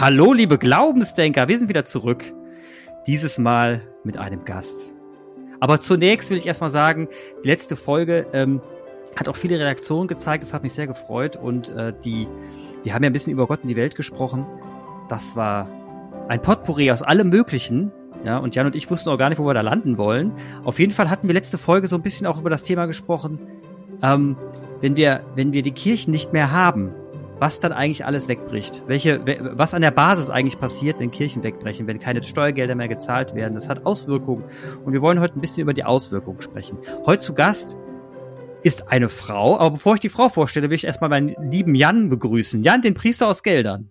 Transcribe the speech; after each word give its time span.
Hallo, 0.00 0.32
liebe 0.32 0.56
Glaubensdenker, 0.56 1.46
wir 1.46 1.58
sind 1.58 1.68
wieder 1.68 1.84
zurück. 1.84 2.24
Dieses 3.06 3.36
Mal 3.36 3.82
mit 4.02 4.16
einem 4.16 4.46
Gast. 4.46 4.94
Aber 5.60 5.78
zunächst 5.78 6.30
will 6.30 6.38
ich 6.38 6.46
erstmal 6.46 6.70
sagen, 6.70 7.06
die 7.44 7.48
letzte 7.48 7.76
Folge 7.76 8.24
ähm, 8.32 8.62
hat 9.14 9.28
auch 9.28 9.36
viele 9.36 9.58
Reaktionen 9.58 10.08
gezeigt. 10.08 10.42
Das 10.42 10.54
hat 10.54 10.62
mich 10.62 10.72
sehr 10.72 10.86
gefreut. 10.86 11.36
Und 11.36 11.68
äh, 11.68 11.92
die, 12.02 12.26
wir 12.82 12.94
haben 12.94 13.04
ja 13.04 13.10
ein 13.10 13.12
bisschen 13.12 13.34
über 13.34 13.46
Gott 13.46 13.60
und 13.62 13.68
die 13.68 13.76
Welt 13.76 13.94
gesprochen. 13.94 14.46
Das 15.10 15.36
war 15.36 15.68
ein 16.28 16.40
Potpourri 16.40 16.90
aus 16.90 17.02
allem 17.02 17.28
Möglichen. 17.28 17.92
Ja, 18.24 18.38
und 18.38 18.54
Jan 18.54 18.64
und 18.64 18.74
ich 18.74 18.90
wussten 18.90 19.10
auch 19.10 19.18
gar 19.18 19.28
nicht, 19.28 19.38
wo 19.38 19.44
wir 19.44 19.52
da 19.52 19.60
landen 19.60 19.98
wollen. 19.98 20.32
Auf 20.64 20.78
jeden 20.78 20.94
Fall 20.94 21.10
hatten 21.10 21.26
wir 21.26 21.34
letzte 21.34 21.58
Folge 21.58 21.88
so 21.88 21.96
ein 21.96 22.02
bisschen 22.02 22.26
auch 22.26 22.38
über 22.38 22.48
das 22.48 22.62
Thema 22.62 22.86
gesprochen, 22.86 23.38
ähm, 24.02 24.38
wenn 24.80 24.96
wir, 24.96 25.26
wenn 25.34 25.52
wir 25.52 25.62
die 25.62 25.72
Kirchen 25.72 26.10
nicht 26.10 26.32
mehr 26.32 26.52
haben, 26.52 26.94
was 27.40 27.58
dann 27.58 27.72
eigentlich 27.72 28.04
alles 28.04 28.28
wegbricht. 28.28 28.82
Welche, 28.86 29.20
was 29.56 29.72
an 29.72 29.80
der 29.80 29.90
Basis 29.90 30.28
eigentlich 30.28 30.60
passiert, 30.60 31.00
wenn 31.00 31.10
Kirchen 31.10 31.42
wegbrechen, 31.42 31.86
wenn 31.86 31.98
keine 31.98 32.22
Steuergelder 32.22 32.74
mehr 32.74 32.88
gezahlt 32.88 33.34
werden. 33.34 33.54
Das 33.54 33.68
hat 33.68 33.86
Auswirkungen. 33.86 34.44
Und 34.84 34.92
wir 34.92 35.00
wollen 35.00 35.20
heute 35.20 35.38
ein 35.38 35.40
bisschen 35.40 35.62
über 35.62 35.72
die 35.72 35.84
Auswirkungen 35.84 36.42
sprechen. 36.42 36.78
Heute 37.06 37.20
zu 37.20 37.34
Gast 37.34 37.78
ist 38.62 38.88
eine 38.88 39.08
Frau, 39.08 39.58
aber 39.58 39.70
bevor 39.70 39.94
ich 39.94 40.00
die 40.00 40.10
Frau 40.10 40.28
vorstelle, 40.28 40.68
will 40.68 40.74
ich 40.74 40.84
erstmal 40.84 41.08
meinen 41.08 41.34
lieben 41.50 41.74
Jan 41.74 42.10
begrüßen. 42.10 42.62
Jan, 42.62 42.82
den 42.82 42.92
Priester 42.92 43.26
aus 43.26 43.42
Geldern. 43.42 43.88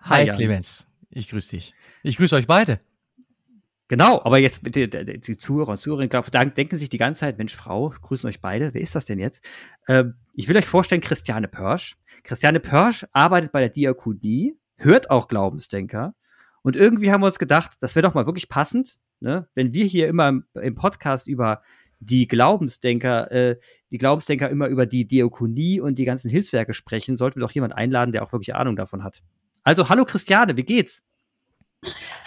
Hi, 0.00 0.26
Hi 0.26 0.32
Clemens. 0.34 0.88
Ich 1.10 1.30
grüße 1.30 1.50
dich. 1.50 1.74
Ich 2.02 2.16
grüße 2.16 2.34
euch 2.34 2.48
beide. 2.48 2.80
Genau, 3.86 4.20
aber 4.22 4.38
jetzt 4.38 4.62
die, 4.66 4.90
die, 4.90 5.20
die 5.20 5.36
Zuhörer 5.36 5.70
und 5.70 5.78
Zuhörerinnen 5.78 6.54
denken 6.54 6.76
sich 6.76 6.90
die 6.90 6.98
ganze 6.98 7.20
Zeit, 7.20 7.38
Mensch, 7.38 7.54
Frau, 7.54 7.88
grüßen 8.02 8.28
euch 8.28 8.40
beide. 8.40 8.74
Wer 8.74 8.82
ist 8.82 8.94
das 8.94 9.06
denn 9.06 9.18
jetzt? 9.18 9.48
Ähm, 9.86 10.14
ich 10.38 10.46
will 10.46 10.56
euch 10.56 10.66
vorstellen, 10.66 11.00
Christiane 11.00 11.48
Pörsch. 11.48 11.96
Christiane 12.22 12.60
Pörsch 12.60 13.04
arbeitet 13.10 13.50
bei 13.50 13.58
der 13.58 13.70
Diakonie, 13.70 14.56
hört 14.76 15.10
auch 15.10 15.26
Glaubensdenker. 15.26 16.14
Und 16.62 16.76
irgendwie 16.76 17.10
haben 17.10 17.22
wir 17.22 17.26
uns 17.26 17.40
gedacht, 17.40 17.72
das 17.80 17.96
wäre 17.96 18.06
doch 18.06 18.14
mal 18.14 18.26
wirklich 18.26 18.48
passend, 18.48 18.98
ne? 19.18 19.48
wenn 19.56 19.74
wir 19.74 19.84
hier 19.84 20.06
immer 20.06 20.28
im, 20.28 20.74
Podcast 20.76 21.26
über 21.26 21.62
die 21.98 22.28
Glaubensdenker, 22.28 23.32
äh, 23.32 23.56
die 23.90 23.98
Glaubensdenker 23.98 24.48
immer 24.48 24.68
über 24.68 24.86
die 24.86 25.08
Diakonie 25.08 25.80
und 25.80 25.96
die 25.98 26.04
ganzen 26.04 26.30
Hilfswerke 26.30 26.72
sprechen, 26.72 27.16
sollten 27.16 27.40
wir 27.40 27.44
doch 27.44 27.52
jemand 27.52 27.74
einladen, 27.74 28.12
der 28.12 28.22
auch 28.22 28.30
wirklich 28.30 28.54
Ahnung 28.54 28.76
davon 28.76 29.02
hat. 29.02 29.18
Also, 29.64 29.88
hallo 29.88 30.04
Christiane, 30.04 30.56
wie 30.56 30.62
geht's? 30.62 31.02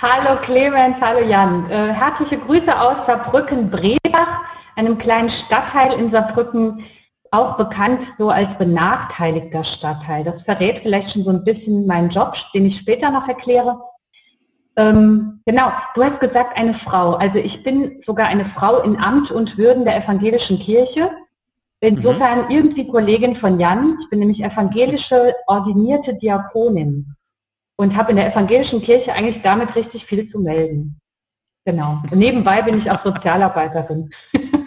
Hallo 0.01 0.37
Clemens, 0.41 0.97
hallo 0.99 1.25
Jan. 1.25 1.71
Äh, 1.71 1.93
herzliche 1.93 2.39
Grüße 2.39 2.77
aus 2.77 3.05
Saarbrücken-Brebach, 3.07 4.43
einem 4.75 4.97
kleinen 4.97 5.29
Stadtteil 5.29 5.97
in 5.97 6.11
Saarbrücken, 6.11 6.83
auch 7.31 7.57
bekannt 7.57 8.01
so 8.17 8.29
als 8.29 8.57
benachteiligter 8.57 9.63
Stadtteil. 9.63 10.23
Das 10.23 10.43
verrät 10.43 10.79
vielleicht 10.79 11.11
schon 11.11 11.23
so 11.23 11.29
ein 11.29 11.43
bisschen 11.43 11.87
meinen 11.87 12.09
Job, 12.09 12.35
den 12.53 12.65
ich 12.65 12.77
später 12.77 13.09
noch 13.09 13.27
erkläre. 13.27 13.79
Ähm, 14.77 15.41
genau, 15.45 15.71
du 15.95 16.03
hast 16.03 16.19
gesagt 16.19 16.57
eine 16.57 16.73
Frau. 16.73 17.13
Also 17.13 17.37
ich 17.37 17.63
bin 17.63 18.01
sogar 18.05 18.27
eine 18.27 18.45
Frau 18.45 18.81
in 18.81 18.97
Amt 18.97 19.31
und 19.31 19.57
Würden 19.57 19.85
der 19.85 19.97
evangelischen 20.03 20.59
Kirche. 20.59 21.09
Insofern 21.79 22.45
mhm. 22.45 22.51
irgendwie 22.51 22.87
Kollegin 22.87 23.35
von 23.35 23.59
Jan. 23.59 23.97
Ich 24.01 24.09
bin 24.09 24.19
nämlich 24.19 24.43
evangelische 24.43 25.33
ordinierte 25.47 26.15
Diakonin 26.15 27.15
und 27.77 27.95
habe 27.95 28.11
in 28.11 28.17
der 28.17 28.31
evangelischen 28.31 28.81
Kirche 28.81 29.13
eigentlich 29.13 29.41
damit 29.41 29.75
richtig 29.75 30.05
viel 30.05 30.29
zu 30.29 30.39
melden. 30.39 30.99
Genau. 31.65 32.01
Und 32.11 32.19
nebenbei 32.19 32.61
bin 32.61 32.77
ich 32.77 32.91
auch 32.91 33.03
Sozialarbeiterin. 33.03 34.09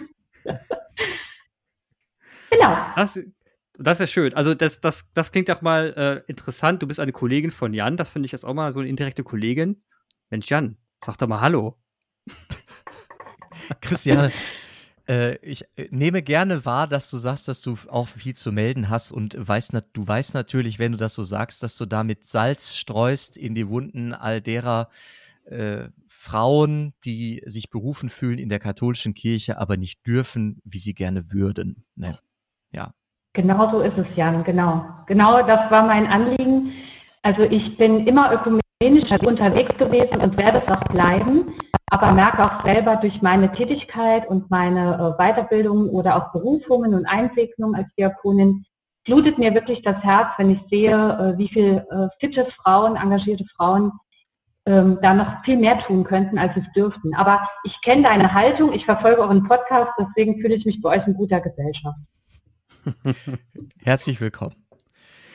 genau. 2.67 2.85
Das, 2.95 3.19
das 3.77 3.99
ist 3.99 4.11
schön. 4.11 4.33
Also 4.33 4.53
das, 4.53 4.79
das, 4.81 5.05
das 5.13 5.31
klingt 5.31 5.49
auch 5.51 5.61
mal 5.61 6.23
äh, 6.27 6.29
interessant. 6.29 6.81
Du 6.81 6.87
bist 6.87 6.99
eine 6.99 7.11
Kollegin 7.11 7.51
von 7.51 7.73
Jan. 7.73 7.97
Das 7.97 8.09
finde 8.09 8.25
ich 8.25 8.31
jetzt 8.31 8.45
auch 8.45 8.53
mal 8.53 8.71
so 8.73 8.79
eine 8.79 8.89
indirekte 8.89 9.23
Kollegin. 9.23 9.83
Mensch, 10.29 10.49
Jan, 10.49 10.77
sag 11.03 11.17
doch 11.17 11.27
mal 11.27 11.41
Hallo. 11.41 11.77
Christiane, 13.81 14.31
äh, 15.07 15.37
ich 15.37 15.65
äh, 15.77 15.87
nehme 15.91 16.21
gerne 16.21 16.65
wahr, 16.65 16.87
dass 16.87 17.09
du 17.09 17.17
sagst, 17.17 17.47
dass 17.47 17.61
du 17.61 17.77
auch 17.89 18.07
viel 18.07 18.35
zu 18.35 18.51
melden 18.51 18.89
hast 18.89 19.11
und 19.11 19.35
weißt, 19.37 19.71
du 19.93 20.07
weißt 20.07 20.33
natürlich, 20.33 20.79
wenn 20.79 20.91
du 20.91 20.97
das 20.97 21.13
so 21.13 21.23
sagst, 21.23 21.63
dass 21.63 21.77
du 21.77 21.85
damit 21.85 22.25
Salz 22.25 22.75
streust 22.75 23.37
in 23.37 23.55
die 23.55 23.67
Wunden 23.67 24.13
all 24.13 24.41
derer 24.41 24.89
äh, 25.45 25.89
Frauen, 26.07 26.93
die 27.03 27.43
sich 27.45 27.69
berufen 27.69 28.09
fühlen 28.09 28.39
in 28.39 28.49
der 28.49 28.59
katholischen 28.59 29.13
Kirche, 29.13 29.59
aber 29.59 29.77
nicht 29.77 30.05
dürfen, 30.07 30.59
wie 30.63 30.79
sie 30.79 30.95
gerne 30.95 31.31
würden. 31.31 31.85
Ne? 31.95 32.17
Ja. 32.75 32.91
Genau 33.33 33.69
so 33.71 33.79
ist 33.81 33.97
es, 33.97 34.07
Jan, 34.15 34.43
genau. 34.43 34.85
Genau 35.07 35.41
das 35.41 35.69
war 35.71 35.85
mein 35.85 36.07
Anliegen. 36.07 36.71
Also 37.21 37.43
ich 37.43 37.75
bin 37.77 38.05
immer 38.05 38.31
ökumenisch 38.31 39.11
unterwegs 39.25 39.75
gewesen 39.77 40.21
und 40.21 40.37
werde 40.37 40.61
es 40.65 40.71
auch 40.71 40.83
bleiben 40.85 41.55
aber 41.89 42.11
merke 42.11 42.43
auch 42.43 42.65
selber 42.65 42.95
durch 42.97 43.21
meine 43.21 43.51
Tätigkeit 43.51 44.27
und 44.27 44.49
meine 44.49 44.95
äh, 44.95 45.23
Weiterbildung 45.23 45.89
oder 45.89 46.15
auch 46.17 46.31
Berufungen 46.31 46.93
und 46.93 47.05
Einsegnung 47.05 47.75
als 47.75 47.87
Diakonin, 47.97 48.65
blutet 49.05 49.37
mir 49.37 49.53
wirklich 49.53 49.81
das 49.81 50.01
Herz, 50.03 50.27
wenn 50.37 50.49
ich 50.49 50.61
sehe, 50.69 50.91
äh, 50.91 51.37
wie 51.37 51.47
viele 51.47 51.87
äh, 51.89 52.07
fitte 52.19 52.45
Frauen, 52.45 52.95
engagierte 52.95 53.45
Frauen 53.55 53.91
ähm, 54.65 54.97
da 55.01 55.13
noch 55.13 55.43
viel 55.43 55.57
mehr 55.57 55.77
tun 55.77 56.03
könnten, 56.03 56.39
als 56.39 56.57
es 56.57 56.65
dürften. 56.75 57.13
Aber 57.15 57.47
ich 57.63 57.79
kenne 57.81 58.03
deine 58.03 58.33
Haltung, 58.33 58.73
ich 58.73 58.85
verfolge 58.85 59.21
euren 59.21 59.43
Podcast, 59.43 59.91
deswegen 59.99 60.41
fühle 60.41 60.55
ich 60.55 60.65
mich 60.65 60.81
bei 60.81 60.97
euch 60.97 61.05
in 61.05 61.13
guter 61.13 61.39
Gesellschaft. 61.39 61.99
Herzlich 63.83 64.21
willkommen. 64.21 64.55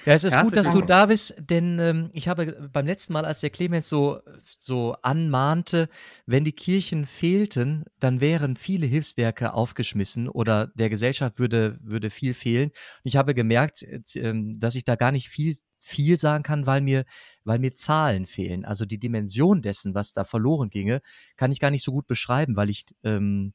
Ja, 0.07 0.15
es 0.15 0.25
ist 0.25 0.33
Herzlich 0.33 0.55
gut, 0.55 0.57
dass 0.57 0.73
du 0.73 0.81
da 0.81 1.07
bist, 1.07 1.35
denn 1.39 1.79
ähm, 1.79 2.11
ich 2.15 2.27
habe 2.27 2.71
beim 2.73 2.87
letzten 2.87 3.13
Mal, 3.13 3.27
als 3.27 3.41
der 3.41 3.51
Clemens 3.51 3.89
so, 3.89 4.21
so 4.41 4.97
anmahnte, 5.03 5.91
wenn 6.25 6.45
die 6.45 6.53
Kirchen 6.53 7.05
fehlten, 7.05 7.85
dann 7.99 8.23
wären 8.23 8.57
viele 8.57 8.87
Hilfswerke 8.87 9.53
aufgeschmissen 9.53 10.29
oder 10.29 10.69
der 10.69 10.89
Gesellschaft 10.89 11.39
würde, 11.39 11.79
würde 11.83 12.09
viel 12.09 12.33
fehlen. 12.33 12.71
Und 12.71 13.05
ich 13.05 13.17
habe 13.17 13.35
gemerkt, 13.35 13.83
äh, 13.83 14.33
dass 14.57 14.75
ich 14.75 14.85
da 14.85 14.97
gar 14.97 15.13
nicht 15.13 15.29
viel 15.29 15.57
viel 15.83 16.19
sagen 16.19 16.45
kann, 16.45 16.67
weil 16.67 16.83
mir, 16.83 17.05
weil 17.45 17.59
mir 17.59 17.75
Zahlen 17.75 18.27
fehlen. 18.27 18.65
Also 18.65 18.85
die 18.85 18.99
Dimension 18.99 19.63
dessen, 19.63 19.95
was 19.95 20.13
da 20.13 20.25
verloren 20.25 20.69
ginge, 20.69 21.01
kann 21.37 21.53
ich 21.53 21.59
gar 21.59 21.71
nicht 21.71 21.83
so 21.83 21.93
gut 21.93 22.07
beschreiben, 22.07 22.55
weil 22.55 22.71
ich, 22.71 22.85
ähm, 23.03 23.55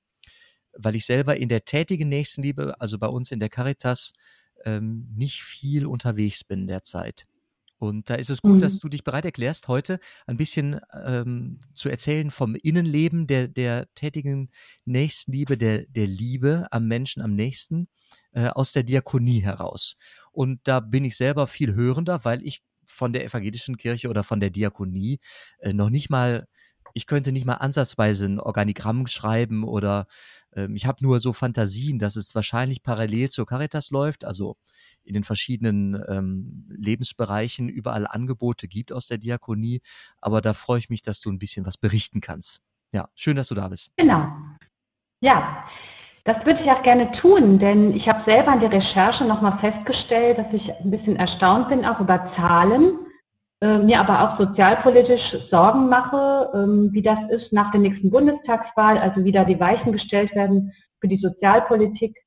weil 0.78 0.96
ich 0.96 1.06
selber 1.06 1.38
in 1.38 1.50
der 1.50 1.66
tätigen 1.66 2.10
Nächstenliebe, 2.10 2.80
also 2.80 2.98
bei 2.98 3.08
uns 3.08 3.32
in 3.32 3.40
der 3.40 3.50
Caritas, 3.50 4.14
ähm, 4.64 5.08
nicht 5.16 5.44
viel 5.44 5.86
unterwegs 5.86 6.44
bin 6.44 6.68
derzeit. 6.68 7.26
Und 7.78 8.10
da 8.10 8.16
ist 8.16 8.30
es 8.30 8.42
gut, 8.42 8.56
mhm. 8.56 8.60
dass 8.60 8.80
du 8.80 8.88
dich 8.88 9.04
bereit 9.04 9.26
erklärst, 9.26 9.68
heute 9.68 10.00
ein 10.28 10.38
bisschen 10.38 10.80
ähm, 11.06 11.60
zu 11.74 11.90
erzählen 11.90 12.32
vom 12.32 12.56
Innenleben 12.56 13.28
der, 13.28 13.48
der 13.48 13.94
tätigen 13.96 14.50
Nächstenliebe, 14.86 15.58
der, 15.58 15.86
der 15.88 16.08
Liebe 16.08 16.68
am 16.72 16.88
Menschen 16.88 17.22
am 17.22 17.36
nächsten 17.36 17.88
äh, 18.32 18.48
aus 18.48 18.72
der 18.72 18.84
Diakonie 18.84 19.42
heraus. 19.42 19.98
Und 20.32 20.62
da 20.64 20.80
bin 20.80 21.04
ich 21.04 21.18
selber 21.18 21.48
viel 21.48 21.76
hörender, 21.76 22.24
weil 22.24 22.42
ich 22.44 22.64
von 22.86 23.14
der 23.14 23.26
evangelischen 23.26 23.78
Kirche 23.78 24.10
oder 24.10 24.24
von 24.24 24.40
der 24.40 24.52
Diakonie 24.52 25.20
äh, 25.60 25.74
noch 25.74 25.90
nicht 25.90 26.10
mal 26.10 26.48
ich 26.96 27.08
könnte 27.08 27.34
nicht 27.34 27.46
mal 27.46 27.56
ansatzweise 27.56 28.26
ein 28.26 28.40
Organigramm 28.40 29.06
schreiben 29.08 29.66
oder 29.66 30.08
ähm, 30.54 30.76
ich 30.76 30.86
habe 30.86 31.04
nur 31.04 31.20
so 31.20 31.34
Fantasien, 31.34 32.00
dass 32.00 32.16
es 32.16 32.34
wahrscheinlich 32.34 32.84
parallel 32.84 33.30
zur 33.30 33.46
Caritas 33.46 33.92
läuft, 33.92 34.24
also 34.24 34.56
in 35.04 35.14
den 35.14 35.26
verschiedenen 35.26 36.02
ähm, 36.08 36.66
Lebensbereichen 36.70 37.68
überall 37.68 38.08
Angebote 38.08 38.70
gibt 38.70 38.94
aus 38.94 39.08
der 39.08 39.18
Diakonie. 39.18 39.82
Aber 40.22 40.40
da 40.40 40.54
freue 40.54 40.80
ich 40.80 40.90
mich, 40.90 41.02
dass 41.02 41.20
du 41.20 41.30
ein 41.30 41.38
bisschen 41.38 41.66
was 41.66 41.78
berichten 41.78 42.22
kannst. 42.22 42.62
Ja, 42.94 43.10
schön, 43.14 43.36
dass 43.36 43.50
du 43.50 43.56
da 43.56 43.68
bist. 43.68 43.90
Genau. 43.98 44.32
Ja, 45.20 45.66
das 46.24 46.46
würde 46.46 46.62
ich 46.64 46.72
auch 46.72 46.82
gerne 46.82 47.12
tun, 47.12 47.60
denn 47.60 47.94
ich 47.94 48.08
habe 48.08 48.24
selber 48.24 48.54
in 48.54 48.62
der 48.62 48.72
Recherche 48.72 49.26
nochmal 49.26 49.60
festgestellt, 49.60 50.38
dass 50.38 50.54
ich 50.54 50.74
ein 50.74 50.92
bisschen 50.92 51.18
erstaunt 51.18 51.68
bin, 51.68 51.86
auch 51.86 52.00
über 52.00 52.32
Zahlen 52.38 53.05
mir 53.62 54.00
aber 54.00 54.22
auch 54.22 54.38
sozialpolitisch 54.38 55.36
Sorgen 55.50 55.88
mache, 55.90 56.52
ähm, 56.54 56.90
wie 56.92 57.02
das 57.02 57.20
ist 57.30 57.54
nach 57.54 57.72
der 57.72 57.80
nächsten 57.80 58.12
Bundestagswahl, 58.12 58.98
also 58.98 59.24
wie 59.24 59.32
da 59.32 59.44
die 59.44 59.60
Weichen 59.60 59.92
gestellt 59.92 60.36
werden 60.36 60.74
für 61.00 61.08
die 61.08 61.18
Sozialpolitik. 61.18 62.26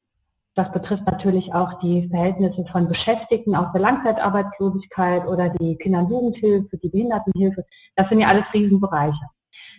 Das 0.54 0.72
betrifft 0.72 1.06
natürlich 1.06 1.54
auch 1.54 1.78
die 1.78 2.08
Verhältnisse 2.08 2.64
von 2.72 2.88
Beschäftigten 2.88 3.54
aus 3.54 3.70
der 3.72 3.80
Langzeitarbeitslosigkeit 3.80 5.26
oder 5.26 5.50
die 5.50 5.76
Kinder- 5.76 6.00
und 6.00 6.10
Jugendhilfe, 6.10 6.76
die 6.78 6.88
Behindertenhilfe. 6.88 7.64
Das 7.94 8.08
sind 8.08 8.20
ja 8.20 8.28
alles 8.28 8.44
Riesenbereiche. 8.52 9.24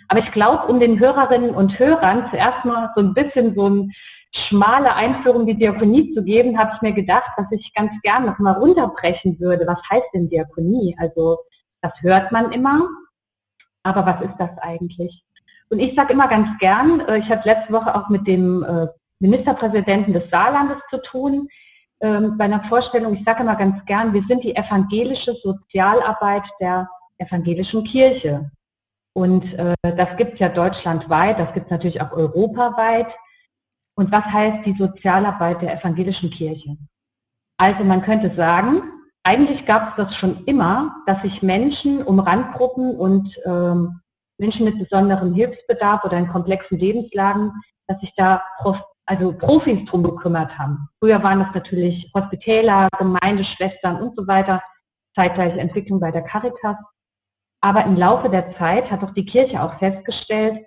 Aber 0.07 0.19
ich 0.19 0.31
glaube, 0.31 0.71
um 0.71 0.79
den 0.79 0.99
Hörerinnen 0.99 1.51
und 1.51 1.77
Hörern 1.77 2.27
zuerst 2.31 2.65
mal 2.65 2.89
so 2.95 3.03
ein 3.03 3.13
bisschen 3.13 3.55
so 3.55 3.69
ein 3.69 3.91
schmale 4.33 4.95
Einführung 4.95 5.45
die 5.45 5.57
Diakonie 5.57 6.13
zu 6.13 6.23
geben, 6.23 6.57
habe 6.57 6.71
ich 6.75 6.81
mir 6.81 6.93
gedacht, 6.93 7.29
dass 7.37 7.45
ich 7.51 7.73
ganz 7.73 7.91
gern 8.03 8.25
noch 8.25 8.39
mal 8.39 8.53
runterbrechen 8.53 9.39
würde. 9.39 9.65
Was 9.67 9.79
heißt 9.91 10.07
denn 10.13 10.29
Diakonie? 10.29 10.95
Also 10.99 11.37
das 11.81 11.93
hört 12.01 12.31
man 12.31 12.51
immer, 12.51 12.81
aber 13.83 14.05
was 14.05 14.21
ist 14.21 14.35
das 14.37 14.51
eigentlich? 14.59 15.23
Und 15.69 15.79
ich 15.79 15.95
sage 15.95 16.13
immer 16.13 16.27
ganz 16.27 16.47
gern, 16.59 17.01
äh, 17.01 17.19
ich 17.19 17.29
hatte 17.29 17.47
letzte 17.47 17.73
Woche 17.73 17.95
auch 17.95 18.09
mit 18.09 18.27
dem 18.27 18.63
äh, 18.63 18.87
Ministerpräsidenten 19.19 20.13
des 20.13 20.29
Saarlandes 20.29 20.77
zu 20.89 21.01
tun, 21.01 21.47
ähm, 22.01 22.37
bei 22.37 22.45
einer 22.45 22.63
Vorstellung, 22.63 23.13
ich 23.13 23.23
sage 23.25 23.43
immer 23.43 23.55
ganz 23.55 23.83
gern, 23.85 24.13
wir 24.13 24.23
sind 24.27 24.43
die 24.43 24.55
evangelische 24.55 25.33
Sozialarbeit 25.43 26.43
der 26.59 26.87
evangelischen 27.17 27.83
Kirche. 27.83 28.49
Und 29.19 29.53
äh, 29.55 29.73
das 29.81 30.15
gibt 30.15 30.35
es 30.35 30.39
ja 30.39 30.47
deutschlandweit, 30.47 31.37
das 31.39 31.51
gibt 31.51 31.65
es 31.65 31.71
natürlich 31.71 32.01
auch 32.01 32.13
europaweit. 32.13 33.07
Und 33.97 34.13
was 34.13 34.23
heißt 34.23 34.65
die 34.65 34.77
Sozialarbeit 34.77 35.61
der 35.61 35.77
evangelischen 35.77 36.29
Kirche? 36.29 36.77
Also 37.57 37.83
man 37.83 38.01
könnte 38.01 38.33
sagen, 38.33 38.81
eigentlich 39.23 39.65
gab 39.65 39.89
es 39.89 39.95
das 39.97 40.15
schon 40.15 40.45
immer, 40.45 41.03
dass 41.05 41.21
sich 41.21 41.41
Menschen 41.41 42.01
um 42.01 42.21
Randgruppen 42.21 42.95
und 42.95 43.37
ähm, 43.45 43.99
Menschen 44.37 44.63
mit 44.63 44.79
besonderem 44.79 45.33
Hilfsbedarf 45.33 46.05
oder 46.05 46.17
in 46.17 46.29
komplexen 46.29 46.79
Lebenslagen, 46.79 47.51
dass 47.87 47.99
sich 47.99 48.13
da 48.15 48.41
also 49.05 49.33
Profis 49.33 49.83
drum 49.83 50.01
gekümmert 50.01 50.57
haben. 50.57 50.87
Früher 51.03 51.21
waren 51.21 51.39
das 51.39 51.53
natürlich 51.53 52.09
Hospitäler, 52.15 52.87
Gemeindeschwestern 52.97 53.97
und 54.01 54.15
so 54.15 54.25
weiter, 54.27 54.61
zeitgleiche 55.13 55.59
Entwicklung 55.59 55.99
bei 55.99 56.09
der 56.09 56.21
Caritas. 56.21 56.77
Aber 57.61 57.85
im 57.85 57.97
Laufe 57.97 58.29
der 58.29 58.55
Zeit 58.55 58.89
hat 58.89 59.03
auch 59.03 59.13
die 59.13 59.25
Kirche 59.25 59.61
auch 59.61 59.77
festgestellt, 59.79 60.65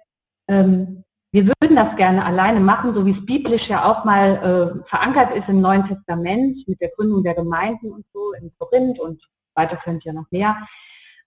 ähm, 0.49 1.05
wir 1.35 1.47
würden 1.47 1.77
das 1.77 1.97
gerne 1.97 2.27
alleine 2.27 2.61
machen, 2.61 2.93
so 2.93 3.07
wie 3.07 3.13
es 3.13 3.25
biblisch 3.25 3.69
ja 3.69 3.91
auch 3.91 4.05
mal 4.05 4.35
äh, 4.37 4.89
verankert 4.89 5.35
ist 5.35 5.49
im 5.49 5.63
Neuen 5.63 5.87
Testament 5.87 6.69
mit 6.69 6.79
der 6.79 6.91
Gründung 6.91 7.23
der 7.23 7.35
Gemeinden 7.35 7.91
und 7.91 8.05
so 8.13 8.33
in 8.33 8.53
Korinth 8.59 9.01
und 9.01 9.23
weiter 9.55 9.77
könnt 9.77 10.05
ihr 10.05 10.13
noch 10.13 10.31
mehr. 10.31 10.55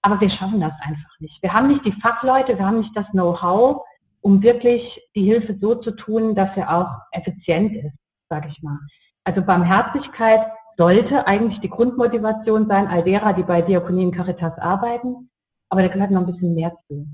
Aber 0.04 0.22
wir 0.22 0.30
schaffen 0.30 0.62
das 0.62 0.74
einfach 0.82 1.20
nicht. 1.20 1.42
Wir 1.42 1.52
haben 1.52 1.70
nicht 1.70 1.84
die 1.86 1.92
Fachleute, 1.92 2.56
wir 2.56 2.68
haben 2.68 2.78
nicht 2.78 2.96
das 2.96 3.08
Know-how, 3.10 3.82
um 4.22 4.44
wirklich 4.44 5.02
die 5.16 5.24
Hilfe 5.24 5.58
so 5.60 5.74
zu 5.74 5.90
tun, 5.90 6.36
dass 6.36 6.56
er 6.56 6.76
auch 6.76 6.90
effizient 7.12 7.74
ist, 7.74 7.96
sage 8.30 8.50
ich 8.50 8.62
mal. 8.62 8.78
Also 9.24 9.42
Barmherzigkeit 9.42 10.42
sollte 10.78 11.26
eigentlich 11.26 11.62
die 11.62 11.70
Grundmotivation 11.70 12.68
sein, 12.70 12.86
all 12.88 13.04
derer, 13.04 13.34
die 13.34 13.44
bei 13.44 13.64
Diakonie 13.64 14.06
und 14.06 14.16
Caritas 14.16 14.60
arbeiten, 14.60 15.32
aber 15.76 15.82
da 15.82 15.94
gehört 15.94 16.12
noch 16.12 16.22
ein 16.22 16.32
bisschen 16.32 16.56
mehr 16.56 16.74
zu. 16.88 17.06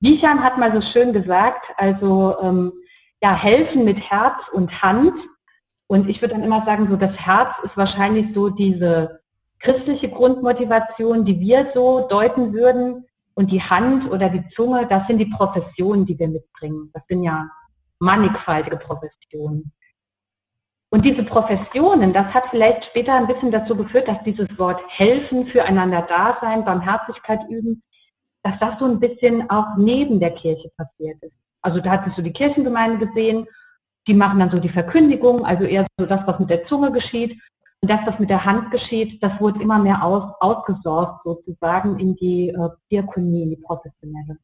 Wiechan 0.00 0.42
hat 0.42 0.58
mal 0.58 0.72
so 0.72 0.80
schön 0.80 1.12
gesagt, 1.12 1.72
also 1.76 2.34
ähm, 2.42 2.72
ja, 3.22 3.36
helfen 3.36 3.84
mit 3.84 3.98
Herz 4.10 4.34
und 4.52 4.82
Hand. 4.82 5.12
Und 5.86 6.08
ich 6.08 6.20
würde 6.20 6.34
dann 6.34 6.42
immer 6.42 6.64
sagen, 6.64 6.88
so 6.90 6.96
das 6.96 7.16
Herz 7.16 7.50
ist 7.62 7.76
wahrscheinlich 7.76 8.34
so 8.34 8.48
diese 8.48 9.20
christliche 9.60 10.08
Grundmotivation, 10.08 11.24
die 11.24 11.38
wir 11.38 11.70
so 11.72 12.08
deuten 12.08 12.52
würden. 12.52 13.04
Und 13.34 13.52
die 13.52 13.62
Hand 13.62 14.10
oder 14.10 14.28
die 14.28 14.44
Zunge, 14.48 14.84
das 14.88 15.06
sind 15.06 15.18
die 15.18 15.30
Professionen, 15.30 16.04
die 16.04 16.18
wir 16.18 16.26
mitbringen. 16.26 16.90
Das 16.92 17.04
sind 17.08 17.22
ja 17.22 17.48
mannigfaltige 18.00 18.76
Professionen. 18.76 19.70
Und 20.90 21.04
diese 21.04 21.22
Professionen, 21.22 22.12
das 22.12 22.32
hat 22.32 22.44
vielleicht 22.50 22.86
später 22.86 23.14
ein 23.14 23.26
bisschen 23.26 23.50
dazu 23.50 23.76
geführt, 23.76 24.08
dass 24.08 24.22
dieses 24.22 24.48
Wort 24.58 24.80
helfen, 24.88 25.46
füreinander 25.46 26.06
da 26.08 26.38
sein, 26.40 26.64
Barmherzigkeit 26.64 27.40
üben, 27.50 27.82
dass 28.42 28.58
das 28.58 28.78
so 28.78 28.86
ein 28.86 28.98
bisschen 28.98 29.48
auch 29.50 29.76
neben 29.76 30.18
der 30.18 30.30
Kirche 30.30 30.70
passiert 30.76 31.22
ist. 31.22 31.34
Also 31.60 31.80
da 31.80 31.90
hat 31.90 32.04
sich 32.04 32.14
so 32.14 32.22
die 32.22 32.32
Kirchengemeinde 32.32 33.06
gesehen, 33.06 33.46
die 34.06 34.14
machen 34.14 34.38
dann 34.38 34.50
so 34.50 34.58
die 34.58 34.70
Verkündigung, 34.70 35.44
also 35.44 35.64
eher 35.64 35.86
so 35.98 36.06
das, 36.06 36.26
was 36.26 36.38
mit 36.38 36.48
der 36.48 36.64
Zunge 36.66 36.90
geschieht. 36.90 37.38
Und 37.80 37.90
das, 37.90 38.06
was 38.06 38.18
mit 38.18 38.30
der 38.30 38.44
Hand 38.44 38.70
geschieht, 38.70 39.22
das 39.22 39.38
wurde 39.40 39.60
immer 39.62 39.78
mehr 39.78 40.02
aus, 40.02 40.32
outgesourced 40.40 41.20
sozusagen 41.22 41.98
in 41.98 42.16
die 42.16 42.48
äh, 42.48 42.68
Diakonie, 42.90 43.42
in 43.42 43.50
die 43.50 43.56
professionelle. 43.56 44.38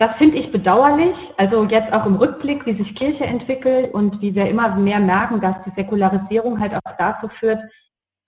Das 0.00 0.14
finde 0.14 0.36
ich 0.36 0.52
bedauerlich, 0.52 1.16
also 1.36 1.64
jetzt 1.64 1.92
auch 1.92 2.06
im 2.06 2.14
Rückblick, 2.14 2.64
wie 2.66 2.76
sich 2.76 2.94
Kirche 2.94 3.24
entwickelt 3.24 3.92
und 3.92 4.22
wie 4.22 4.32
wir 4.32 4.48
immer 4.48 4.76
mehr 4.76 5.00
merken, 5.00 5.40
dass 5.40 5.56
die 5.64 5.72
Säkularisierung 5.74 6.60
halt 6.60 6.72
auch 6.74 6.92
dazu 6.96 7.26
führt, 7.26 7.58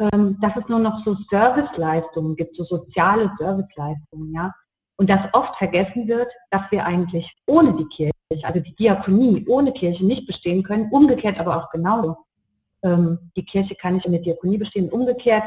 ähm, 0.00 0.36
dass 0.40 0.56
es 0.56 0.66
nur 0.68 0.80
noch 0.80 1.04
so 1.04 1.16
Serviceleistungen 1.30 2.34
gibt, 2.34 2.56
so 2.56 2.64
soziale 2.64 3.30
Serviceleistungen, 3.38 4.34
ja. 4.34 4.52
Und 4.96 5.08
dass 5.08 5.32
oft 5.32 5.56
vergessen 5.56 6.08
wird, 6.08 6.28
dass 6.50 6.62
wir 6.72 6.84
eigentlich 6.84 7.32
ohne 7.46 7.72
die 7.76 7.86
Kirche, 7.86 8.12
also 8.42 8.58
die 8.58 8.74
Diakonie 8.74 9.46
ohne 9.48 9.72
Kirche 9.72 10.04
nicht 10.04 10.26
bestehen 10.26 10.64
können, 10.64 10.90
umgekehrt 10.90 11.38
aber 11.38 11.56
auch 11.56 11.70
genau. 11.70 12.24
Ähm, 12.82 13.30
die 13.36 13.44
Kirche 13.44 13.76
kann 13.76 13.94
nicht 13.94 14.06
der 14.06 14.18
Diakonie 14.18 14.58
bestehen, 14.58 14.88
umgekehrt, 14.88 15.44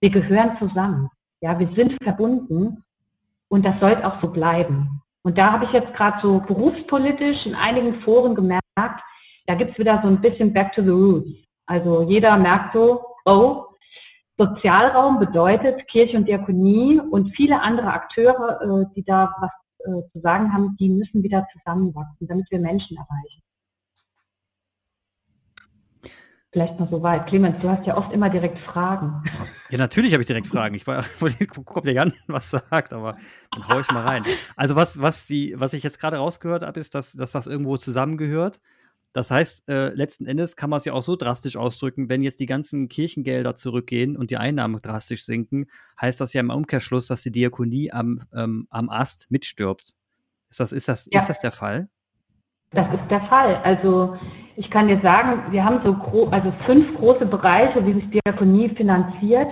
wir 0.00 0.10
gehören 0.10 0.56
zusammen. 0.56 1.08
Ja, 1.40 1.58
wir 1.58 1.68
sind 1.74 1.96
verbunden 2.02 2.84
und 3.48 3.66
das 3.66 3.80
soll 3.80 3.96
auch 4.04 4.20
so 4.20 4.28
bleiben. 4.28 4.93
Und 5.24 5.38
da 5.38 5.52
habe 5.52 5.64
ich 5.64 5.72
jetzt 5.72 5.94
gerade 5.94 6.18
so 6.20 6.38
berufspolitisch 6.38 7.46
in 7.46 7.54
einigen 7.54 7.94
Foren 8.00 8.34
gemerkt, 8.34 8.62
da 9.46 9.54
gibt 9.54 9.72
es 9.72 9.78
wieder 9.78 10.00
so 10.02 10.08
ein 10.08 10.20
bisschen 10.20 10.52
Back 10.52 10.72
to 10.72 10.82
the 10.82 10.90
Roots. 10.90 11.30
Also 11.66 12.02
jeder 12.02 12.36
merkt 12.36 12.74
so, 12.74 13.02
oh, 13.24 13.64
Sozialraum 14.36 15.18
bedeutet 15.18 15.86
Kirche 15.86 16.18
und 16.18 16.28
Diakonie 16.28 17.00
und 17.00 17.34
viele 17.34 17.62
andere 17.62 17.86
Akteure, 17.86 18.60
äh, 18.60 18.94
die 18.94 19.04
da 19.04 19.32
was 19.40 19.50
äh, 19.78 20.02
zu 20.12 20.20
sagen 20.20 20.52
haben, 20.52 20.76
die 20.78 20.90
müssen 20.90 21.22
wieder 21.22 21.46
zusammenwachsen, 21.52 22.26
damit 22.26 22.50
wir 22.50 22.58
Menschen 22.58 22.96
erreichen. 22.96 23.43
Vielleicht 26.54 26.78
noch 26.78 26.88
so 26.88 27.02
weit. 27.02 27.26
Clemens, 27.26 27.56
du 27.60 27.68
hast 27.68 27.84
ja 27.84 27.96
oft 27.96 28.12
immer 28.12 28.30
direkt 28.30 28.60
Fragen. 28.60 29.24
Ja, 29.70 29.78
natürlich 29.78 30.12
habe 30.12 30.22
ich 30.22 30.28
direkt 30.28 30.46
Fragen. 30.46 30.76
Ich 30.76 30.86
wollte 30.86 31.48
gucken, 31.48 31.76
ob 31.76 31.82
der 31.82 31.94
Jan 31.94 32.12
was 32.28 32.50
sagt, 32.50 32.92
aber 32.92 33.16
dann 33.50 33.66
haue 33.66 33.80
ich 33.80 33.90
mal 33.90 34.04
rein. 34.04 34.24
Also 34.54 34.76
was, 34.76 35.00
was, 35.00 35.26
die, 35.26 35.54
was 35.56 35.72
ich 35.72 35.82
jetzt 35.82 35.98
gerade 35.98 36.18
rausgehört 36.18 36.62
habe, 36.62 36.78
ist, 36.78 36.94
dass, 36.94 37.10
dass 37.10 37.32
das 37.32 37.48
irgendwo 37.48 37.76
zusammengehört. 37.76 38.60
Das 39.12 39.32
heißt, 39.32 39.68
äh, 39.68 39.88
letzten 39.94 40.26
Endes 40.26 40.54
kann 40.54 40.70
man 40.70 40.76
es 40.76 40.84
ja 40.84 40.92
auch 40.92 41.02
so 41.02 41.16
drastisch 41.16 41.56
ausdrücken, 41.56 42.08
wenn 42.08 42.22
jetzt 42.22 42.38
die 42.38 42.46
ganzen 42.46 42.88
Kirchengelder 42.88 43.56
zurückgehen 43.56 44.16
und 44.16 44.30
die 44.30 44.36
Einnahmen 44.36 44.80
drastisch 44.80 45.24
sinken, 45.24 45.66
heißt 46.00 46.20
das 46.20 46.34
ja 46.34 46.40
im 46.40 46.50
Umkehrschluss, 46.50 47.08
dass 47.08 47.22
die 47.22 47.32
Diakonie 47.32 47.90
am, 47.90 48.22
ähm, 48.32 48.68
am 48.70 48.90
Ast 48.90 49.28
mitstirbt. 49.28 49.92
Ist 50.50 50.60
das, 50.60 50.70
ist, 50.70 50.86
das, 50.86 51.08
ja. 51.10 51.20
ist 51.20 51.28
das 51.28 51.40
der 51.40 51.50
Fall? 51.50 51.88
Das 52.74 52.86
ist 52.92 53.10
der 53.10 53.20
Fall. 53.20 53.58
Also 53.62 54.16
ich 54.56 54.70
kann 54.70 54.88
dir 54.88 54.98
sagen, 55.00 55.52
wir 55.52 55.64
haben 55.64 55.80
so 55.84 55.94
gro 55.94 56.28
also 56.30 56.52
fünf 56.64 56.94
große 56.96 57.26
Bereiche, 57.26 57.84
wie 57.86 57.94
sich 57.94 58.10
Diakonie 58.10 58.68
finanziert. 58.68 59.48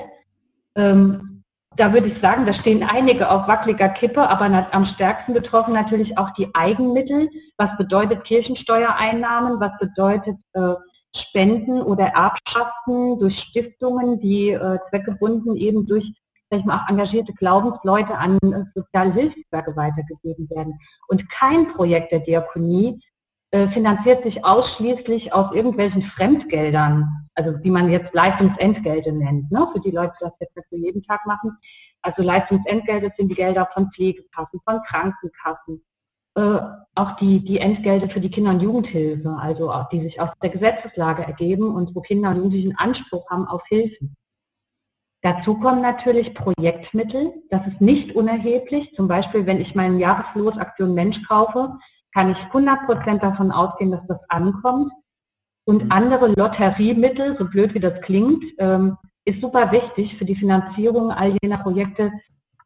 Ähm, 0.77 1.43
da 1.77 1.93
würde 1.93 2.09
ich 2.09 2.21
sagen, 2.21 2.45
da 2.45 2.53
stehen 2.53 2.83
einige 2.83 3.31
auf 3.31 3.49
wackeliger 3.49 3.89
Kippe, 3.89 4.29
aber 4.29 4.67
am 4.73 4.85
stärksten 4.85 5.33
betroffen 5.33 5.73
natürlich 5.73 6.19
auch 6.19 6.31
die 6.31 6.49
Eigenmittel. 6.55 7.31
Was 7.57 7.77
bedeutet 7.79 8.25
Kirchensteuereinnahmen? 8.25 9.59
Was 9.59 9.79
bedeutet 9.79 10.37
äh, 10.53 10.75
Spenden 11.17 11.81
oder 11.81 12.07
Erbschaften 12.07 13.19
durch 13.19 13.39
Stiftungen, 13.39 14.21
die 14.21 14.51
äh, 14.51 14.79
zweckgebunden 14.91 15.57
eben 15.57 15.87
durch 15.87 16.13
sag 16.53 16.61
ich 16.61 16.67
mal, 16.67 16.77
auch 16.77 16.91
engagierte 16.91 17.33
Glaubensleute 17.33 18.17
an 18.19 18.39
äh, 18.43 18.65
soziale 18.75 19.13
Hilfswerke 19.13 19.75
weitergegeben 19.75 20.49
werden. 20.51 20.79
Und 21.09 21.29
kein 21.31 21.73
Projekt 21.73 22.13
der 22.13 22.21
Diakonie 22.21 23.01
finanziert 23.53 24.23
sich 24.23 24.45
ausschließlich 24.45 25.35
aus 25.35 25.55
irgendwelchen 25.55 26.03
Fremdgeldern, 26.03 27.29
also 27.35 27.63
wie 27.63 27.71
man 27.71 27.91
jetzt 27.91 28.15
Leistungsentgelte 28.15 29.13
nennt, 29.13 29.53
ne, 29.53 29.69
für 29.73 29.81
die 29.81 29.91
Leute, 29.91 30.15
die 30.19 30.25
das 30.25 30.33
jetzt 30.41 30.57
nicht 30.57 30.69
für 30.69 30.77
jeden 30.77 31.03
Tag 31.03 31.27
machen. 31.27 31.59
Also 32.01 32.23
Leistungsentgelte 32.23 33.11
sind 33.17 33.29
die 33.29 33.35
Gelder 33.35 33.69
von 33.75 33.91
Pflegekassen, 33.93 34.61
von 34.67 34.81
Krankenkassen, 34.87 35.85
äh, 36.35 36.59
auch 36.95 37.17
die, 37.17 37.45
die 37.45 37.59
Entgelte 37.59 38.09
für 38.09 38.21
die 38.21 38.31
Kinder- 38.31 38.53
und 38.53 38.63
Jugendhilfe, 38.63 39.37
also 39.39 39.71
auch, 39.71 39.89
die 39.91 40.01
sich 40.01 40.19
aus 40.19 40.31
der 40.43 40.51
Gesetzeslage 40.51 41.23
ergeben 41.23 41.75
und 41.75 41.95
wo 41.95 42.01
Kinder 42.01 42.31
und 42.31 42.37
Jugendliche 42.37 42.73
Anspruch 42.79 43.29
haben 43.29 43.47
auf 43.47 43.63
Hilfen. 43.69 44.17
Dazu 45.21 45.59
kommen 45.59 45.83
natürlich 45.83 46.35
Projektmittel, 46.35 47.33
das 47.51 47.67
ist 47.67 47.81
nicht 47.81 48.17
unerheblich. 48.17 48.93
Zum 48.97 49.09
Beispiel, 49.09 49.47
wenn 49.47 49.61
ich 49.61 49.75
meinen 49.75 50.01
Jahreslosaktion 50.01 50.95
Mensch 50.95 51.23
kaufe, 51.29 51.79
kann 52.15 52.33
ich 52.33 52.39
100% 52.39 53.19
davon 53.19 53.51
ausgehen, 53.51 53.91
dass 53.91 54.07
das 54.07 54.19
ankommt. 54.29 54.93
Und 55.65 55.85
mhm. 55.85 55.93
andere 55.93 56.29
Lotteriemittel, 56.29 57.37
so 57.39 57.47
blöd 57.47 57.75
wie 57.75 57.81
das 57.81 58.01
klingt, 58.01 58.45
ähm, 58.59 58.97
ist 59.25 59.41
super 59.41 59.71
wichtig 59.73 60.17
für 60.17 60.25
die 60.25 60.35
Finanzierung 60.35 61.11
all 61.11 61.37
jener 61.43 61.59
Projekte, 61.59 62.11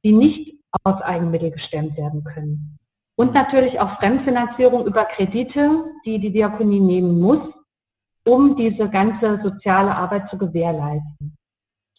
die 0.03 0.13
nicht 0.13 0.61
aus 0.85 1.03
Eigenmitteln 1.03 1.53
gestemmt 1.53 1.97
werden 1.97 2.25
können. 2.25 2.79
Und 3.17 3.35
natürlich 3.35 3.81
auch 3.81 3.99
Fremdfinanzierung 3.99 4.87
über 4.87 5.05
Kredite, 5.05 5.85
die 6.05 6.19
die 6.19 6.33
Diakonie 6.33 6.81
nehmen 6.81 7.21
muss, 7.21 7.49
um 8.27 8.57
diese 8.57 8.89
ganze 8.91 9.41
soziale 9.43 9.95
Arbeit 9.95 10.29
zu 10.29 10.37
gewährleisten. 10.37 11.37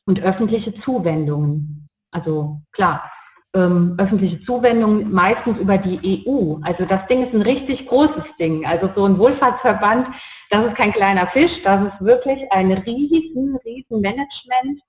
Und 0.06 0.22
öffentliche 0.22 0.74
Zuwendungen. 0.80 1.88
Also 2.12 2.62
klar, 2.72 3.12
ähm, 3.58 3.96
öffentliche 3.98 4.40
Zuwendungen 4.42 5.12
meistens 5.12 5.58
über 5.58 5.78
die 5.78 6.26
EU. 6.28 6.58
Also 6.62 6.86
das 6.86 7.08
Ding 7.08 7.26
ist 7.26 7.34
ein 7.34 7.42
richtig 7.42 7.88
großes 7.88 8.24
Ding. 8.40 8.66
Also 8.66 8.90
so 8.96 9.06
ein 9.06 9.18
Wohlfahrtsverband, 9.18 10.08
das 10.52 10.66
ist 10.68 10.76
kein 10.76 10.92
kleiner 10.92 11.26
Fisch, 11.28 11.64
das 11.64 11.82
ist 11.88 12.00
wirklich 12.00 12.50
ein 12.52 12.72
riesen, 12.72 13.58
riesen 13.66 14.02
Management, 14.02 14.82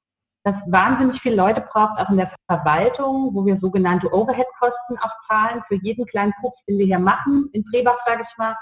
das 0.45 0.55
wahnsinnig 0.67 1.21
viele 1.21 1.37
Leute 1.37 1.63
braucht, 1.63 1.99
auch 1.99 2.11
in 2.11 2.19
der 2.19 2.31
Verwaltung, 2.47 3.31
wo 3.35 3.45
wir 3.45 3.59
sogenannte 3.59 4.13
Overhead-Kosten 4.13 4.99
auch 4.99 5.29
zahlen. 5.29 5.63
Für 5.69 5.79
jeden 5.83 6.07
kleinen 6.07 6.33
Pups, 6.41 6.59
den 6.69 6.79
wir 6.79 6.87
hier 6.87 6.99
machen, 6.99 7.49
in 7.53 7.65
Trebach 7.65 7.99
sage 8.07 8.25
ich 8.29 8.39
mal, 8.39 8.55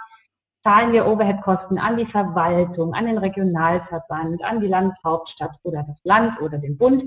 zahlen 0.65 0.93
wir 0.93 1.07
Overhead-Kosten 1.07 1.79
an 1.79 1.97
die 1.97 2.07
Verwaltung, 2.07 2.95
an 2.95 3.07
den 3.07 3.19
Regionalverband, 3.19 4.45
an 4.45 4.61
die 4.61 4.69
Landeshauptstadt 4.69 5.57
oder 5.63 5.85
das 5.85 5.99
Land 6.05 6.41
oder 6.41 6.59
den 6.59 6.79
Bund 6.79 7.05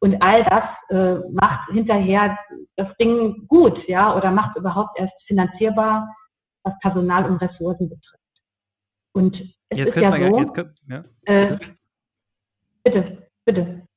Und 0.00 0.22
all 0.22 0.44
das 0.44 0.64
äh, 0.90 1.18
macht 1.32 1.70
hinterher 1.70 2.38
das 2.76 2.94
Ding 2.96 3.46
gut, 3.48 3.86
ja, 3.88 4.14
oder 4.16 4.30
macht 4.30 4.56
überhaupt 4.56 4.98
erst 4.98 5.14
finanzierbar, 5.26 6.08
was 6.62 6.78
Personal 6.80 7.26
und 7.26 7.42
Ressourcen 7.42 7.88
betrifft. 7.88 8.42
Und 9.12 9.40
es 9.68 9.78
jetzt 9.78 9.96
ist 9.96 10.02
ja 10.02 10.10
so, 10.10 10.16
ja, 10.16 10.38
jetzt 10.38 10.54
könnt, 10.54 10.78
ja. 10.88 11.04
Äh, 11.24 11.58
bitte, 12.84 13.28
bitte. 13.44 13.88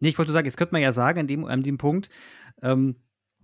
Nee, 0.00 0.08
ich 0.08 0.18
wollte 0.18 0.32
sagen, 0.32 0.46
jetzt 0.46 0.56
könnte 0.56 0.72
man 0.72 0.82
ja 0.82 0.92
sagen, 0.92 1.20
an 1.20 1.26
dem, 1.26 1.44
an 1.44 1.62
dem 1.62 1.78
Punkt, 1.78 2.08
ähm, 2.62 2.96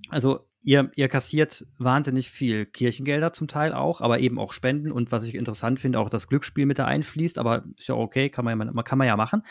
also 0.08 0.48
ihr, 0.64 0.90
ihr 0.96 1.08
kassiert 1.08 1.66
wahnsinnig 1.78 2.30
viel 2.30 2.66
Kirchengelder 2.66 3.32
zum 3.32 3.48
Teil 3.48 3.72
auch, 3.72 4.00
aber 4.00 4.18
eben 4.18 4.38
auch 4.38 4.52
Spenden 4.52 4.90
und 4.90 5.12
was 5.12 5.24
ich 5.24 5.34
interessant 5.34 5.78
finde, 5.78 6.00
auch 6.00 6.08
das 6.08 6.26
Glücksspiel 6.26 6.66
mit 6.66 6.78
da 6.78 6.86
einfließt, 6.86 7.38
aber 7.38 7.64
ist 7.76 7.88
ja 7.88 7.94
okay, 7.94 8.30
kann 8.30 8.44
man 8.44 8.58
ja, 8.60 8.82
kann 8.82 8.98
man 8.98 9.06
ja 9.06 9.16
machen. 9.16 9.42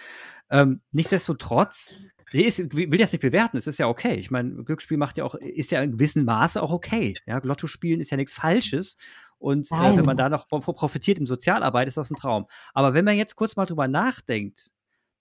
Ähm, 0.50 0.82
nichtsdestotrotz, 0.92 1.98
ich 2.32 2.58
will 2.58 2.98
das 2.98 3.12
nicht 3.12 3.22
bewerten, 3.22 3.58
es 3.58 3.68
ist 3.68 3.78
ja 3.78 3.88
okay. 3.88 4.16
Ich 4.16 4.32
meine, 4.32 4.64
Glücksspiel 4.64 4.98
macht 4.98 5.18
ja 5.18 5.24
auch, 5.24 5.36
ist 5.36 5.72
ja 5.72 5.82
in 5.82 5.94
gewissem 5.94 6.26
Maße 6.26 6.62
auch 6.62 6.72
okay. 6.72 7.16
Ja, 7.28 7.40
Lotto 7.44 7.68
spielen 7.68 8.02
ist 8.02 8.10
ja 8.10 8.18
nichts 8.18 8.34
Falsches. 8.34 8.98
Und 9.38 9.68
äh, 9.72 9.98
wenn 9.98 10.06
man 10.06 10.18
da 10.18 10.30
noch 10.30 10.48
profitiert 10.48 11.20
im 11.20 11.28
Sozialarbeit, 11.28 11.88
ist 11.88 11.98
das 11.98 12.10
ein 12.10 12.16
Traum. 12.16 12.48
Aber 12.74 12.94
wenn 12.94 13.06
man 13.06 13.18
jetzt 13.18 13.36
kurz 13.36 13.56
mal 13.56 13.66
drüber 13.66 13.88
nachdenkt, 13.88 14.72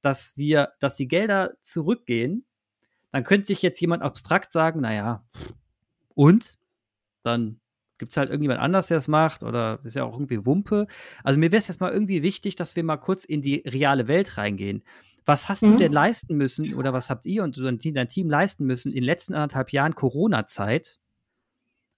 dass 0.00 0.32
wir, 0.36 0.70
dass 0.80 0.96
die 0.96 1.08
Gelder 1.08 1.52
zurückgehen, 1.62 2.46
dann 3.10 3.24
könnte 3.24 3.48
sich 3.48 3.62
jetzt 3.62 3.80
jemand 3.80 4.02
abstrakt 4.02 4.52
sagen, 4.52 4.80
naja, 4.80 5.24
und? 6.14 6.58
Dann 7.22 7.60
gibt 7.98 8.10
es 8.10 8.16
halt 8.16 8.30
irgendjemand 8.30 8.60
anders, 8.60 8.88
der 8.88 8.96
es 8.98 9.06
macht 9.06 9.44
oder 9.44 9.78
ist 9.84 9.94
ja 9.94 10.02
auch 10.02 10.14
irgendwie 10.14 10.44
Wumpe. 10.44 10.88
Also 11.22 11.38
mir 11.38 11.52
wäre 11.52 11.60
es 11.60 11.68
jetzt 11.68 11.80
mal 11.80 11.92
irgendwie 11.92 12.22
wichtig, 12.22 12.56
dass 12.56 12.74
wir 12.74 12.82
mal 12.82 12.96
kurz 12.96 13.24
in 13.24 13.42
die 13.42 13.62
reale 13.64 14.08
Welt 14.08 14.38
reingehen. 14.38 14.82
Was 15.24 15.48
hast 15.48 15.62
mhm. 15.62 15.72
du 15.72 15.78
denn 15.78 15.92
leisten 15.92 16.36
müssen 16.36 16.74
oder 16.74 16.92
was 16.92 17.10
habt 17.10 17.26
ihr 17.26 17.44
und 17.44 17.56
dein 17.56 18.08
Team 18.08 18.28
leisten 18.28 18.66
müssen 18.66 18.88
in 18.88 18.96
den 18.96 19.04
letzten 19.04 19.34
anderthalb 19.34 19.70
Jahren 19.70 19.94
Corona-Zeit, 19.94 20.98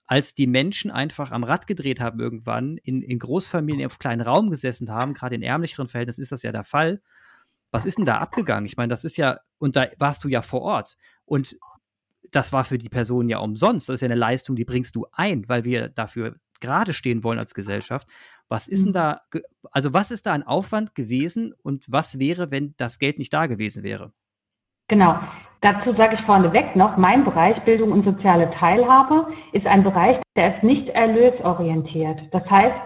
als 0.06 0.35
die 0.35 0.47
Menschen 0.47 0.90
einfach 0.90 1.33
am 1.33 1.44
Rad 1.44 1.66
gedreht 1.66 2.00
haben 2.00 2.21
irgendwann, 2.21 2.76
in, 2.76 3.00
in 3.00 3.18
Großfamilien 3.18 3.87
auf 3.87 3.99
kleinen 3.99 4.21
Raum 4.21 4.50
gesessen 4.50 4.90
haben, 4.90 5.14
gerade 5.14 5.37
in 5.37 5.42
ärmlicheren 5.42 5.88
Verhältnissen 5.88 6.21
ist 6.21 6.33
das 6.33 6.42
ja 6.42 6.52
der 6.52 6.64
Fall. 6.64 7.00
Was 7.71 7.87
ist 7.87 7.97
denn 7.97 8.04
da 8.04 8.18
abgegangen? 8.18 8.66
Ich 8.66 8.76
meine, 8.76 8.90
das 8.90 9.04
ist 9.04 9.16
ja, 9.16 9.38
und 9.59 9.75
da 9.75 9.87
warst 9.99 10.23
du 10.23 10.28
ja 10.28 10.42
vor 10.42 10.61
Ort. 10.61 10.99
Und 11.25 11.56
das 12.35 12.53
war 12.53 12.64
für 12.64 12.79
die 12.79 12.88
Person 12.88 13.29
ja 13.29 13.38
umsonst. 13.38 13.88
Das 13.88 13.95
ist 13.95 14.00
ja 14.00 14.07
eine 14.07 14.14
Leistung, 14.14 14.57
die 14.57 14.64
bringst 14.64 14.97
du 14.97 15.07
ein, 15.12 15.49
weil 15.49 15.64
wir 15.64 15.88
dafür 15.88 16.37
gerade 16.61 16.93
stehen 16.93 17.23
wollen 17.23 17.38
als 17.38 17.55
Gesellschaft. 17.55 18.09
Was 18.49 18.67
ist 18.69 18.81
denn 18.81 18.88
mhm. 18.88 18.93
da, 18.93 19.21
also 19.71 19.93
was 19.93 20.11
ist 20.11 20.26
da 20.26 20.33
ein 20.33 20.43
Aufwand 20.43 20.95
gewesen 20.95 21.55
und 21.62 21.85
was 21.88 22.19
wäre, 22.19 22.50
wenn 22.50 22.75
das 22.76 22.99
Geld 22.99 23.19
nicht 23.19 23.33
da 23.33 23.47
gewesen 23.47 23.83
wäre? 23.83 24.12
Genau. 24.88 25.19
Dazu 25.61 25.95
sage 25.95 26.17
ich 26.17 26.21
vorneweg 26.21 26.76
noch, 26.76 26.99
mein 26.99 27.25
Bereich 27.25 27.59
Bildung 27.62 27.93
und 27.93 28.05
soziale 28.05 28.50
Teilhabe 28.50 29.33
ist 29.53 29.67
ein 29.67 29.83
Bereich, 29.83 30.21
der 30.37 30.55
ist 30.55 30.62
nicht 30.62 30.91
erlösorientiert. 30.91 32.29
Das 32.33 32.49
heißt, 32.50 32.76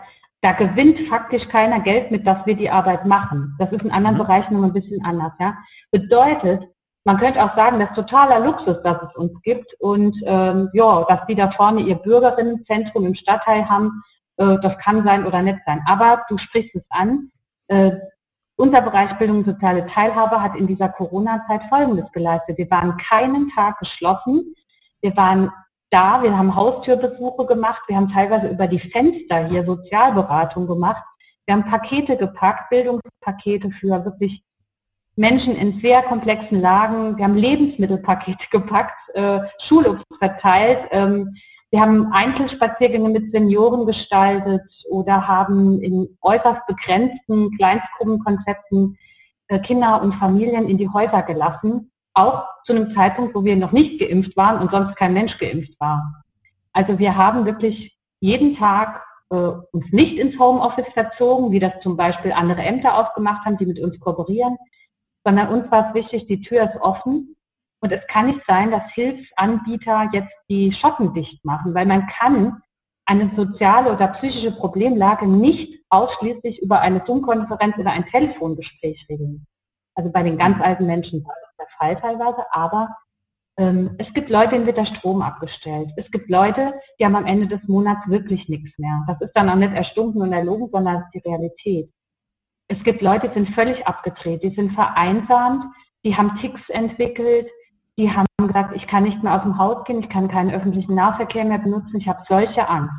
da 0.42 0.52
gewinnt 0.52 1.00
faktisch 1.08 1.48
keiner 1.48 1.80
Geld 1.80 2.12
mit, 2.12 2.24
dass 2.24 2.46
wir 2.46 2.54
die 2.54 2.70
Arbeit 2.70 3.04
machen. 3.04 3.56
Das 3.58 3.72
ist 3.72 3.82
in 3.82 3.90
anderen 3.90 4.16
mhm. 4.16 4.20
Bereichen 4.20 4.54
noch 4.54 4.64
ein 4.64 4.72
bisschen 4.72 5.04
anders. 5.04 5.32
Ja? 5.40 5.56
Bedeutet, 5.90 6.68
man 7.04 7.16
könnte 7.16 7.42
auch 7.42 7.56
sagen, 7.56 7.78
das 7.78 7.90
ist 7.90 7.96
totaler 7.96 8.40
Luxus, 8.40 8.82
dass 8.82 9.02
es 9.02 9.14
uns 9.16 9.32
gibt 9.42 9.74
und 9.80 10.14
ähm, 10.24 10.68
ja, 10.72 11.04
dass 11.08 11.26
die 11.26 11.34
da 11.34 11.50
vorne 11.50 11.80
ihr 11.80 11.96
Bürgerinnenzentrum 11.96 13.06
im 13.06 13.14
Stadtteil 13.14 13.68
haben, 13.68 14.02
äh, 14.36 14.56
das 14.62 14.76
kann 14.78 15.04
sein 15.04 15.26
oder 15.26 15.42
nicht 15.42 15.58
sein. 15.66 15.80
Aber 15.86 16.22
du 16.28 16.36
sprichst 16.38 16.74
es 16.74 16.84
an. 16.90 17.30
Äh, 17.68 17.92
unser 18.56 18.82
Bereich 18.82 19.16
Bildung 19.18 19.38
und 19.38 19.46
soziale 19.46 19.86
Teilhabe 19.86 20.42
hat 20.42 20.56
in 20.56 20.66
dieser 20.66 20.88
Corona-Zeit 20.88 21.62
Folgendes 21.68 22.10
geleistet. 22.12 22.58
Wir 22.58 22.70
waren 22.70 22.96
keinen 22.96 23.48
Tag 23.50 23.78
geschlossen. 23.78 24.54
Wir 25.00 25.16
waren 25.16 25.52
da, 25.90 26.22
wir 26.22 26.36
haben 26.36 26.54
Haustürbesuche 26.54 27.46
gemacht, 27.46 27.82
wir 27.86 27.96
haben 27.96 28.10
teilweise 28.10 28.48
über 28.48 28.66
die 28.66 28.78
Fenster 28.78 29.46
hier 29.46 29.64
Sozialberatung 29.64 30.66
gemacht. 30.66 31.02
Wir 31.46 31.54
haben 31.54 31.64
Pakete 31.64 32.16
gepackt, 32.16 32.68
Bildungspakete 32.68 33.70
für 33.70 34.04
wirklich 34.04 34.42
Menschen 35.18 35.56
in 35.56 35.80
sehr 35.80 36.02
komplexen 36.02 36.60
Lagen. 36.60 37.16
Wir 37.18 37.24
haben 37.24 37.36
Lebensmittelpakete 37.36 38.46
gepackt, 38.50 38.94
äh, 39.14 39.40
Schulobst 39.60 40.06
verteilt. 40.18 40.78
Ähm, 40.92 41.34
wir 41.70 41.80
haben 41.80 42.10
Einzelspaziergänge 42.12 43.10
mit 43.10 43.32
Senioren 43.32 43.84
gestaltet 43.84 44.62
oder 44.88 45.26
haben 45.28 45.82
in 45.82 46.16
äußerst 46.22 46.66
begrenzten 46.66 47.50
Kleinstgruppenkonzepten 47.58 48.96
äh, 49.48 49.58
Kinder 49.58 50.00
und 50.00 50.14
Familien 50.14 50.68
in 50.68 50.78
die 50.78 50.88
Häuser 50.88 51.22
gelassen. 51.22 51.90
Auch 52.14 52.46
zu 52.64 52.72
einem 52.72 52.94
Zeitpunkt, 52.94 53.34
wo 53.34 53.44
wir 53.44 53.56
noch 53.56 53.72
nicht 53.72 54.00
geimpft 54.00 54.36
waren 54.36 54.60
und 54.60 54.70
sonst 54.70 54.96
kein 54.96 55.12
Mensch 55.12 55.36
geimpft 55.38 55.78
war. 55.78 56.24
Also 56.72 56.98
wir 56.98 57.16
haben 57.16 57.44
wirklich 57.44 57.98
jeden 58.20 58.56
Tag 58.56 59.02
äh, 59.30 59.34
uns 59.36 59.84
nicht 59.90 60.16
ins 60.16 60.38
Homeoffice 60.38 60.88
verzogen, 60.94 61.50
wie 61.50 61.58
das 61.58 61.80
zum 61.82 61.96
Beispiel 61.96 62.32
andere 62.32 62.62
Ämter 62.62 62.96
aufgemacht 62.96 63.44
haben, 63.44 63.58
die 63.58 63.66
mit 63.66 63.80
uns 63.80 63.98
kooperieren, 64.00 64.56
sondern 65.28 65.48
uns 65.48 65.70
war 65.70 65.88
es 65.88 65.94
wichtig, 65.94 66.26
die 66.26 66.40
Tür 66.40 66.62
ist 66.62 66.80
offen 66.80 67.36
und 67.82 67.92
es 67.92 68.06
kann 68.06 68.28
nicht 68.28 68.40
sein, 68.48 68.70
dass 68.70 68.90
Hilfsanbieter 68.94 70.08
jetzt 70.14 70.32
die 70.48 70.72
Schotten 70.72 71.12
dicht 71.12 71.44
machen, 71.44 71.74
weil 71.74 71.84
man 71.84 72.06
kann 72.06 72.62
eine 73.04 73.30
soziale 73.36 73.92
oder 73.92 74.08
psychische 74.08 74.52
Problemlage 74.52 75.28
nicht 75.28 75.82
ausschließlich 75.90 76.62
über 76.62 76.80
eine 76.80 77.02
Zoom-Konferenz 77.04 77.76
oder 77.76 77.92
ein 77.92 78.06
Telefongespräch 78.06 79.04
regeln. 79.10 79.46
Also 79.94 80.10
bei 80.10 80.22
den 80.22 80.38
ganz 80.38 80.62
alten 80.62 80.86
Menschen 80.86 81.22
war 81.26 81.34
das 81.42 81.56
der 81.58 81.76
Fall 81.78 81.96
teilweise, 82.00 82.46
aber 82.52 82.88
ähm, 83.58 83.96
es 83.98 84.10
gibt 84.14 84.30
Leute, 84.30 84.52
denen 84.52 84.64
wird 84.64 84.78
der 84.78 84.86
Strom 84.86 85.20
abgestellt. 85.20 85.92
Es 85.96 86.10
gibt 86.10 86.30
Leute, 86.30 86.72
die 86.98 87.04
haben 87.04 87.16
am 87.16 87.26
Ende 87.26 87.48
des 87.48 87.68
Monats 87.68 88.08
wirklich 88.08 88.48
nichts 88.48 88.78
mehr. 88.78 89.04
Das 89.06 89.20
ist 89.20 89.32
dann 89.34 89.50
auch 89.50 89.56
nicht 89.56 89.74
erstunken 89.74 90.22
und 90.22 90.32
erlogen, 90.32 90.70
sondern 90.72 91.04
die 91.12 91.18
Realität. 91.18 91.92
Es 92.68 92.82
gibt 92.84 93.00
Leute, 93.00 93.28
die 93.28 93.34
sind 93.34 93.48
völlig 93.54 93.86
abgedreht, 93.86 94.42
die 94.42 94.54
sind 94.54 94.72
vereinsamt, 94.72 95.64
die 96.04 96.14
haben 96.14 96.36
Ticks 96.36 96.68
entwickelt, 96.68 97.48
die 97.96 98.10
haben 98.10 98.26
gesagt, 98.38 98.76
ich 98.76 98.86
kann 98.86 99.04
nicht 99.04 99.22
mehr 99.22 99.34
aus 99.34 99.42
dem 99.42 99.58
Haus 99.58 99.84
gehen, 99.84 100.00
ich 100.00 100.08
kann 100.08 100.28
keinen 100.28 100.52
öffentlichen 100.52 100.94
Nahverkehr 100.94 101.44
mehr 101.44 101.58
benutzen, 101.58 101.96
ich 101.96 102.08
habe 102.08 102.22
solche 102.28 102.68
Angst. 102.68 102.94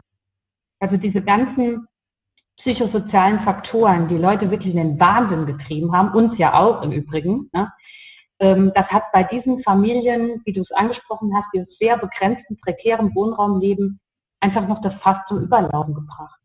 Also 0.80 0.98
diese 0.98 1.22
ganzen 1.22 1.88
psychosozialen 2.58 3.40
Faktoren, 3.40 4.08
die 4.08 4.18
Leute 4.18 4.52
wirklich 4.52 4.76
in 4.76 4.82
den 4.82 5.00
Wahnsinn 5.00 5.46
getrieben 5.46 5.96
haben, 5.96 6.14
uns 6.14 6.38
ja 6.38 6.56
auch 6.56 6.82
im 6.84 6.92
Übrigen, 6.92 7.50
ne? 7.54 7.72
Ähm, 8.42 8.72
das 8.74 8.88
hat 8.90 9.04
bei 9.12 9.24
diesen 9.24 9.62
Familien, 9.64 10.42
wie 10.46 10.54
du 10.54 10.62
es 10.62 10.72
angesprochen 10.72 11.32
hast, 11.36 11.48
dieses 11.54 11.78
sehr 11.78 11.98
begrenzten, 11.98 12.58
prekären 12.62 13.14
Wohnraumleben 13.14 14.00
einfach 14.40 14.68
noch 14.68 14.82
das 14.82 14.96
Fass 14.96 15.18
zum 15.28 15.40
Überlaufen 15.42 15.94
gebracht. 15.94 16.39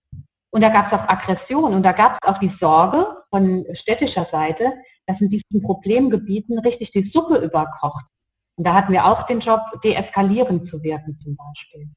Und 0.54 0.60
da 0.60 0.68
gab 0.68 0.86
es 0.86 0.92
auch 0.96 1.08
Aggression 1.08 1.74
und 1.74 1.82
da 1.82 1.90
gab 1.90 2.16
es 2.22 2.28
auch 2.28 2.38
die 2.38 2.52
Sorge 2.60 3.04
von 3.30 3.66
städtischer 3.72 4.24
Seite, 4.30 4.72
dass 5.04 5.20
in 5.20 5.28
diesen 5.28 5.62
Problemgebieten 5.64 6.60
richtig 6.60 6.92
die 6.92 7.10
Suppe 7.12 7.38
überkocht. 7.38 8.04
Und 8.54 8.64
da 8.64 8.74
hatten 8.74 8.92
wir 8.92 9.04
auch 9.04 9.26
den 9.26 9.40
Job, 9.40 9.58
deeskalierend 9.82 10.70
zu 10.70 10.80
wirken 10.80 11.18
zum 11.24 11.34
Beispiel. 11.34 11.88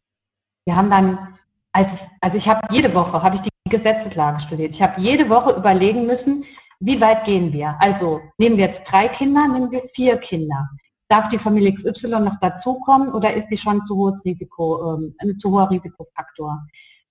Wir 0.66 0.76
haben 0.76 0.90
dann, 0.90 1.38
als, 1.72 1.88
also 2.20 2.36
ich 2.36 2.48
habe 2.48 2.62
jede 2.72 2.92
Woche, 2.96 3.22
habe 3.22 3.36
ich 3.36 3.42
die 3.44 3.70
Gesetzeslage 3.70 4.40
studiert. 4.40 4.72
Ich 4.72 4.82
habe 4.82 5.00
jede 5.00 5.30
Woche 5.30 5.52
überlegen 5.52 6.08
müssen, 6.08 6.44
wie 6.80 7.00
weit 7.00 7.26
gehen 7.26 7.54
wir? 7.54 7.76
Also 7.80 8.22
nehmen 8.40 8.58
wir 8.58 8.70
jetzt 8.70 8.90
drei 8.90 9.08
Kinder, 9.08 9.48
nehmen 9.48 9.70
wir 9.70 9.84
vier 9.94 10.18
Kinder. 10.18 10.68
Darf 11.10 11.30
die 11.30 11.38
Familie 11.38 11.76
XY 11.76 12.22
noch 12.22 12.40
dazukommen 12.42 13.14
oder 13.14 13.32
ist 13.36 13.50
sie 13.50 13.58
schon 13.60 13.86
zu 13.86 14.20
ähm, 14.26 15.16
ein 15.20 15.38
zu 15.38 15.52
hoher 15.52 15.70
Risikofaktor? 15.70 16.66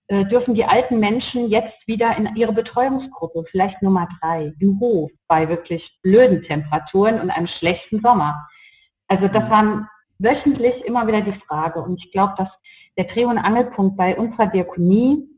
Äh, 0.09 0.25
dürfen 0.27 0.55
die 0.55 0.65
alten 0.65 1.01
Menschen 1.01 1.49
jetzt 1.49 1.87
wieder 1.89 2.17
in 2.17 2.37
ihre 2.37 2.53
Betreuungsgruppe, 2.53 3.45
vielleicht 3.51 3.83
Nummer 3.83 4.09
drei, 4.21 4.53
Hof, 4.81 5.11
bei 5.27 5.49
wirklich 5.49 5.99
blöden 6.03 6.43
Temperaturen 6.43 7.21
und 7.21 7.31
einem 7.31 7.49
schlechten 7.49 8.01
Sommer. 8.01 8.49
Also 9.09 9.27
das 9.27 9.45
mhm. 9.45 9.51
waren 9.51 9.89
wöchentlich 10.19 10.85
immer 10.85 11.07
wieder 11.09 11.23
die 11.23 11.33
Frage. 11.33 11.81
Und 11.81 12.05
ich 12.05 12.13
glaube, 12.13 12.35
dass 12.39 12.49
der 12.97 13.05
Dreh- 13.07 13.25
und 13.25 13.39
Angelpunkt 13.39 13.97
bei 13.97 14.17
unserer 14.17 14.47
Diakonie 14.47 15.29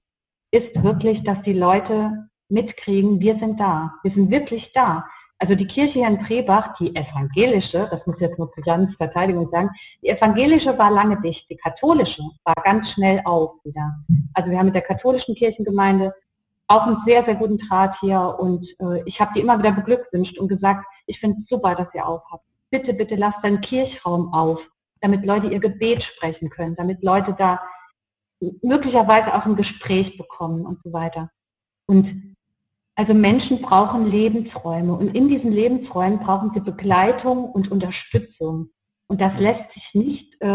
ist 0.50 0.82
wirklich, 0.82 1.22
dass 1.24 1.40
die 1.42 1.54
Leute 1.54 2.28
mitkriegen, 2.50 3.20
wir 3.20 3.38
sind 3.38 3.58
da. 3.58 3.94
Wir 4.02 4.12
sind 4.12 4.30
wirklich 4.30 4.72
da. 4.74 5.08
Also 5.40 5.54
die 5.54 5.66
Kirche 5.66 6.00
hier 6.00 6.08
in 6.08 6.18
Trebach, 6.18 6.74
die 6.78 6.94
evangelische, 6.96 7.88
das 7.90 8.04
muss 8.06 8.16
ich 8.16 8.22
jetzt 8.22 8.38
nur 8.38 8.52
zur 8.52 8.66
Jans 8.66 8.94
Verteidigung 8.96 9.48
sagen, 9.50 9.70
die 10.02 10.08
evangelische 10.08 10.76
war 10.76 10.90
lange 10.90 11.20
dicht, 11.22 11.48
die 11.48 11.56
katholische 11.56 12.22
war 12.44 12.54
ganz 12.64 12.90
schnell 12.90 13.20
auf 13.24 13.52
wieder. 13.62 13.94
Also 14.34 14.50
wir 14.50 14.58
haben 14.58 14.66
mit 14.66 14.74
der 14.74 14.82
katholischen 14.82 15.36
Kirchengemeinde 15.36 16.12
auch 16.66 16.86
einen 16.86 16.98
sehr, 17.06 17.24
sehr 17.24 17.36
guten 17.36 17.58
Draht 17.58 17.98
hier 18.00 18.36
und 18.38 18.66
äh, 18.80 19.02
ich 19.06 19.20
habe 19.20 19.32
die 19.34 19.40
immer 19.40 19.58
wieder 19.58 19.72
beglückwünscht 19.72 20.38
und 20.38 20.48
gesagt, 20.48 20.84
ich 21.06 21.20
finde 21.20 21.38
es 21.40 21.48
super, 21.48 21.74
dass 21.74 21.88
ihr 21.94 22.06
aufhabt. 22.06 22.44
Bitte, 22.70 22.92
bitte 22.92 23.14
lasst 23.14 23.42
deinen 23.42 23.60
Kirchraum 23.60 24.34
auf, 24.34 24.60
damit 25.00 25.24
Leute 25.24 25.46
ihr 25.46 25.60
Gebet 25.60 26.02
sprechen 26.02 26.50
können, 26.50 26.74
damit 26.76 27.02
Leute 27.02 27.32
da 27.32 27.60
möglicherweise 28.62 29.34
auch 29.34 29.46
ein 29.46 29.56
Gespräch 29.56 30.18
bekommen 30.18 30.66
und 30.66 30.80
so 30.82 30.92
weiter. 30.92 31.30
Und 31.86 32.36
Also 32.98 33.14
Menschen 33.14 33.62
brauchen 33.62 34.10
Lebensräume 34.10 34.92
und 34.92 35.14
in 35.14 35.28
diesen 35.28 35.52
Lebensräumen 35.52 36.18
brauchen 36.18 36.50
sie 36.52 36.58
Begleitung 36.58 37.44
und 37.44 37.70
Unterstützung. 37.70 38.70
Und 39.06 39.20
das 39.20 39.38
lässt 39.38 39.70
sich 39.72 39.94
nicht 39.94 40.34
äh, 40.40 40.46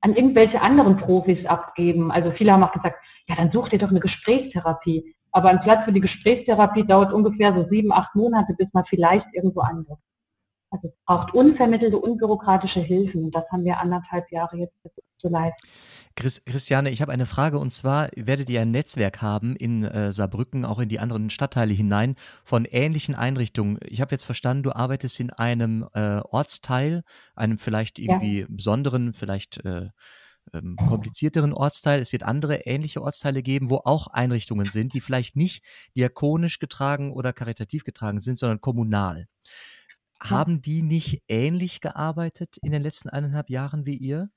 an 0.00 0.14
irgendwelche 0.14 0.62
anderen 0.62 0.96
Profis 0.96 1.44
abgeben. 1.44 2.10
Also 2.10 2.30
viele 2.30 2.54
haben 2.54 2.64
auch 2.64 2.72
gesagt, 2.72 2.96
ja, 3.28 3.36
dann 3.36 3.52
such 3.52 3.68
dir 3.68 3.78
doch 3.78 3.90
eine 3.90 4.00
Gesprächstherapie. 4.00 5.14
Aber 5.30 5.50
ein 5.50 5.60
Platz 5.60 5.84
für 5.84 5.92
die 5.92 6.00
Gesprächstherapie 6.00 6.86
dauert 6.86 7.12
ungefähr 7.12 7.52
so 7.52 7.68
sieben, 7.68 7.92
acht 7.92 8.14
Monate, 8.14 8.54
bis 8.56 8.68
man 8.72 8.86
vielleicht 8.86 9.26
irgendwo 9.34 9.60
andocht. 9.60 10.00
Also 10.70 10.88
es 10.88 10.94
braucht 11.04 11.34
unvermittelte, 11.34 11.98
unbürokratische 11.98 12.80
Hilfen. 12.80 13.24
Und 13.24 13.34
das 13.34 13.44
haben 13.52 13.64
wir 13.66 13.78
anderthalb 13.78 14.32
Jahre 14.32 14.56
jetzt 14.56 14.74
zu 15.18 15.28
leisten. 15.28 15.68
Christiane, 16.16 16.90
ich 16.90 17.02
habe 17.02 17.12
eine 17.12 17.26
Frage 17.26 17.58
und 17.58 17.70
zwar 17.70 18.08
werdet 18.14 18.48
ihr 18.48 18.60
ein 18.60 18.70
Netzwerk 18.70 19.20
haben 19.20 19.56
in 19.56 19.84
äh, 19.84 20.12
Saarbrücken, 20.12 20.64
auch 20.64 20.78
in 20.78 20.88
die 20.88 21.00
anderen 21.00 21.28
Stadtteile 21.28 21.74
hinein, 21.74 22.14
von 22.44 22.64
ähnlichen 22.66 23.16
Einrichtungen. 23.16 23.78
Ich 23.84 24.00
habe 24.00 24.12
jetzt 24.14 24.24
verstanden, 24.24 24.62
du 24.62 24.72
arbeitest 24.72 25.18
in 25.18 25.30
einem 25.30 25.88
äh, 25.92 26.20
Ortsteil, 26.20 27.02
einem 27.34 27.58
vielleicht 27.58 27.98
irgendwie 27.98 28.40
ja. 28.40 28.46
besonderen, 28.48 29.12
vielleicht 29.12 29.64
äh, 29.64 29.88
ähm, 30.52 30.76
komplizierteren 30.76 31.52
Ortsteil. 31.52 32.00
Es 32.00 32.12
wird 32.12 32.22
andere 32.22 32.58
ähnliche 32.66 33.02
Ortsteile 33.02 33.42
geben, 33.42 33.70
wo 33.70 33.80
auch 33.84 34.06
Einrichtungen 34.06 34.70
sind, 34.70 34.94
die 34.94 35.00
vielleicht 35.00 35.36
nicht 35.36 35.64
diakonisch 35.96 36.58
getragen 36.58 37.12
oder 37.12 37.32
karitativ 37.32 37.84
getragen 37.84 38.20
sind, 38.20 38.38
sondern 38.38 38.60
kommunal. 38.60 39.26
Haben 40.20 40.62
die 40.62 40.82
nicht 40.82 41.22
ähnlich 41.28 41.80
gearbeitet 41.80 42.56
in 42.62 42.72
den 42.72 42.82
letzten 42.82 43.08
eineinhalb 43.08 43.50
Jahren 43.50 43.84
wie 43.84 43.96
ihr? 43.96 44.30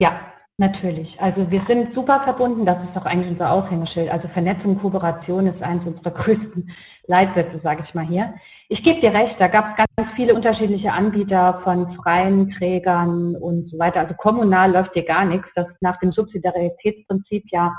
Ja, 0.00 0.18
natürlich. 0.56 1.20
Also 1.20 1.50
wir 1.50 1.60
sind 1.66 1.94
super 1.94 2.20
verbunden, 2.20 2.64
das 2.64 2.82
ist 2.82 2.96
doch 2.96 3.04
eigentlich 3.04 3.32
unser 3.32 3.52
Aushängeschild. 3.52 4.10
Also 4.10 4.28
Vernetzung, 4.28 4.78
Kooperation 4.78 5.46
ist 5.46 5.62
eines 5.62 5.84
unserer 5.86 6.10
größten 6.14 6.70
Leitsätze, 7.06 7.60
sage 7.62 7.82
ich 7.84 7.94
mal 7.94 8.06
hier. 8.06 8.34
Ich 8.70 8.82
gebe 8.82 9.00
dir 9.00 9.12
recht, 9.12 9.36
da 9.38 9.48
gab 9.48 9.70
es 9.70 9.76
ganz 9.76 10.10
viele 10.14 10.34
unterschiedliche 10.34 10.92
Anbieter 10.92 11.60
von 11.62 11.92
freien 11.92 12.48
Trägern 12.48 13.36
und 13.36 13.68
so 13.70 13.78
weiter. 13.78 14.00
Also 14.00 14.14
kommunal 14.14 14.72
läuft 14.72 14.94
hier 14.94 15.04
gar 15.04 15.26
nichts. 15.26 15.48
Das 15.54 15.66
nach 15.80 15.98
dem 15.98 16.12
Subsidiaritätsprinzip 16.12 17.44
ja 17.50 17.74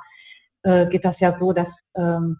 äh, 0.61 0.85
geht 0.85 1.03
das 1.03 1.19
ja 1.19 1.35
so, 1.39 1.53
dass 1.53 1.69
ähm, 1.95 2.37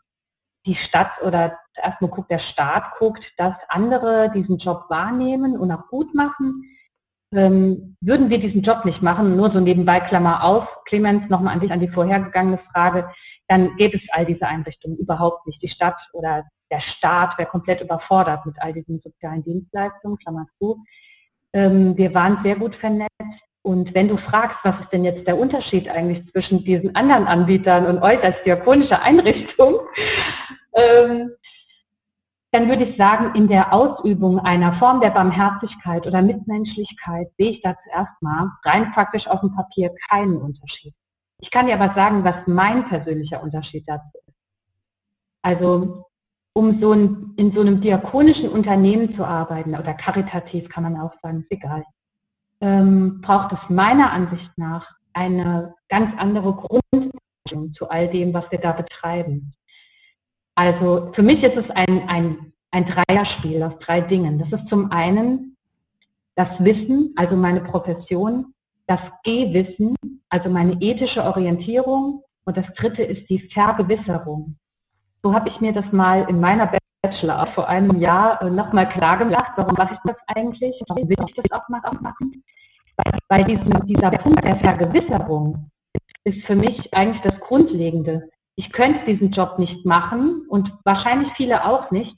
die 0.67 0.75
Stadt 0.75 1.09
oder 1.25 1.57
erstmal 1.75 2.11
guckt 2.11 2.29
der 2.29 2.38
Staat 2.38 2.83
guckt, 3.00 3.33
dass 3.38 3.55
andere 3.69 4.29
diesen 4.31 4.59
Job 4.59 4.85
wahrnehmen 4.89 5.57
und 5.57 5.71
auch 5.71 5.88
gut 5.88 6.13
machen 6.13 6.65
ähm, 7.33 7.95
würden 8.01 8.29
wir 8.29 8.39
diesen 8.39 8.61
Job 8.61 8.85
nicht 8.85 9.01
machen, 9.01 9.35
nur 9.35 9.51
so 9.51 9.59
nebenbei 9.59 10.00
Klammer 10.00 10.43
auf, 10.43 10.83
Clemens, 10.85 11.29
nochmal 11.29 11.53
an 11.53 11.59
dich, 11.61 11.71
an 11.71 11.79
die 11.79 11.88
vorhergegangene 11.88 12.59
Frage, 12.71 13.09
dann 13.47 13.75
gäbe 13.77 13.97
es 13.97 14.03
all 14.11 14.25
diese 14.25 14.47
Einrichtungen 14.47 14.97
überhaupt 14.97 15.47
nicht. 15.47 15.61
Die 15.61 15.69
Stadt 15.69 15.95
oder 16.13 16.43
der 16.71 16.79
Staat 16.79 17.38
wäre 17.38 17.50
komplett 17.50 17.81
überfordert 17.81 18.45
mit 18.45 18.55
all 18.59 18.73
diesen 18.73 19.01
sozialen 19.01 19.43
Dienstleistungen, 19.43 20.17
Klammer 20.17 20.47
zu. 20.59 20.83
Ähm, 21.53 21.97
wir 21.97 22.13
waren 22.13 22.39
sehr 22.43 22.55
gut 22.55 22.75
vernetzt. 22.75 23.09
Und 23.63 23.93
wenn 23.93 24.07
du 24.07 24.17
fragst, 24.17 24.57
was 24.63 24.79
ist 24.79 24.91
denn 24.91 25.05
jetzt 25.05 25.27
der 25.27 25.38
Unterschied 25.38 25.88
eigentlich 25.89 26.25
zwischen 26.31 26.63
diesen 26.63 26.95
anderen 26.95 27.27
Anbietern 27.27 27.85
und 27.85 28.01
euch 28.01 28.23
als 28.23 28.41
diakonische 28.43 29.01
Einrichtung, 29.03 29.75
ähm, 30.73 31.31
dann 32.51 32.67
würde 32.67 32.84
ich 32.84 32.98
sagen, 32.98 33.34
in 33.36 33.48
der 33.48 33.74
Ausübung 33.74 34.39
einer 34.39 34.74
Form 34.74 35.00
der 35.00 35.12
Barmherzigkeit 35.12 36.05
oder 36.05 36.22
Mitmenschlichkeit 36.22 37.29
sehe 37.38 37.51
ich 37.51 37.62
da 37.62 37.75
zuerst 37.84 38.22
mal 38.22 38.51
rein 38.65 38.91
praktisch 38.91 39.27
auf 39.27 39.39
dem 39.39 39.55
Papier 39.55 39.93
keinen 40.10 40.38
Unterschied. 40.38 40.93
Ich 41.39 41.50
kann 41.50 41.67
dir 41.67 41.79
aber 41.79 41.93
sagen, 41.93 42.24
was 42.24 42.48
mein 42.48 42.88
persönlicher 42.88 43.41
Unterschied 43.41 43.86
dazu 43.88 44.17
ist. 44.27 44.36
Also 45.41 46.05
um 46.53 46.81
so 46.81 46.91
ein, 46.91 47.34
in 47.38 47.54
so 47.54 47.62
einem 47.62 47.80
diakonischen 47.80 48.49
Unternehmen 48.49 49.15
zu 49.15 49.23
arbeiten 49.23 49.73
oder 49.73 49.93
karitativ 49.93 50.69
kann 50.69 50.84
man 50.84 50.99
auch 50.99 51.13
sagen, 51.23 51.41
ist 51.41 51.52
egal, 51.52 51.84
ähm, 52.60 53.21
braucht 53.21 53.54
es 53.54 53.69
meiner 53.69 54.12
Ansicht 54.12 54.52
nach 54.58 54.93
eine 55.13 55.73
ganz 55.89 56.13
andere 56.17 56.54
Grundstellung 56.54 57.73
zu 57.73 57.89
all 57.89 58.10
dem, 58.10 58.34
was 58.34 58.52
wir 58.52 58.60
da 58.60 58.73
betreiben. 58.73 59.54
Also 60.56 61.12
für 61.13 61.23
mich 61.23 61.43
ist 61.43 61.58
es 61.58 61.69
ein, 61.71 62.08
ein, 62.08 62.50
ein 62.71 62.86
Dreierspiel 62.86 63.62
aus 63.63 63.73
drei 63.79 64.01
Dingen. 64.01 64.39
Das 64.39 64.60
ist 64.60 64.69
zum 64.69 64.91
einen 64.91 65.55
das 66.36 66.47
Wissen, 66.60 67.13
also 67.17 67.36
meine 67.36 67.62
Profession, 67.62 68.53
das 68.88 68.99
Gehwissen, 69.23 69.95
also 70.29 70.49
meine 70.49 70.73
ethische 70.81 71.23
Orientierung 71.23 72.23
und 72.45 72.57
das 72.57 72.67
dritte 72.73 73.03
ist 73.03 73.29
die 73.29 73.39
Vergewisserung. 73.39 74.55
So 75.21 75.34
habe 75.34 75.49
ich 75.49 75.62
mir 75.62 75.73
das 75.73 75.91
mal 75.91 76.25
in 76.29 76.39
meiner 76.39 76.71
Bachelor 77.01 77.45
vor 77.47 77.67
einem 77.67 77.99
Jahr 77.99 78.41
äh, 78.41 78.49
nochmal 78.49 78.88
klar 78.88 79.17
gemacht, 79.17 79.51
warum 79.55 79.73
mache 79.75 79.93
ich 79.93 79.99
das 80.03 80.17
eigentlich, 80.36 80.81
warum 80.88 81.07
will 81.07 81.17
ich 81.27 81.36
das 81.36 81.51
auch 81.51 81.67
mal 81.69 81.81
machen. 81.99 82.43
Bei 83.27 83.43
diesem, 83.43 83.86
dieser 83.86 84.12
Punkt 84.12 84.43
der 84.43 84.57
Vergewisserung 84.57 85.69
ist 86.23 86.45
für 86.45 86.55
mich 86.55 86.93
eigentlich 86.93 87.21
das 87.21 87.39
Grundlegende 87.39 88.29
ich 88.55 88.71
könnte 88.71 89.05
diesen 89.05 89.31
Job 89.31 89.57
nicht 89.57 89.86
machen 89.86 90.45
und 90.47 90.71
wahrscheinlich 90.84 91.31
viele 91.34 91.65
auch 91.65 91.89
nicht, 91.89 92.15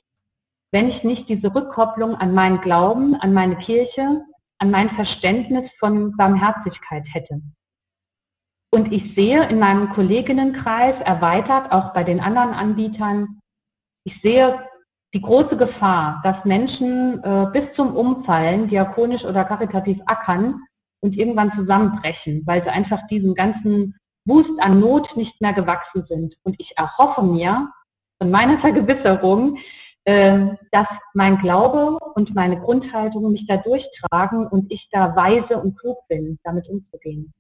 wenn 0.73 0.89
ich 0.89 1.03
nicht 1.03 1.29
diese 1.29 1.53
Rückkopplung 1.53 2.15
an 2.15 2.33
meinen 2.33 2.59
Glauben, 2.59 3.15
an 3.15 3.31
meine 3.31 3.55
Kirche, 3.55 4.25
an 4.57 4.71
mein 4.71 4.89
Verständnis 4.89 5.69
von 5.79 6.17
Barmherzigkeit 6.17 7.05
hätte. 7.13 7.41
Und 8.73 8.91
ich 8.91 9.13
sehe 9.13 9.47
in 9.49 9.59
meinem 9.59 9.89
Kolleginnenkreis 9.89 10.99
erweitert, 11.01 11.71
auch 11.71 11.93
bei 11.93 12.03
den 12.03 12.19
anderen 12.19 12.53
Anbietern, 12.53 13.39
ich 14.03 14.19
sehe 14.21 14.67
die 15.13 15.21
große 15.21 15.55
Gefahr, 15.57 16.21
dass 16.23 16.43
Menschen 16.43 17.23
äh, 17.23 17.45
bis 17.53 17.71
zum 17.75 17.95
Umfallen 17.95 18.67
diakonisch 18.67 19.23
oder 19.23 19.43
karitativ 19.43 20.01
ackern 20.07 20.59
und 21.03 21.15
irgendwann 21.15 21.51
zusammenbrechen, 21.51 22.41
weil 22.47 22.63
sie 22.63 22.69
einfach 22.69 23.05
diesen 23.07 23.35
ganzen 23.35 23.95
Wust 24.25 24.59
an 24.59 24.79
Not 24.79 25.15
nicht 25.15 25.39
mehr 25.39 25.53
gewachsen 25.53 26.03
sind. 26.07 26.35
Und 26.41 26.55
ich 26.57 26.75
erhoffe 26.77 27.21
mir 27.21 27.69
von 28.19 28.31
meiner 28.31 28.57
Vergewisserung, 28.57 29.59
dass 30.05 30.87
mein 31.13 31.37
Glaube 31.37 31.97
und 32.15 32.35
meine 32.35 32.59
Grundhaltung 32.59 33.31
mich 33.31 33.47
da 33.47 33.57
durchtragen 33.57 34.47
und 34.47 34.71
ich 34.71 34.89
da 34.91 35.15
weise 35.15 35.57
und 35.57 35.79
klug 35.79 35.97
bin, 36.09 36.39
damit 36.43 36.67
umzugehen. 36.67 37.33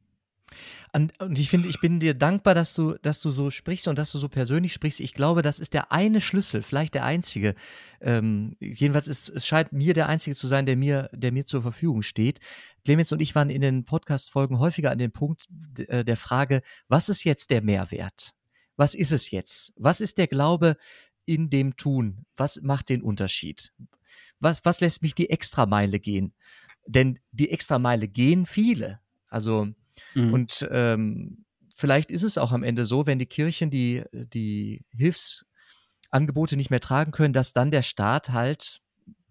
Und 0.95 1.39
ich 1.39 1.49
finde, 1.49 1.69
ich 1.69 1.81
bin 1.81 1.99
dir 1.99 2.13
dankbar, 2.13 2.53
dass 2.53 2.75
du, 2.75 2.93
dass 3.01 3.19
du 3.19 3.31
so 3.31 3.49
sprichst 3.49 3.87
und 3.87 3.97
dass 3.97 4.11
du 4.11 4.19
so 4.19 4.29
persönlich 4.29 4.73
sprichst. 4.73 4.99
Ich 4.99 5.15
glaube, 5.15 5.41
das 5.41 5.57
ist 5.57 5.73
der 5.73 5.91
eine 5.91 6.21
Schlüssel, 6.21 6.61
vielleicht 6.61 6.93
der 6.93 7.03
einzige. 7.03 7.55
Ähm, 7.99 8.55
jedenfalls 8.59 9.07
ist, 9.07 9.29
es 9.29 9.47
scheint 9.47 9.73
mir 9.73 9.95
der 9.95 10.07
einzige 10.07 10.35
zu 10.35 10.45
sein, 10.45 10.67
der 10.67 10.77
mir, 10.77 11.09
der 11.11 11.31
mir 11.31 11.45
zur 11.45 11.63
Verfügung 11.63 12.03
steht. 12.03 12.39
Clemens 12.85 13.11
und 13.11 13.23
ich 13.23 13.33
waren 13.33 13.49
in 13.49 13.61
den 13.61 13.85
Podcast-Folgen 13.85 14.59
häufiger 14.59 14.91
an 14.91 14.99
dem 14.99 15.11
Punkt 15.11 15.47
äh, 15.79 16.05
der 16.05 16.17
Frage, 16.17 16.61
was 16.89 17.09
ist 17.09 17.23
jetzt 17.23 17.49
der 17.49 17.63
Mehrwert? 17.63 18.33
Was 18.75 18.93
ist 18.93 19.11
es 19.11 19.31
jetzt? 19.31 19.73
Was 19.75 19.99
ist 19.99 20.19
der 20.19 20.27
Glaube 20.27 20.77
in 21.25 21.49
dem 21.49 21.75
Tun? 21.75 22.25
Was 22.35 22.61
macht 22.61 22.89
den 22.89 23.01
Unterschied? 23.01 23.73
Was, 24.39 24.63
was 24.65 24.81
lässt 24.81 25.01
mich 25.01 25.15
die 25.15 25.29
Extrameile 25.29 25.99
gehen? 25.99 26.33
Denn 26.85 27.19
die 27.31 27.49
Extrameile 27.51 28.07
gehen 28.07 28.45
viele. 28.45 28.99
Also 29.29 29.73
Mhm. 30.13 30.33
Und 30.33 30.67
ähm, 30.71 31.45
vielleicht 31.75 32.11
ist 32.11 32.23
es 32.23 32.37
auch 32.37 32.51
am 32.51 32.63
Ende 32.63 32.85
so, 32.85 33.05
wenn 33.05 33.19
die 33.19 33.25
Kirchen 33.25 33.69
die, 33.69 34.03
die 34.11 34.85
Hilfsangebote 34.91 36.55
nicht 36.55 36.69
mehr 36.69 36.79
tragen 36.79 37.11
können, 37.11 37.33
dass 37.33 37.53
dann 37.53 37.71
der 37.71 37.81
Staat 37.81 38.31
halt 38.31 38.81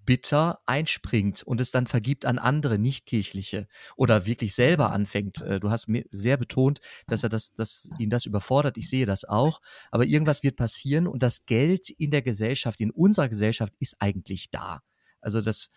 bitter 0.05 0.61
einspringt 0.67 1.43
und 1.43 1.61
es 1.61 1.71
dann 1.71 1.87
vergibt 1.87 2.25
an 2.25 2.39
andere 2.39 2.79
nichtkirchliche 2.79 3.67
oder 3.97 4.27
wirklich 4.27 4.55
selber 4.55 4.93
anfängt. 4.93 5.41
Äh, 5.43 5.61
du 5.61 5.71
hast 5.71 5.89
mir 5.89 6.05
sehr 6.11 6.37
betont, 6.37 6.81
dass 7.07 7.23
er 7.23 7.29
das, 7.29 7.55
dass 7.55 7.89
ihn 7.99 8.11
das 8.11 8.27
überfordert. 8.27 8.77
Ich 8.77 8.89
sehe 8.89 9.07
das 9.07 9.25
auch. 9.25 9.61
Aber 9.91 10.05
irgendwas 10.05 10.43
wird 10.43 10.57
passieren 10.57 11.07
und 11.07 11.23
das 11.23 11.47
Geld 11.47 11.91
in 11.91 12.11
der 12.11 12.23
Gesellschaft, 12.23 12.81
in 12.81 12.91
unserer 12.91 13.29
Gesellschaft 13.29 13.75
ist 13.79 13.97
eigentlich 13.99 14.51
da. 14.51 14.83
Also 15.23 15.41
das, 15.41 15.71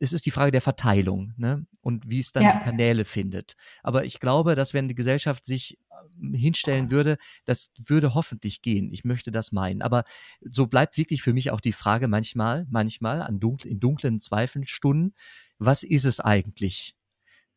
es 0.00 0.12
ist 0.12 0.26
die 0.26 0.30
Frage 0.30 0.50
der 0.50 0.60
Verteilung 0.60 1.32
ne? 1.36 1.64
und 1.80 2.10
wie 2.10 2.20
es 2.20 2.32
dann 2.32 2.42
ja. 2.42 2.58
die 2.58 2.64
Kanäle 2.64 3.04
findet. 3.04 3.54
Aber 3.82 4.04
ich 4.04 4.18
glaube, 4.18 4.56
dass 4.56 4.74
wenn 4.74 4.88
die 4.88 4.96
Gesellschaft 4.96 5.44
sich 5.44 5.78
ähm, 6.20 6.34
hinstellen 6.34 6.90
würde, 6.90 7.16
das 7.44 7.70
würde 7.78 8.14
hoffentlich 8.14 8.60
gehen. 8.60 8.92
Ich 8.92 9.04
möchte 9.04 9.30
das 9.30 9.52
meinen. 9.52 9.82
Aber 9.82 10.04
so 10.42 10.66
bleibt 10.66 10.98
wirklich 10.98 11.22
für 11.22 11.32
mich 11.32 11.52
auch 11.52 11.60
die 11.60 11.72
Frage 11.72 12.08
manchmal, 12.08 12.66
manchmal 12.68 13.22
an 13.22 13.38
dunklen, 13.38 13.72
in 13.72 13.80
dunklen 13.80 14.20
Zweifelstunden, 14.20 15.14
was 15.58 15.84
ist 15.84 16.04
es 16.04 16.20
eigentlich? 16.20 16.96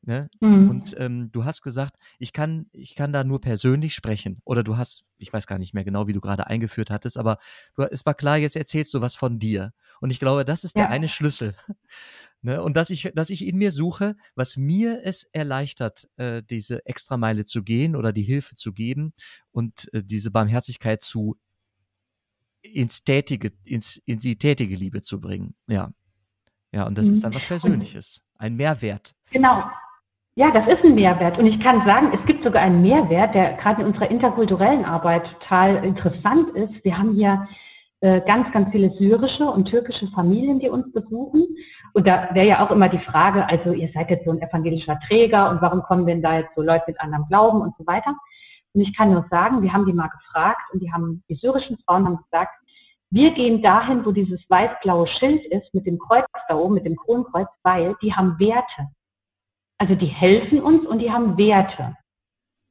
Ne? 0.03 0.29
Mhm. 0.39 0.69
Und 0.69 0.95
ähm, 0.97 1.31
du 1.31 1.45
hast 1.45 1.61
gesagt, 1.61 1.95
ich 2.17 2.33
kann, 2.33 2.65
ich 2.71 2.95
kann 2.95 3.13
da 3.13 3.23
nur 3.23 3.39
persönlich 3.39 3.93
sprechen. 3.93 4.39
Oder 4.45 4.63
du 4.63 4.75
hast, 4.75 5.05
ich 5.19 5.31
weiß 5.31 5.45
gar 5.45 5.59
nicht 5.59 5.75
mehr 5.75 5.83
genau, 5.83 6.07
wie 6.07 6.13
du 6.13 6.21
gerade 6.21 6.47
eingeführt 6.47 6.89
hattest, 6.89 7.19
aber 7.19 7.37
du, 7.75 7.83
es 7.83 8.03
war 8.05 8.15
klar, 8.15 8.37
jetzt 8.37 8.55
erzählst 8.55 8.93
du 8.95 9.01
was 9.01 9.15
von 9.15 9.37
dir. 9.37 9.73
Und 9.99 10.09
ich 10.09 10.19
glaube, 10.19 10.43
das 10.43 10.63
ist 10.63 10.75
ja. 10.75 10.83
der 10.83 10.91
eine 10.91 11.07
Schlüssel. 11.07 11.53
ne? 12.41 12.63
Und 12.63 12.77
dass 12.77 12.89
ich, 12.89 13.11
dass 13.13 13.29
ich 13.29 13.45
in 13.45 13.57
mir 13.57 13.71
suche, 13.71 14.15
was 14.33 14.57
mir 14.57 15.01
es 15.03 15.23
erleichtert, 15.25 16.09
äh, 16.17 16.41
diese 16.41 16.83
Extrameile 16.87 17.45
zu 17.45 17.61
gehen 17.61 17.95
oder 17.95 18.11
die 18.11 18.23
Hilfe 18.23 18.55
zu 18.55 18.73
geben 18.73 19.13
und 19.51 19.93
äh, 19.93 20.01
diese 20.03 20.31
Barmherzigkeit 20.31 21.03
zu 21.03 21.37
ins 22.63 23.03
tätige, 23.03 23.51
ins, 23.65 24.01
in 24.05 24.17
die 24.17 24.37
tätige 24.37 24.75
Liebe 24.75 25.03
zu 25.03 25.21
bringen. 25.21 25.53
Ja. 25.67 25.93
Ja, 26.73 26.87
und 26.87 26.97
das 26.97 27.07
mhm. 27.07 27.13
ist 27.13 27.23
dann 27.23 27.33
was 27.35 27.45
Persönliches, 27.45 28.23
ein 28.37 28.55
Mehrwert. 28.55 29.13
Genau. 29.29 29.69
Ja, 30.35 30.49
das 30.49 30.65
ist 30.67 30.85
ein 30.85 30.95
Mehrwert. 30.95 31.37
Und 31.37 31.45
ich 31.45 31.59
kann 31.59 31.85
sagen, 31.85 32.09
es 32.13 32.25
gibt 32.25 32.45
sogar 32.45 32.61
einen 32.61 32.81
Mehrwert, 32.81 33.35
der 33.35 33.53
gerade 33.53 33.81
in 33.81 33.87
unserer 33.87 34.09
interkulturellen 34.09 34.85
Arbeit 34.85 35.25
total 35.33 35.83
interessant 35.83 36.51
ist. 36.51 36.85
Wir 36.85 36.97
haben 36.97 37.13
hier 37.13 37.47
äh, 37.99 38.21
ganz, 38.21 38.49
ganz 38.53 38.69
viele 38.71 38.91
syrische 38.91 39.45
und 39.45 39.65
türkische 39.65 40.07
Familien, 40.07 40.59
die 40.59 40.69
uns 40.69 40.89
besuchen. 40.93 41.47
Und 41.93 42.07
da 42.07 42.29
wäre 42.33 42.47
ja 42.47 42.65
auch 42.65 42.71
immer 42.71 42.87
die 42.87 42.97
Frage, 42.97 43.47
also 43.49 43.73
ihr 43.73 43.89
seid 43.93 44.09
jetzt 44.09 44.23
so 44.23 44.31
ein 44.31 44.41
evangelischer 44.41 44.97
Träger 45.01 45.51
und 45.51 45.61
warum 45.61 45.83
kommen 45.83 46.05
denn 46.05 46.21
da 46.21 46.37
jetzt 46.37 46.55
so 46.55 46.61
Leute 46.61 46.85
mit 46.87 47.01
anderem 47.01 47.25
Glauben 47.27 47.61
und 47.61 47.75
so 47.77 47.85
weiter. 47.85 48.15
Und 48.73 48.81
ich 48.81 48.95
kann 48.95 49.11
nur 49.11 49.25
sagen, 49.29 49.61
wir 49.61 49.73
haben 49.73 49.85
die 49.85 49.93
mal 49.93 50.07
gefragt 50.07 50.61
und 50.71 50.81
die 50.81 50.93
haben, 50.93 51.23
die 51.27 51.35
syrischen 51.35 51.77
Frauen 51.85 52.05
haben 52.05 52.19
gesagt, 52.31 52.53
wir 53.09 53.31
gehen 53.31 53.61
dahin, 53.61 54.05
wo 54.05 54.11
dieses 54.13 54.49
weiß-blaue 54.49 55.07
Schild 55.07 55.45
ist, 55.47 55.73
mit 55.73 55.85
dem 55.85 55.99
Kreuz 55.99 56.23
da 56.47 56.55
oben, 56.55 56.75
mit 56.75 56.85
dem 56.85 56.95
Kronkreuz, 56.95 57.49
weil 57.63 57.95
die 58.01 58.13
haben 58.13 58.39
Werte. 58.39 58.87
Also 59.81 59.95
die 59.95 60.05
helfen 60.05 60.61
uns 60.61 60.85
und 60.85 60.99
die 60.99 61.11
haben 61.11 61.39
Werte. 61.39 61.95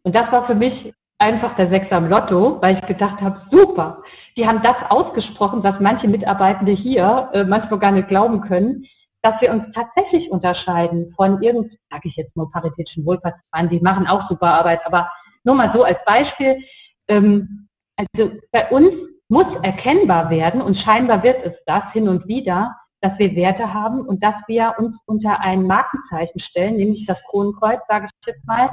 Und 0.04 0.14
das 0.14 0.30
war 0.30 0.46
für 0.46 0.54
mich 0.54 0.94
einfach 1.18 1.56
der 1.56 1.68
Sechser 1.68 1.96
am 1.96 2.08
Lotto, 2.08 2.62
weil 2.62 2.76
ich 2.76 2.86
gedacht 2.86 3.20
habe, 3.20 3.42
super, 3.50 4.04
die 4.36 4.46
haben 4.46 4.62
das 4.62 4.76
ausgesprochen, 4.90 5.64
was 5.64 5.80
manche 5.80 6.06
Mitarbeitende 6.06 6.70
hier 6.70 7.28
äh, 7.32 7.42
manchmal 7.42 7.80
gar 7.80 7.90
nicht 7.90 8.06
glauben 8.06 8.40
können, 8.40 8.84
dass 9.22 9.40
wir 9.40 9.50
uns 9.50 9.64
tatsächlich 9.74 10.30
unterscheiden 10.30 11.12
von 11.16 11.42
irgend, 11.42 11.76
sage 11.90 12.08
ich 12.08 12.14
jetzt 12.14 12.36
mal, 12.36 12.46
paritätischen 12.52 13.04
Wohlfahrtsvereinen, 13.04 13.70
die 13.70 13.80
machen 13.80 14.06
auch 14.06 14.28
super 14.28 14.54
Arbeit, 14.54 14.86
aber 14.86 15.10
nur 15.42 15.56
mal 15.56 15.72
so 15.74 15.82
als 15.82 15.98
Beispiel, 16.06 16.62
ähm, 17.08 17.66
also 17.96 18.36
bei 18.52 18.68
uns 18.68 18.92
muss 19.28 19.46
erkennbar 19.64 20.30
werden 20.30 20.62
und 20.62 20.78
scheinbar 20.78 21.24
wird 21.24 21.44
es 21.44 21.54
das 21.66 21.90
hin 21.92 22.08
und 22.08 22.28
wieder, 22.28 22.76
dass 23.00 23.18
wir 23.18 23.34
Werte 23.34 23.72
haben 23.72 24.00
und 24.00 24.22
dass 24.22 24.34
wir 24.46 24.74
uns 24.78 24.96
unter 25.06 25.42
ein 25.42 25.62
Markenzeichen 25.62 26.38
stellen, 26.40 26.76
nämlich 26.76 27.06
das 27.06 27.18
Kronenkreuz, 27.30 27.80
sage 27.88 28.06
ich 28.06 28.26
jetzt 28.26 28.46
mal, 28.46 28.68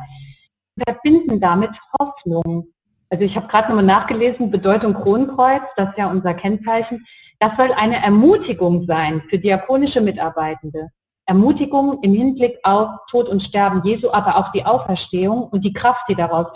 verbinden 0.78 1.40
damit 1.40 1.72
Hoffnung. 2.00 2.68
Also 3.10 3.24
ich 3.24 3.36
habe 3.38 3.48
gerade 3.48 3.70
nochmal 3.70 3.86
nachgelesen, 3.86 4.52
Bedeutung 4.52 4.94
Kronenkreuz, 4.94 5.62
das 5.78 5.90
ist 5.90 5.98
ja 5.98 6.12
unser 6.12 6.34
Kennzeichen, 6.34 7.06
das 7.40 7.56
soll 7.56 7.72
eine 7.78 8.04
Ermutigung 8.04 8.86
sein 8.86 9.22
für 9.30 9.40
diakonische 9.40 10.02
Mitarbeitende. 10.02 10.90
Ermutigung 11.26 12.02
im 12.04 12.13
Hinblick 12.13 12.58
auf 12.63 12.90
Tod 13.10 13.28
und 13.28 13.42
Sterben 13.42 13.82
Jesu, 13.84 14.12
aber 14.12 14.38
auch 14.38 14.52
die 14.52 14.66
Auferstehung 14.66 15.44
und 15.44 15.63
die 15.63 15.74
Kraft, 15.74 16.04
die 16.10 16.16
daraus 16.16 16.48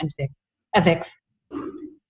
erwächst. 0.71 1.11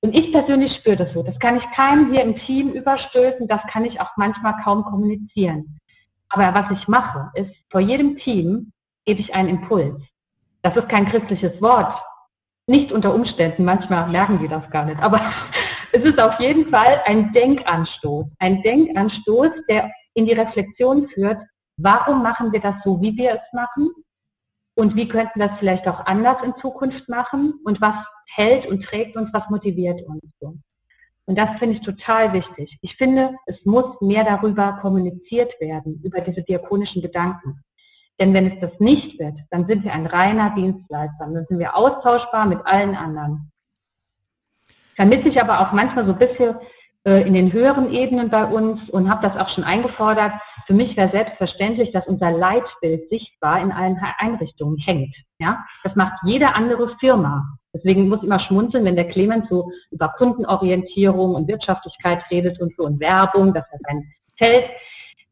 Und 0.02 0.16
ich 0.16 0.32
persönlich 0.32 0.76
spüre 0.76 0.98
das 0.98 1.14
so. 1.14 1.22
Das 1.22 1.38
kann 1.38 1.58
ich 1.58 1.72
keinem 1.72 2.12
hier 2.12 2.24
im 2.24 2.36
Team 2.36 2.72
überstülpen, 2.72 3.48
das 3.48 3.62
kann 3.68 3.86
ich 3.86 4.02
auch 4.02 4.12
manchmal 4.18 4.56
kaum 4.64 4.84
kommunizieren. 4.84 5.80
Aber 6.30 6.54
was 6.56 6.72
ich 6.72 6.88
mache, 6.88 7.30
ist, 7.36 7.52
vor 7.70 7.82
jedem 7.82 8.18
Team 8.18 8.72
gebe 9.06 9.20
ich 9.20 9.34
einen 9.36 9.50
Impuls. 9.50 10.02
Das 10.64 10.76
ist 10.76 10.90
kein 10.90 11.06
christliches 11.06 11.62
Wort. 11.62 11.94
Nicht 12.68 12.92
unter 12.92 13.14
Umständen, 13.14 13.66
manchmal 13.66 14.08
merken 14.10 14.40
die 14.40 14.48
das 14.48 14.68
gar 14.70 14.86
nicht. 14.86 15.02
Aber 15.02 15.20
es 15.92 16.02
ist 16.02 16.20
auf 16.20 16.40
jeden 16.40 16.70
Fall 16.70 17.02
ein 17.06 17.32
Denkanstoß. 17.34 18.26
Ein 18.40 18.62
Denkanstoß, 18.64 19.50
der 19.70 19.92
in 20.14 20.26
die 20.26 20.34
Reflexion 20.34 21.08
führt, 21.10 21.40
warum 21.78 22.24
machen 22.24 22.52
wir 22.52 22.60
das 22.60 22.76
so, 22.84 23.00
wie 23.02 23.16
wir 23.18 23.34
es 23.34 23.54
machen? 23.54 23.90
Und 24.76 24.96
wie 24.96 25.08
könnten 25.08 25.40
wir 25.40 25.50
das 25.50 25.60
vielleicht 25.60 25.88
auch 25.88 26.06
anders 26.06 26.42
in 26.44 26.56
Zukunft 26.58 27.08
machen? 27.10 27.54
Und 27.66 27.82
was 27.82 27.96
hält 28.36 28.66
und 28.68 28.84
trägt 28.84 29.16
uns, 29.16 29.30
was 29.34 29.50
motiviert 29.50 30.02
uns? 30.04 30.22
Und 31.26 31.38
das 31.38 31.52
finde 31.60 31.76
ich 31.76 31.82
total 31.82 32.34
wichtig. 32.34 32.78
Ich 32.82 32.96
finde, 32.96 33.36
es 33.46 33.64
muss 33.66 34.02
mehr 34.02 34.24
darüber 34.24 34.80
kommuniziert 34.82 35.54
werden, 35.60 36.02
über 36.04 36.22
diese 36.22 36.42
diakonischen 36.42 37.02
Gedanken. 37.02 37.64
Denn 38.20 38.34
wenn 38.34 38.52
es 38.52 38.60
das 38.60 38.80
nicht 38.80 39.20
wird, 39.20 39.40
dann 39.50 39.68
sind 39.68 39.84
wir 39.84 39.94
ein 39.94 40.06
reiner 40.06 40.54
Dienstleister. 40.56 41.18
Dann 41.20 41.46
sind 41.48 41.60
wir 41.60 41.76
austauschbar 41.76 42.48
mit 42.48 42.60
allen 42.66 42.96
anderen. 42.96 43.52
Vermisse 44.96 45.30
ich 45.30 45.42
aber 45.42 45.62
auch 45.62 45.72
manchmal 45.72 46.06
so 46.06 46.14
ein 46.14 46.20
bisschen 46.20 46.56
äh, 47.06 47.26
in 47.26 47.34
den 47.34 47.52
höheren 47.52 47.92
Ebenen 47.92 48.30
bei 48.30 48.46
uns 48.46 48.90
und 48.90 49.10
habe 49.10 49.28
das 49.28 49.38
auch 49.38 49.50
schon 49.50 49.64
eingefordert. 49.64 50.34
Für 50.72 50.78
mich 50.78 50.96
wäre 50.96 51.12
selbstverständlich, 51.12 51.92
dass 51.92 52.08
unser 52.08 52.32
Leitbild 52.32 53.10
sichtbar 53.10 53.60
in 53.60 53.74
allen 53.74 54.00
Einrichtungen 54.20 54.78
hängt. 54.78 55.14
Ja? 55.38 55.66
Das 55.84 55.98
macht 55.98 56.14
jede 56.24 56.56
andere 56.56 56.96
Firma. 56.98 57.44
Deswegen 57.74 58.08
muss 58.08 58.20
ich 58.20 58.24
immer 58.24 58.40
schmunzeln, 58.40 58.86
wenn 58.86 58.96
der 58.96 59.10
Clemens 59.10 59.50
so 59.50 59.70
über 59.90 60.08
Kundenorientierung 60.18 61.36
und 61.36 61.50
Wirtschaftlichkeit 61.50 62.24
redet 62.32 62.62
und 62.62 62.74
so 62.78 62.86
und 62.86 63.02
Werbung, 63.02 63.54
dass 63.54 63.66
er 63.70 63.80
sein 63.86 64.10
Feld. 64.38 64.64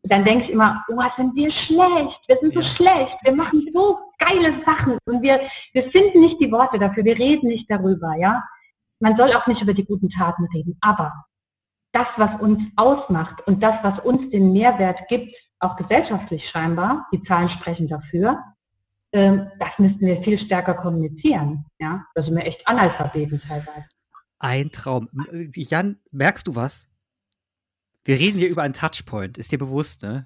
Dann 0.04 0.26
denke 0.26 0.44
ich 0.44 0.50
immer, 0.50 0.84
oh, 0.90 1.02
sind 1.16 1.34
wir 1.38 1.52
schlecht, 1.52 2.20
wir 2.28 2.38
sind 2.42 2.54
so 2.54 2.62
schlecht, 2.62 3.18
wir 3.24 3.34
machen 3.34 3.66
so 3.74 3.98
geile 4.18 4.54
Sachen 4.66 4.98
und 5.06 5.22
wir, 5.22 5.40
wir 5.72 5.84
finden 5.84 6.20
nicht 6.20 6.42
die 6.42 6.52
Worte 6.52 6.78
dafür, 6.78 7.06
wir 7.06 7.18
reden 7.18 7.48
nicht 7.48 7.72
darüber, 7.72 8.14
ja. 8.20 8.44
Man 9.00 9.16
soll 9.16 9.32
auch 9.32 9.48
nicht 9.48 9.62
über 9.62 9.74
die 9.74 9.86
guten 9.86 10.10
Taten 10.10 10.46
reden, 10.54 10.78
aber 10.82 11.14
das, 11.92 12.08
was 12.18 12.40
uns 12.40 12.62
ausmacht 12.76 13.46
und 13.48 13.64
das, 13.64 13.84
was 13.84 14.00
uns 14.00 14.30
den 14.30 14.52
Mehrwert 14.54 15.08
gibt, 15.08 15.36
auch 15.60 15.76
gesellschaftlich 15.76 16.48
scheinbar, 16.48 17.08
die 17.12 17.22
Zahlen 17.24 17.50
sprechen 17.50 17.88
dafür, 17.88 18.40
ähm, 19.12 19.50
das 19.60 19.80
müssten 19.80 20.06
wir 20.06 20.22
viel 20.24 20.38
stärker 20.38 20.76
kommunizieren. 20.76 21.66
Ja, 21.80 22.06
da 22.14 22.24
sind 22.24 22.36
wir 22.36 22.46
echt 22.46 22.68
Analphabeten 22.68 23.42
teilweise. 23.42 23.86
Ein 24.38 24.72
Traum. 24.72 25.10
Jan, 25.54 26.00
merkst 26.12 26.48
du 26.48 26.56
was? 26.56 26.88
Wir 28.06 28.18
reden 28.20 28.40
hier 28.40 28.50
über 28.50 28.64
einen 28.64 28.74
Touchpoint. 28.74 29.38
Ist 29.38 29.52
dir 29.52 29.60
bewusst, 29.60 30.02
ne? 30.04 30.26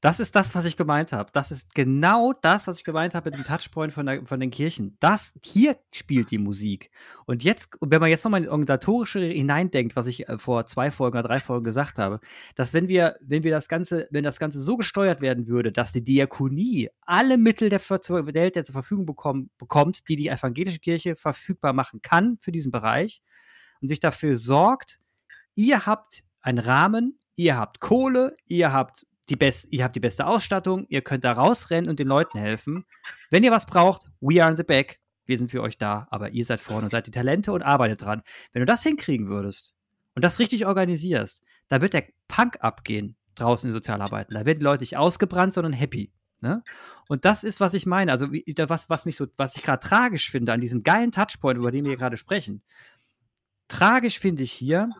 Das 0.00 0.18
ist 0.18 0.34
das, 0.34 0.54
was 0.54 0.64
ich 0.64 0.78
gemeint 0.78 1.12
habe. 1.12 1.30
Das 1.32 1.50
ist 1.50 1.74
genau 1.74 2.32
das, 2.32 2.66
was 2.66 2.78
ich 2.78 2.84
gemeint 2.84 3.14
habe 3.14 3.30
mit 3.30 3.38
dem 3.38 3.44
Touchpoint 3.44 3.92
von, 3.92 4.06
der, 4.06 4.24
von 4.24 4.40
den 4.40 4.50
Kirchen. 4.50 4.96
Das, 4.98 5.34
hier 5.44 5.76
spielt 5.92 6.30
die 6.30 6.38
Musik. 6.38 6.90
Und 7.26 7.44
jetzt, 7.44 7.76
wenn 7.82 8.00
man 8.00 8.08
jetzt 8.08 8.24
nochmal 8.24 8.42
in 8.42 8.48
Organisatorische 8.48 9.20
hineindenkt, 9.20 9.96
was 9.96 10.06
ich 10.06 10.26
äh, 10.26 10.38
vor 10.38 10.64
zwei 10.64 10.90
Folgen 10.90 11.18
oder 11.18 11.28
drei 11.28 11.38
Folgen 11.38 11.64
gesagt 11.64 11.98
habe, 11.98 12.20
dass 12.54 12.72
wenn 12.72 12.88
wir, 12.88 13.16
wenn 13.20 13.42
wir 13.42 13.50
das 13.50 13.68
Ganze, 13.68 14.08
wenn 14.10 14.24
das 14.24 14.38
Ganze 14.38 14.62
so 14.62 14.78
gesteuert 14.78 15.20
werden 15.20 15.48
würde, 15.48 15.70
dass 15.70 15.92
die 15.92 16.02
Diakonie 16.02 16.88
alle 17.02 17.36
Mittel 17.36 17.68
der 17.68 17.80
Welt 17.80 18.54
zur 18.66 18.72
Verfügung 18.72 19.04
bekommen, 19.04 19.50
bekommt, 19.58 20.08
die 20.08 20.16
die 20.16 20.28
evangelische 20.28 20.78
Kirche 20.78 21.14
verfügbar 21.14 21.74
machen 21.74 22.00
kann 22.00 22.38
für 22.40 22.52
diesen 22.52 22.72
Bereich 22.72 23.22
und 23.82 23.88
sich 23.88 24.00
dafür 24.00 24.38
sorgt, 24.38 25.00
ihr 25.54 25.84
habt 25.84 26.22
einen 26.40 26.58
Rahmen, 26.58 27.18
ihr 27.36 27.58
habt 27.58 27.80
Kohle, 27.80 28.34
ihr 28.46 28.72
habt 28.72 29.06
die 29.30 29.36
best, 29.36 29.66
ihr 29.70 29.84
habt 29.84 29.96
die 29.96 30.00
beste 30.00 30.26
Ausstattung, 30.26 30.86
ihr 30.88 31.02
könnt 31.02 31.24
da 31.24 31.32
rausrennen 31.32 31.88
und 31.88 31.98
den 31.98 32.08
Leuten 32.08 32.38
helfen. 32.38 32.84
Wenn 33.30 33.44
ihr 33.44 33.50
was 33.50 33.66
braucht, 33.66 34.06
we 34.20 34.42
are 34.42 34.50
in 34.50 34.56
the 34.56 34.64
back. 34.64 35.00
Wir 35.24 35.38
sind 35.38 35.50
für 35.50 35.62
euch 35.62 35.78
da, 35.78 36.08
aber 36.10 36.30
ihr 36.30 36.44
seid 36.44 36.60
vorne 36.60 36.84
und 36.84 36.90
seid 36.90 37.06
die 37.06 37.12
Talente 37.12 37.52
und 37.52 37.62
arbeitet 37.62 38.02
dran. 38.02 38.22
Wenn 38.52 38.60
du 38.60 38.66
das 38.66 38.82
hinkriegen 38.82 39.28
würdest 39.28 39.74
und 40.14 40.24
das 40.24 40.40
richtig 40.40 40.66
organisierst, 40.66 41.42
da 41.68 41.80
wird 41.80 41.94
der 41.94 42.04
Punk 42.26 42.58
abgehen 42.60 43.16
draußen 43.36 43.68
in 43.68 43.72
Sozialarbeiten. 43.72 44.34
Da 44.34 44.44
werden 44.44 44.60
Leute 44.60 44.82
nicht 44.82 44.96
ausgebrannt, 44.96 45.54
sondern 45.54 45.72
happy. 45.72 46.12
Ne? 46.40 46.62
Und 47.08 47.24
das 47.24 47.44
ist, 47.44 47.60
was 47.60 47.74
ich 47.74 47.86
meine. 47.86 48.10
Also, 48.10 48.28
was, 48.28 48.90
was 48.90 49.04
mich 49.04 49.16
so, 49.16 49.26
was 49.36 49.56
ich 49.56 49.62
gerade 49.62 49.86
tragisch 49.86 50.30
finde 50.30 50.52
an 50.52 50.60
diesem 50.60 50.82
geilen 50.82 51.12
Touchpoint, 51.12 51.58
über 51.58 51.70
den 51.70 51.84
wir 51.84 51.96
gerade 51.96 52.16
sprechen. 52.16 52.62
Tragisch 53.68 54.18
finde 54.18 54.42
ich 54.42 54.52
hier, 54.52 54.90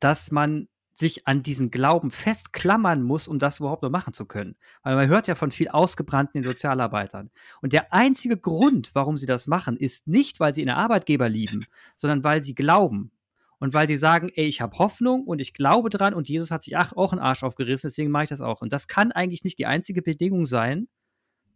dass 0.00 0.30
man 0.30 0.68
sich 0.98 1.28
an 1.28 1.42
diesen 1.42 1.70
Glauben 1.70 2.10
festklammern 2.10 3.02
muss, 3.02 3.28
um 3.28 3.38
das 3.38 3.60
überhaupt 3.60 3.82
noch 3.82 3.90
machen 3.90 4.14
zu 4.14 4.24
können. 4.24 4.56
Weil 4.82 4.96
man 4.96 5.08
hört 5.08 5.28
ja 5.28 5.34
von 5.34 5.50
viel 5.50 5.68
ausgebrannten 5.68 6.42
Sozialarbeitern. 6.42 7.30
Und 7.60 7.74
der 7.74 7.92
einzige 7.92 8.38
Grund, 8.38 8.94
warum 8.94 9.18
sie 9.18 9.26
das 9.26 9.46
machen, 9.46 9.76
ist 9.76 10.08
nicht, 10.08 10.40
weil 10.40 10.54
sie 10.54 10.62
ihren 10.62 10.70
Arbeitgeber 10.70 11.28
lieben, 11.28 11.66
sondern 11.94 12.24
weil 12.24 12.42
sie 12.42 12.54
glauben. 12.54 13.12
Und 13.58 13.74
weil 13.74 13.86
die 13.86 13.96
sagen, 13.96 14.30
ey, 14.34 14.46
ich 14.46 14.60
habe 14.60 14.78
Hoffnung 14.78 15.24
und 15.24 15.40
ich 15.40 15.52
glaube 15.52 15.90
dran 15.90 16.14
und 16.14 16.28
Jesus 16.28 16.50
hat 16.50 16.62
sich 16.62 16.76
auch 16.76 17.12
einen 17.12 17.20
Arsch 17.20 17.42
aufgerissen, 17.42 17.88
deswegen 17.88 18.10
mache 18.10 18.24
ich 18.24 18.28
das 18.30 18.40
auch. 18.40 18.62
Und 18.62 18.72
das 18.72 18.88
kann 18.88 19.12
eigentlich 19.12 19.44
nicht 19.44 19.58
die 19.58 19.66
einzige 19.66 20.02
Bedingung 20.02 20.46
sein. 20.46 20.88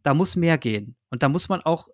Da 0.03 0.14
muss 0.14 0.37
mehr 0.37 0.59
gehen. 0.59 0.96
Und 1.11 1.22
da 1.22 1.29
muss 1.29 1.48
man 1.48 1.61
auch, 1.62 1.88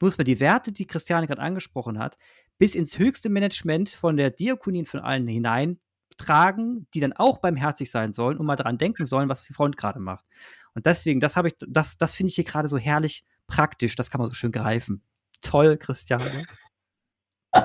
muss 0.00 0.18
man 0.18 0.24
die 0.26 0.40
Werte, 0.40 0.72
die 0.72 0.86
Christiane 0.86 1.26
gerade 1.26 1.42
angesprochen 1.42 1.98
hat, 1.98 2.16
bis 2.58 2.74
ins 2.74 2.98
höchste 2.98 3.30
Management 3.30 3.90
von 3.90 4.16
der 4.16 4.30
Diakonie 4.30 4.84
von 4.84 5.00
allen 5.00 5.28
hinein 5.28 5.78
tragen, 6.20 6.86
die 6.94 7.00
dann 7.00 7.12
auch 7.12 7.38
beim 7.38 7.56
herzig 7.56 7.90
sein 7.90 8.12
sollen 8.12 8.38
und 8.38 8.46
mal 8.46 8.56
daran 8.56 8.78
denken 8.78 9.06
sollen, 9.06 9.28
was 9.28 9.42
die 9.42 9.52
Front 9.52 9.76
gerade 9.76 10.00
macht. 10.00 10.24
Und 10.74 10.86
deswegen, 10.86 11.20
das 11.20 11.36
habe 11.36 11.48
ich, 11.48 11.54
das, 11.66 11.96
das 11.96 12.14
finde 12.14 12.28
ich 12.28 12.36
hier 12.36 12.44
gerade 12.44 12.68
so 12.68 12.78
herrlich 12.78 13.24
praktisch. 13.46 13.96
Das 13.96 14.10
kann 14.10 14.20
man 14.20 14.28
so 14.28 14.34
schön 14.34 14.52
greifen. 14.52 15.02
Toll, 15.40 15.76
Christiane. 15.76 16.44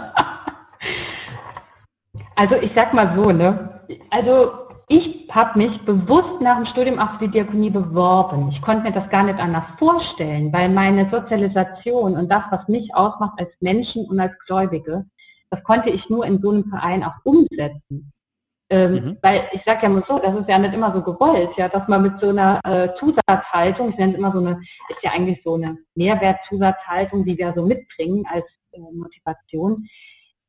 Also 2.37 2.55
ich 2.57 2.71
sag 2.75 2.93
mal 2.93 3.15
so, 3.15 3.31
ne? 3.31 3.79
Also 4.09 4.67
ich 4.87 5.27
habe 5.31 5.57
mich 5.57 5.81
bewusst 5.85 6.41
nach 6.41 6.57
dem 6.57 6.65
Studium 6.65 6.99
für 6.99 7.25
die 7.25 7.31
Diakonie 7.31 7.69
beworben. 7.69 8.49
Ich 8.49 8.61
konnte 8.61 8.83
mir 8.83 8.91
das 8.91 9.09
gar 9.09 9.23
nicht 9.23 9.39
anders 9.39 9.63
vorstellen, 9.79 10.51
weil 10.53 10.69
meine 10.69 11.09
Sozialisation 11.09 12.17
und 12.17 12.29
das, 12.29 12.43
was 12.51 12.67
mich 12.67 12.93
ausmacht 12.93 13.39
als 13.39 13.51
Menschen 13.61 14.05
und 14.05 14.19
als 14.19 14.37
Gläubige, 14.45 15.05
das 15.49 15.63
konnte 15.63 15.89
ich 15.89 16.09
nur 16.09 16.25
in 16.25 16.41
so 16.41 16.51
einem 16.51 16.69
Verein 16.69 17.03
auch 17.03 17.15
umsetzen. 17.23 18.11
Ähm, 18.69 18.93
mhm. 18.93 19.17
Weil 19.21 19.43
ich 19.51 19.61
sage 19.63 19.83
ja 19.83 19.89
mal 19.89 20.03
so, 20.07 20.17
das 20.17 20.33
ist 20.33 20.49
ja 20.49 20.57
nicht 20.57 20.73
immer 20.73 20.91
so 20.91 21.01
gewollt, 21.01 21.51
ja, 21.55 21.69
dass 21.69 21.87
man 21.87 22.01
mit 22.01 22.19
so 22.19 22.29
einer 22.29 22.59
äh, 22.63 22.89
Zusatzhaltung, 22.97 23.89
ich 23.89 23.97
nenne 23.97 24.13
es 24.13 24.17
immer 24.17 24.31
so 24.31 24.39
eine, 24.39 24.59
ist 24.89 25.03
ja 25.03 25.11
eigentlich 25.11 25.41
so 25.43 25.53
eine 25.53 25.77
Mehrwertzusatzhaltung, 25.93 27.25
die 27.25 27.37
wir 27.37 27.53
so 27.55 27.63
mitbringen 27.63 28.25
als 28.27 28.45
äh, 28.71 28.79
Motivation. 28.79 29.85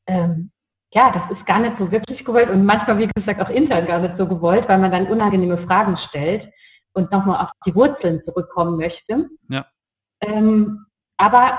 Ähm, 0.06 0.50
ja, 0.94 1.10
das 1.12 1.36
ist 1.36 1.44
gar 1.44 1.58
nicht 1.58 1.76
so 1.78 1.92
wirklich 1.92 2.24
gewollt 2.24 2.48
und 2.48 2.64
manchmal, 2.64 2.98
wie 2.98 3.08
gesagt, 3.08 3.42
auch 3.42 3.50
intern 3.50 3.86
gar 3.86 3.98
nicht 3.98 4.16
so 4.16 4.26
gewollt, 4.26 4.66
weil 4.66 4.78
man 4.78 4.90
dann 4.90 5.08
unangenehme 5.08 5.58
Fragen 5.58 5.96
stellt 5.98 6.50
und 6.94 7.12
nochmal 7.12 7.44
auf 7.44 7.50
die 7.66 7.74
Wurzeln 7.74 8.22
zurückkommen 8.24 8.78
möchte. 8.78 9.28
Ja. 9.50 9.66
Ähm, 10.22 10.86
aber, 11.18 11.58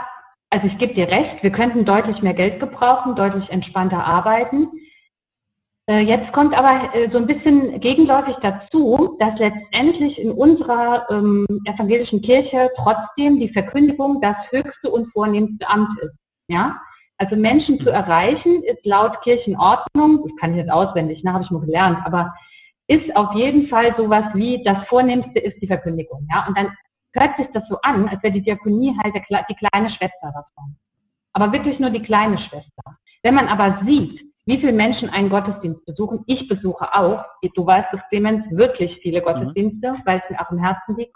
also 0.50 0.66
ich 0.66 0.80
gebe 0.80 0.96
dir 0.96 1.08
recht, 1.10 1.44
wir 1.44 1.52
könnten 1.52 1.86
deutlich 1.86 2.24
mehr 2.24 2.34
Geld 2.34 2.60
gebrauchen, 2.60 3.16
deutlich 3.16 3.52
entspannter 3.52 4.06
arbeiten. 4.06 4.70
Äh, 5.90 6.02
jetzt 6.02 6.34
kommt 6.34 6.58
aber 6.58 6.94
äh, 6.94 7.10
so 7.10 7.18
ein 7.18 7.28
bisschen 7.28 7.80
gegenläufig 7.80 8.36
dazu, 8.42 9.16
dass 9.20 9.40
letztendlich 9.40 10.20
in 10.20 10.32
unserer 10.32 11.10
ähm, 11.10 11.46
evangelischen 11.66 12.22
Kirche 12.22 12.70
trotzdem 12.76 13.40
die 13.40 13.48
Verkündigung 13.48 14.20
das 14.20 14.36
höchste 14.52 14.92
und 14.92 15.10
vornehmste 15.14 15.68
Amt 15.70 15.98
ist. 16.02 16.16
Ja? 16.50 16.78
Also 17.18 17.38
Menschen 17.38 17.80
zu 17.80 17.90
erreichen 17.90 18.64
ist 18.64 18.86
laut 18.86 19.22
Kirchenordnung, 19.22 20.26
ich 20.28 20.36
kann 20.36 20.56
jetzt 20.56 20.70
auswendig, 20.70 21.24
ne, 21.24 21.32
habe 21.32 21.44
ich 21.46 21.52
mal 21.52 21.62
gelernt, 21.62 22.00
aber 22.04 22.34
ist 22.88 23.16
auf 23.16 23.34
jeden 23.34 23.68
Fall 23.68 23.96
sowas 23.96 24.26
wie 24.34 24.64
das 24.64 24.86
Vornehmste 24.88 25.40
ist 25.40 25.62
die 25.62 25.68
Verkündigung. 25.68 26.28
Ja? 26.30 26.48
Und 26.50 26.58
dann 26.58 26.68
hört 27.14 27.38
sich 27.38 27.48
das 27.54 27.64
so 27.70 27.78
an, 27.82 28.10
als 28.10 28.22
wäre 28.22 28.34
die 28.34 28.42
Diakonie 28.42 28.94
halt 29.02 29.16
die 29.16 29.56
kleine 29.56 29.90
Schwester 29.90 30.34
davon. 30.34 30.76
Aber 31.32 31.54
wirklich 31.54 31.80
nur 31.80 31.92
die 31.92 32.02
kleine 32.02 32.38
Schwester. 32.38 32.84
Wenn 33.24 33.36
man 33.36 33.48
aber 33.48 33.80
sieht, 33.86 34.28
wie 34.48 34.58
viele 34.58 34.72
Menschen 34.72 35.10
einen 35.10 35.30
Gottesdienst 35.30 35.86
besuchen, 35.86 36.24
ich 36.26 36.48
besuche 36.48 36.86
auch, 36.94 37.24
du 37.54 37.66
weißt 37.66 37.94
es, 37.94 38.02
Clemens, 38.10 38.46
wirklich 38.50 38.98
viele 39.02 39.22
Gottesdienste, 39.22 39.92
mhm. 39.92 40.02
weil 40.06 40.22
es 40.24 40.30
mir 40.30 40.40
auch 40.40 40.52
im 40.52 40.60
Herzen 40.60 40.96
liegt. 40.96 41.16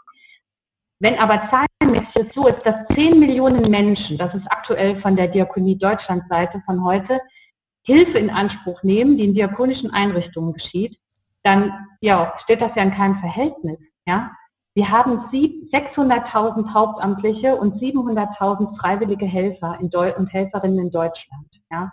Wenn 1.00 1.18
aber 1.18 1.42
zahlenmäßig 1.50 2.34
so 2.36 2.48
ist, 2.48 2.62
dass 2.66 2.86
10 2.94 3.20
Millionen 3.20 3.72
Menschen, 3.72 4.18
das 4.18 4.36
ist 4.36 4.46
aktuell 4.52 5.00
von 5.00 5.16
der 5.16 5.30
Diakonie 5.30 5.78
Deutschlandseite 5.78 6.62
von 6.66 6.84
heute, 6.84 7.22
Hilfe 7.84 8.20
in 8.20 8.30
Anspruch 8.30 8.84
nehmen, 8.84 9.18
die 9.18 9.24
in 9.24 9.34
diakonischen 9.34 9.92
Einrichtungen 9.92 10.52
geschieht, 10.52 11.00
dann 11.42 11.72
ja, 12.02 12.34
steht 12.44 12.62
das 12.62 12.76
ja 12.76 12.84
in 12.84 12.92
keinem 12.92 13.16
Verhältnis. 13.20 13.80
Ja? 14.06 14.32
Wir 14.76 14.90
haben 14.90 15.30
600.000 15.32 16.74
Hauptamtliche 16.74 17.56
und 17.56 17.82
700.000 17.82 18.78
freiwillige 18.78 19.26
Helfer 19.26 19.80
und 19.80 20.34
Helferinnen 20.34 20.80
in 20.80 20.92
Deutschland. 20.92 21.48
Ja? 21.72 21.92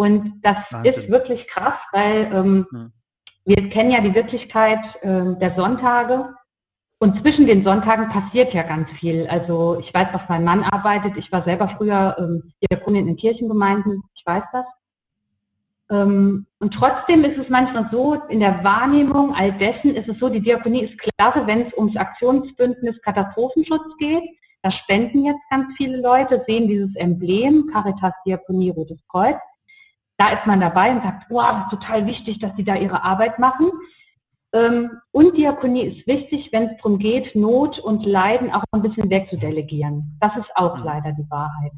Und 0.00 0.40
das 0.40 0.56
Wahnsinn. 0.70 0.94
ist 0.94 1.10
wirklich 1.10 1.46
krass, 1.46 1.74
weil 1.92 2.30
ähm, 2.32 2.66
hm. 2.70 2.92
wir 3.44 3.68
kennen 3.68 3.90
ja 3.90 4.00
die 4.00 4.14
Wirklichkeit 4.14 4.78
äh, 5.02 5.36
der 5.38 5.54
Sonntage 5.54 6.34
und 7.00 7.20
zwischen 7.20 7.46
den 7.46 7.62
Sonntagen 7.62 8.08
passiert 8.08 8.54
ja 8.54 8.62
ganz 8.62 8.88
viel. 8.92 9.26
Also 9.26 9.78
ich 9.78 9.92
weiß, 9.92 10.08
was 10.12 10.22
mein 10.30 10.42
Mann 10.42 10.64
arbeitet. 10.70 11.18
Ich 11.18 11.30
war 11.30 11.44
selber 11.44 11.68
früher 11.68 12.16
ähm, 12.18 12.50
Diakonin 12.62 13.08
in 13.08 13.16
Kirchengemeinden. 13.16 14.02
Ich 14.14 14.22
weiß 14.24 14.44
das. 14.54 14.64
Ähm, 15.90 16.46
und 16.60 16.72
trotzdem 16.72 17.22
ist 17.24 17.36
es 17.36 17.50
manchmal 17.50 17.86
so, 17.92 18.14
in 18.30 18.40
der 18.40 18.64
Wahrnehmung 18.64 19.34
all 19.34 19.52
dessen 19.52 19.94
ist 19.94 20.08
es 20.08 20.18
so, 20.18 20.30
die 20.30 20.40
Diakonie 20.40 20.84
ist 20.84 20.96
klasse, 20.96 21.46
wenn 21.46 21.66
es 21.66 21.76
ums 21.76 21.98
Aktionsbündnis 21.98 23.02
Katastrophenschutz 23.02 23.98
geht. 23.98 24.24
Da 24.62 24.70
spenden 24.70 25.26
jetzt 25.26 25.42
ganz 25.50 25.66
viele 25.76 26.00
Leute, 26.00 26.42
sehen 26.48 26.68
dieses 26.68 26.96
Emblem, 26.96 27.66
Caritas 27.70 28.14
Diakonie 28.24 28.70
Rotes 28.70 29.00
Kreuz. 29.10 29.36
Da 30.20 30.28
ist 30.34 30.46
man 30.46 30.60
dabei 30.60 30.90
und 30.92 31.02
sagt, 31.02 31.30
wow, 31.30 31.62
ist 31.62 31.70
total 31.70 32.06
wichtig, 32.06 32.40
dass 32.40 32.54
sie 32.54 32.62
da 32.62 32.74
ihre 32.74 33.02
Arbeit 33.04 33.38
machen. 33.38 33.70
Ähm, 34.52 34.90
und 35.12 35.34
Diakonie 35.34 35.84
ist 35.84 36.06
wichtig, 36.06 36.50
wenn 36.52 36.64
es 36.64 36.76
darum 36.76 36.98
geht, 36.98 37.34
Not 37.34 37.78
und 37.78 38.04
Leiden 38.04 38.52
auch 38.52 38.62
ein 38.72 38.82
bisschen 38.82 39.08
wegzudelegieren. 39.08 40.18
Das 40.20 40.36
ist 40.36 40.54
auch 40.56 40.76
mhm. 40.76 40.84
leider 40.84 41.12
die 41.12 41.24
Wahrheit. 41.30 41.72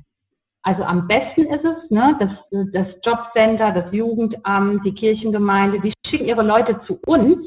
Also 0.62 0.82
am 0.82 1.06
besten 1.06 1.42
ist 1.42 1.64
es, 1.64 1.88
ne, 1.90 2.16
das, 2.18 2.30
das 2.72 2.88
Jobcenter, 3.04 3.70
das 3.70 3.92
Jugendamt, 3.92 4.84
die 4.84 4.94
Kirchengemeinde, 4.94 5.78
die 5.78 5.92
schicken 6.04 6.26
ihre 6.26 6.42
Leute 6.42 6.80
zu 6.82 6.98
uns, 7.06 7.46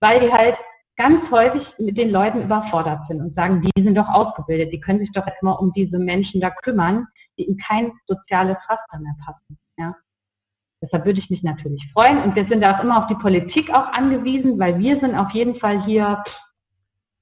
weil 0.00 0.20
die 0.20 0.30
halt 0.30 0.56
ganz 0.96 1.30
häufig 1.30 1.66
mit 1.78 1.96
den 1.96 2.10
Leuten 2.10 2.42
überfordert 2.42 3.08
sind 3.08 3.22
und 3.22 3.34
sagen, 3.34 3.62
die 3.62 3.82
sind 3.82 3.96
doch 3.96 4.08
ausgebildet, 4.08 4.70
die 4.70 4.80
können 4.80 4.98
sich 4.98 5.12
doch 5.12 5.26
erstmal 5.26 5.56
um 5.56 5.72
diese 5.72 5.98
Menschen 5.98 6.42
da 6.42 6.50
kümmern, 6.50 7.06
die 7.38 7.44
in 7.44 7.56
kein 7.56 7.90
soziales 8.06 8.58
Raster 8.68 8.98
mehr 8.98 9.14
passen. 9.24 9.58
Ja. 9.78 9.94
Deshalb 10.82 11.04
würde 11.04 11.20
ich 11.20 11.30
mich 11.30 11.42
natürlich 11.42 11.90
freuen 11.92 12.22
und 12.22 12.34
wir 12.34 12.46
sind 12.46 12.64
auch 12.64 12.82
immer 12.82 12.98
auf 12.98 13.06
die 13.06 13.14
Politik 13.14 13.70
auch 13.70 13.92
angewiesen, 13.92 14.58
weil 14.58 14.78
wir 14.78 14.98
sind 14.98 15.14
auf 15.14 15.30
jeden 15.32 15.56
Fall 15.56 15.84
hier 15.84 16.22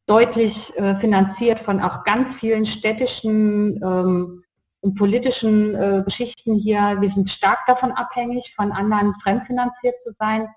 deutlich 0.07 0.75
äh, 0.77 0.95
finanziert 0.97 1.59
von 1.61 1.81
auch 1.81 2.05
ganz 2.05 2.37
vielen 2.37 2.67
städtischen 2.67 3.83
ähm, 3.83 4.43
und 4.81 4.95
politischen 4.95 5.75
äh, 5.75 6.03
Geschichten 6.05 6.55
hier, 6.55 6.97
wir 7.01 7.11
sind 7.11 7.31
stark 7.31 7.59
davon 7.67 7.91
abhängig, 7.93 8.55
von 8.55 8.71
anderen 8.71 9.15
fremdfinanziert 9.23 9.97
zu 10.05 10.15
sein. 10.19 10.49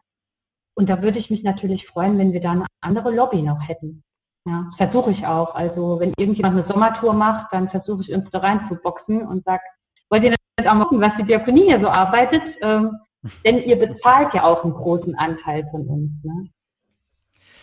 Und 0.75 0.89
da 0.89 1.01
würde 1.01 1.19
ich 1.19 1.29
mich 1.29 1.43
natürlich 1.43 1.87
freuen, 1.87 2.17
wenn 2.17 2.31
wir 2.31 2.39
da 2.39 2.51
eine 2.51 2.65
andere 2.81 3.11
Lobby 3.13 3.41
noch 3.41 3.67
hätten. 3.67 4.03
Ja, 4.45 4.69
versuche 4.77 5.11
ich 5.11 5.25
auch. 5.25 5.53
Also 5.55 5.99
wenn 5.99 6.13
irgendjemand 6.17 6.57
eine 6.57 6.67
Sommertour 6.67 7.13
macht, 7.13 7.53
dann 7.53 7.69
versuche 7.69 8.01
ich 8.01 8.13
uns 8.13 8.29
da 8.31 8.39
reinzuboxen 8.39 9.27
und 9.27 9.43
sage, 9.43 9.61
wollt 10.09 10.23
ihr 10.23 10.35
auch 10.59 10.75
machen, 10.75 11.01
was 11.01 11.15
die 11.17 11.23
Diakonie 11.23 11.65
hier 11.65 11.79
so 11.79 11.89
arbeitet? 11.89 12.41
Ähm, 12.61 12.97
denn 13.45 13.63
ihr 13.63 13.77
bezahlt 13.77 14.33
ja 14.33 14.43
auch 14.43 14.63
einen 14.63 14.73
großen 14.73 15.15
Anteil 15.15 15.67
von 15.71 15.87
uns. 15.87 16.11
Ne? 16.23 16.49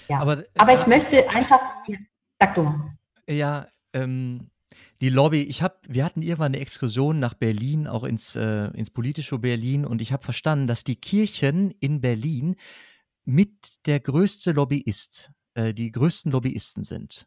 Ja. 0.08 0.20
Aber, 0.20 0.44
Aber 0.56 0.74
ich 0.74 0.86
äh, 0.86 0.88
möchte 0.88 1.30
einfach, 1.30 1.60
sag 2.38 2.54
du 2.54 2.62
mal. 2.62 2.98
Ja, 3.28 3.66
ähm, 3.92 4.50
die 5.00 5.10
Lobby, 5.10 5.42
ich 5.42 5.62
habe, 5.62 5.76
wir 5.86 6.04
hatten 6.04 6.22
irgendwann 6.22 6.54
eine 6.54 6.60
Exkursion 6.60 7.20
nach 7.20 7.34
Berlin, 7.34 7.86
auch 7.86 8.04
ins, 8.04 8.34
äh, 8.34 8.68
ins 8.74 8.90
politische 8.90 9.38
Berlin, 9.38 9.84
und 9.84 10.02
ich 10.02 10.12
habe 10.12 10.24
verstanden, 10.24 10.66
dass 10.66 10.82
die 10.82 10.96
Kirchen 10.96 11.70
in 11.78 12.00
Berlin 12.00 12.56
mit 13.24 13.86
der 13.86 14.00
größte 14.00 14.52
Lobbyist, 14.52 15.30
äh, 15.54 15.72
die 15.72 15.92
größten 15.92 16.32
Lobbyisten 16.32 16.82
sind. 16.82 17.26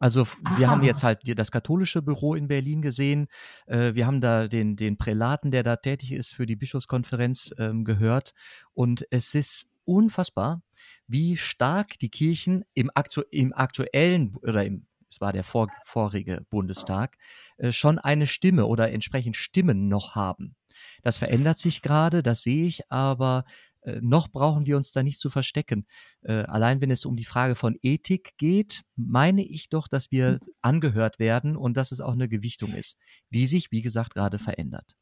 Also 0.00 0.26
wir 0.56 0.66
Aha. 0.66 0.72
haben 0.72 0.82
jetzt 0.82 1.04
halt 1.04 1.20
das 1.38 1.52
katholische 1.52 2.00
Büro 2.02 2.34
in 2.34 2.48
Berlin 2.48 2.80
gesehen. 2.80 3.28
Äh, 3.66 3.94
wir 3.94 4.06
haben 4.06 4.20
da 4.20 4.48
den, 4.48 4.74
den 4.74 4.96
Prälaten, 4.96 5.50
der 5.50 5.62
da 5.62 5.76
tätig 5.76 6.12
ist 6.12 6.32
für 6.32 6.46
die 6.46 6.56
Bischofskonferenz, 6.56 7.54
ähm, 7.58 7.84
gehört. 7.84 8.32
Und 8.72 9.06
es 9.10 9.34
ist 9.34 9.70
unfassbar, 9.84 10.62
wie 11.06 11.36
stark 11.36 11.98
die 11.98 12.08
Kirchen 12.08 12.64
im, 12.72 12.90
aktu 12.94 13.22
im 13.30 13.52
aktuellen 13.52 14.34
oder 14.42 14.64
im 14.64 14.86
es 15.10 15.20
war 15.20 15.32
der 15.32 15.42
vor, 15.42 15.66
vorige 15.84 16.46
Bundestag, 16.50 17.16
äh, 17.56 17.72
schon 17.72 17.98
eine 17.98 18.28
Stimme 18.28 18.66
oder 18.66 18.92
entsprechend 18.92 19.36
Stimmen 19.36 19.88
noch 19.88 20.14
haben. 20.14 20.54
Das 21.02 21.18
verändert 21.18 21.58
sich 21.58 21.82
gerade, 21.82 22.22
das 22.22 22.42
sehe 22.42 22.66
ich, 22.66 22.90
aber 22.90 23.44
äh, 23.82 24.00
noch 24.02 24.28
brauchen 24.28 24.66
wir 24.66 24.76
uns 24.76 24.92
da 24.92 25.02
nicht 25.02 25.20
zu 25.20 25.30
verstecken. 25.30 25.86
Äh, 26.22 26.44
allein 26.44 26.80
wenn 26.80 26.90
es 26.90 27.04
um 27.04 27.16
die 27.16 27.24
Frage 27.24 27.54
von 27.54 27.76
Ethik 27.82 28.36
geht, 28.36 28.82
meine 28.96 29.44
ich 29.44 29.68
doch, 29.68 29.88
dass 29.88 30.10
wir 30.10 30.38
angehört 30.62 31.18
werden 31.18 31.56
und 31.56 31.76
dass 31.76 31.92
es 31.92 32.00
auch 32.00 32.12
eine 32.12 32.28
Gewichtung 32.28 32.72
ist, 32.72 32.98
die 33.30 33.46
sich, 33.46 33.70
wie 33.72 33.82
gesagt, 33.82 34.14
gerade 34.14 34.38
verändert. 34.38 34.96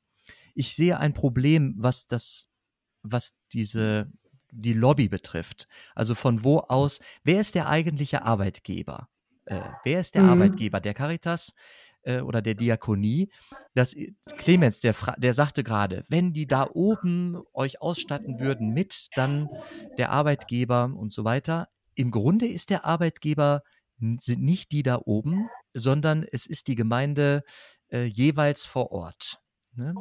Ich 0.54 0.74
sehe 0.74 0.98
ein 0.98 1.14
Problem, 1.14 1.74
was 1.78 2.06
das, 2.06 2.48
was 3.02 3.36
diese, 3.52 4.10
die 4.50 4.74
Lobby 4.74 5.08
betrifft. 5.08 5.68
Also 5.94 6.14
von 6.14 6.44
wo 6.44 6.58
aus, 6.58 7.00
wer 7.24 7.40
ist 7.40 7.54
der 7.54 7.68
eigentliche 7.68 8.22
Arbeitgeber? 8.22 9.08
äh, 9.48 9.62
wer 9.84 10.00
ist 10.00 10.14
der 10.14 10.22
mhm. 10.22 10.30
Arbeitgeber 10.30 10.80
der 10.80 10.94
Caritas 10.94 11.54
äh, 12.02 12.20
oder 12.20 12.42
der 12.42 12.54
Diakonie? 12.54 13.30
Das 13.74 13.94
Clemens, 14.37 14.80
der, 14.80 14.94
der 15.18 15.34
sagte 15.34 15.64
gerade, 15.64 16.04
wenn 16.08 16.32
die 16.32 16.46
da 16.46 16.68
oben 16.72 17.40
euch 17.52 17.80
ausstatten 17.80 18.40
würden 18.40 18.72
mit, 18.72 19.08
dann 19.14 19.48
der 19.96 20.11
Arbeitgeber 20.11 20.84
und 20.84 21.12
so 21.12 21.24
weiter. 21.24 21.68
Im 21.94 22.11
Grunde 22.11 22.46
ist 22.46 22.70
der 22.70 22.84
Arbeitgeber 22.84 23.62
sind 23.98 24.42
nicht 24.42 24.72
die 24.72 24.82
da 24.82 25.00
oben, 25.04 25.48
sondern 25.74 26.24
es 26.30 26.46
ist 26.46 26.68
die 26.68 26.76
Gemeinde 26.76 27.42
äh, 27.90 28.04
jeweils 28.04 28.64
vor 28.64 28.92
Ort. 28.92 29.42
Ne? 29.74 29.94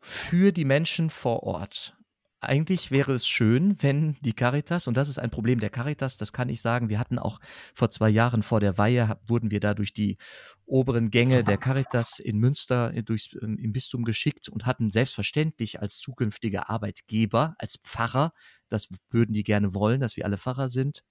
Für 0.00 0.52
die 0.52 0.64
Menschen 0.64 1.10
vor 1.10 1.42
Ort 1.42 1.96
eigentlich 2.42 2.90
wäre 2.90 3.12
es 3.12 3.26
schön, 3.26 3.76
wenn 3.80 4.16
die 4.20 4.32
Caritas, 4.32 4.88
und 4.88 4.96
das 4.96 5.08
ist 5.08 5.18
ein 5.18 5.30
Problem 5.30 5.60
der 5.60 5.70
Caritas, 5.70 6.16
das 6.16 6.32
kann 6.32 6.48
ich 6.48 6.60
sagen, 6.60 6.88
wir 6.88 6.98
hatten 6.98 7.18
auch 7.18 7.38
vor 7.72 7.90
zwei 7.90 8.10
Jahren 8.10 8.42
vor 8.42 8.60
der 8.60 8.78
Weihe, 8.78 9.18
wurden 9.24 9.50
wir 9.50 9.60
da 9.60 9.74
durch 9.74 9.92
die 9.92 10.18
oberen 10.66 11.10
Gänge 11.10 11.44
der 11.44 11.56
Caritas 11.56 12.18
in 12.18 12.38
Münster 12.38 12.92
äh, 12.94 13.02
durchs, 13.02 13.32
ähm, 13.40 13.58
im 13.58 13.72
Bistum 13.72 14.04
geschickt 14.04 14.48
und 14.48 14.66
hatten 14.66 14.90
selbstverständlich 14.90 15.80
als 15.80 15.98
zukünftige 15.98 16.68
Arbeitgeber, 16.68 17.54
als 17.58 17.78
Pfarrer, 17.78 18.32
das 18.68 18.88
würden 19.10 19.32
die 19.32 19.44
gerne 19.44 19.74
wollen, 19.74 20.00
dass 20.00 20.16
wir 20.16 20.24
alle 20.24 20.38
Pfarrer 20.38 20.68
sind, 20.68 21.04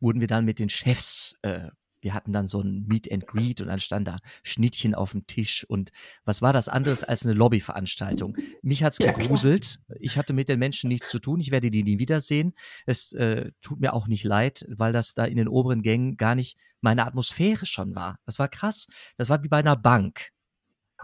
wurden 0.00 0.20
wir 0.20 0.28
dann 0.28 0.44
mit 0.44 0.58
den 0.58 0.68
Chefs 0.68 1.36
äh, 1.42 1.68
wir 2.00 2.14
hatten 2.14 2.32
dann 2.32 2.46
so 2.46 2.60
ein 2.60 2.86
Meet 2.86 3.10
and 3.12 3.26
Greet 3.26 3.60
und 3.60 3.68
dann 3.68 3.80
stand 3.80 4.08
da 4.08 4.16
Schnittchen 4.42 4.94
auf 4.94 5.12
dem 5.12 5.26
Tisch 5.26 5.64
und 5.68 5.90
was 6.24 6.42
war 6.42 6.52
das 6.52 6.68
anderes 6.68 7.04
als 7.04 7.24
eine 7.24 7.34
Lobbyveranstaltung? 7.34 8.36
Mich 8.62 8.82
hat's 8.82 8.98
gegruselt. 8.98 9.80
Ich 9.98 10.18
hatte 10.18 10.32
mit 10.32 10.48
den 10.48 10.58
Menschen 10.58 10.88
nichts 10.88 11.10
zu 11.10 11.18
tun. 11.18 11.40
Ich 11.40 11.50
werde 11.50 11.70
die 11.70 11.82
nie 11.82 11.98
wiedersehen. 11.98 12.52
Es 12.86 13.12
äh, 13.12 13.50
tut 13.60 13.80
mir 13.80 13.92
auch 13.92 14.06
nicht 14.06 14.24
leid, 14.24 14.64
weil 14.68 14.92
das 14.92 15.14
da 15.14 15.24
in 15.24 15.36
den 15.36 15.48
oberen 15.48 15.82
Gängen 15.82 16.16
gar 16.16 16.34
nicht 16.34 16.58
meine 16.80 17.06
Atmosphäre 17.06 17.66
schon 17.66 17.94
war. 17.94 18.18
Das 18.24 18.38
war 18.38 18.48
krass. 18.48 18.86
Das 19.16 19.28
war 19.28 19.42
wie 19.42 19.48
bei 19.48 19.58
einer 19.58 19.76
Bank. 19.76 20.30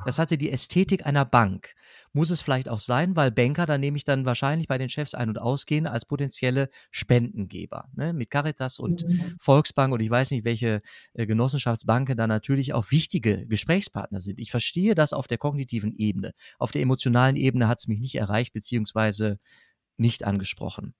Das 0.04 0.18
hatte 0.18 0.36
die 0.36 0.50
Ästhetik 0.50 1.06
einer 1.06 1.24
Bank. 1.24 1.74
Muss 2.12 2.30
es 2.30 2.42
vielleicht 2.42 2.68
auch 2.68 2.80
sein, 2.80 3.14
weil 3.16 3.30
Banker 3.30 3.64
dann 3.64 3.80
nämlich 3.80 4.04
dann 4.04 4.24
wahrscheinlich 4.24 4.66
bei 4.66 4.76
den 4.76 4.88
Chefs 4.88 5.14
ein- 5.14 5.28
und 5.28 5.38
ausgehen 5.38 5.86
als 5.86 6.04
potenzielle 6.04 6.68
Spendengeber. 6.90 7.88
Ne? 7.94 8.12
Mit 8.12 8.30
Caritas 8.30 8.78
und 8.78 9.06
mhm. 9.06 9.36
Volksbank 9.38 9.92
und 9.92 10.00
ich 10.00 10.10
weiß 10.10 10.32
nicht, 10.32 10.44
welche 10.44 10.82
äh, 11.12 11.26
Genossenschaftsbanken 11.26 12.16
da 12.16 12.26
natürlich 12.26 12.72
auch 12.72 12.90
wichtige 12.90 13.46
Gesprächspartner 13.46 14.20
sind. 14.20 14.40
Ich 14.40 14.50
verstehe 14.50 14.94
das 14.94 15.12
auf 15.12 15.26
der 15.26 15.38
kognitiven 15.38 15.94
Ebene. 15.96 16.32
Auf 16.58 16.72
der 16.72 16.82
emotionalen 16.82 17.36
Ebene 17.36 17.68
hat 17.68 17.78
es 17.78 17.86
mich 17.86 18.00
nicht 18.00 18.16
erreicht, 18.16 18.52
beziehungsweise 18.52 19.38
nicht 19.96 20.24
angesprochen. 20.24 20.94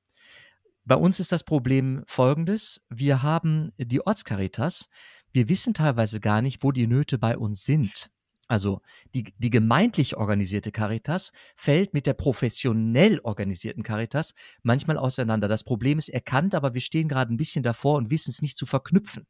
Bei 0.85 0.97
uns 0.97 1.19
ist 1.19 1.33
das 1.33 1.45
Problem 1.45 2.05
folgendes. 2.07 2.81
Wir 2.91 3.23
haben 3.23 3.73
die 3.79 4.07
Ortscaritas. 4.07 4.91
Wir 5.33 5.49
wissen 5.49 5.75
teilweise 5.75 6.21
gar 6.21 6.43
nicht, 6.43 6.63
wo 6.63 6.73
die 6.73 6.87
Nöte 6.87 7.19
bei 7.19 7.39
uns 7.39 7.65
sind. 7.65 8.11
Also 8.47 8.81
die, 9.15 9.33
die 9.39 9.51
gemeindlich 9.51 10.17
organisierte 10.17 10.71
Caritas 10.71 11.33
fällt 11.57 11.95
mit 11.95 12.07
der 12.07 12.15
professionell 12.15 13.21
organisierten 13.21 13.83
Caritas 13.83 14.35
manchmal 14.63 14.99
auseinander. 14.99 15.49
Das 15.49 15.65
Problem 15.65 15.99
ist 15.99 16.11
erkannt, 16.11 16.55
aber 16.55 16.75
wir 16.75 16.81
stehen 16.81 17.09
gerade 17.09 17.33
ein 17.33 17.39
bisschen 17.39 17.63
davor 17.63 17.97
und 17.97 18.11
wissen 18.11 18.31
es 18.31 18.43
nicht 18.43 18.59
zu 18.59 18.67
verknüpfen. 18.67 19.27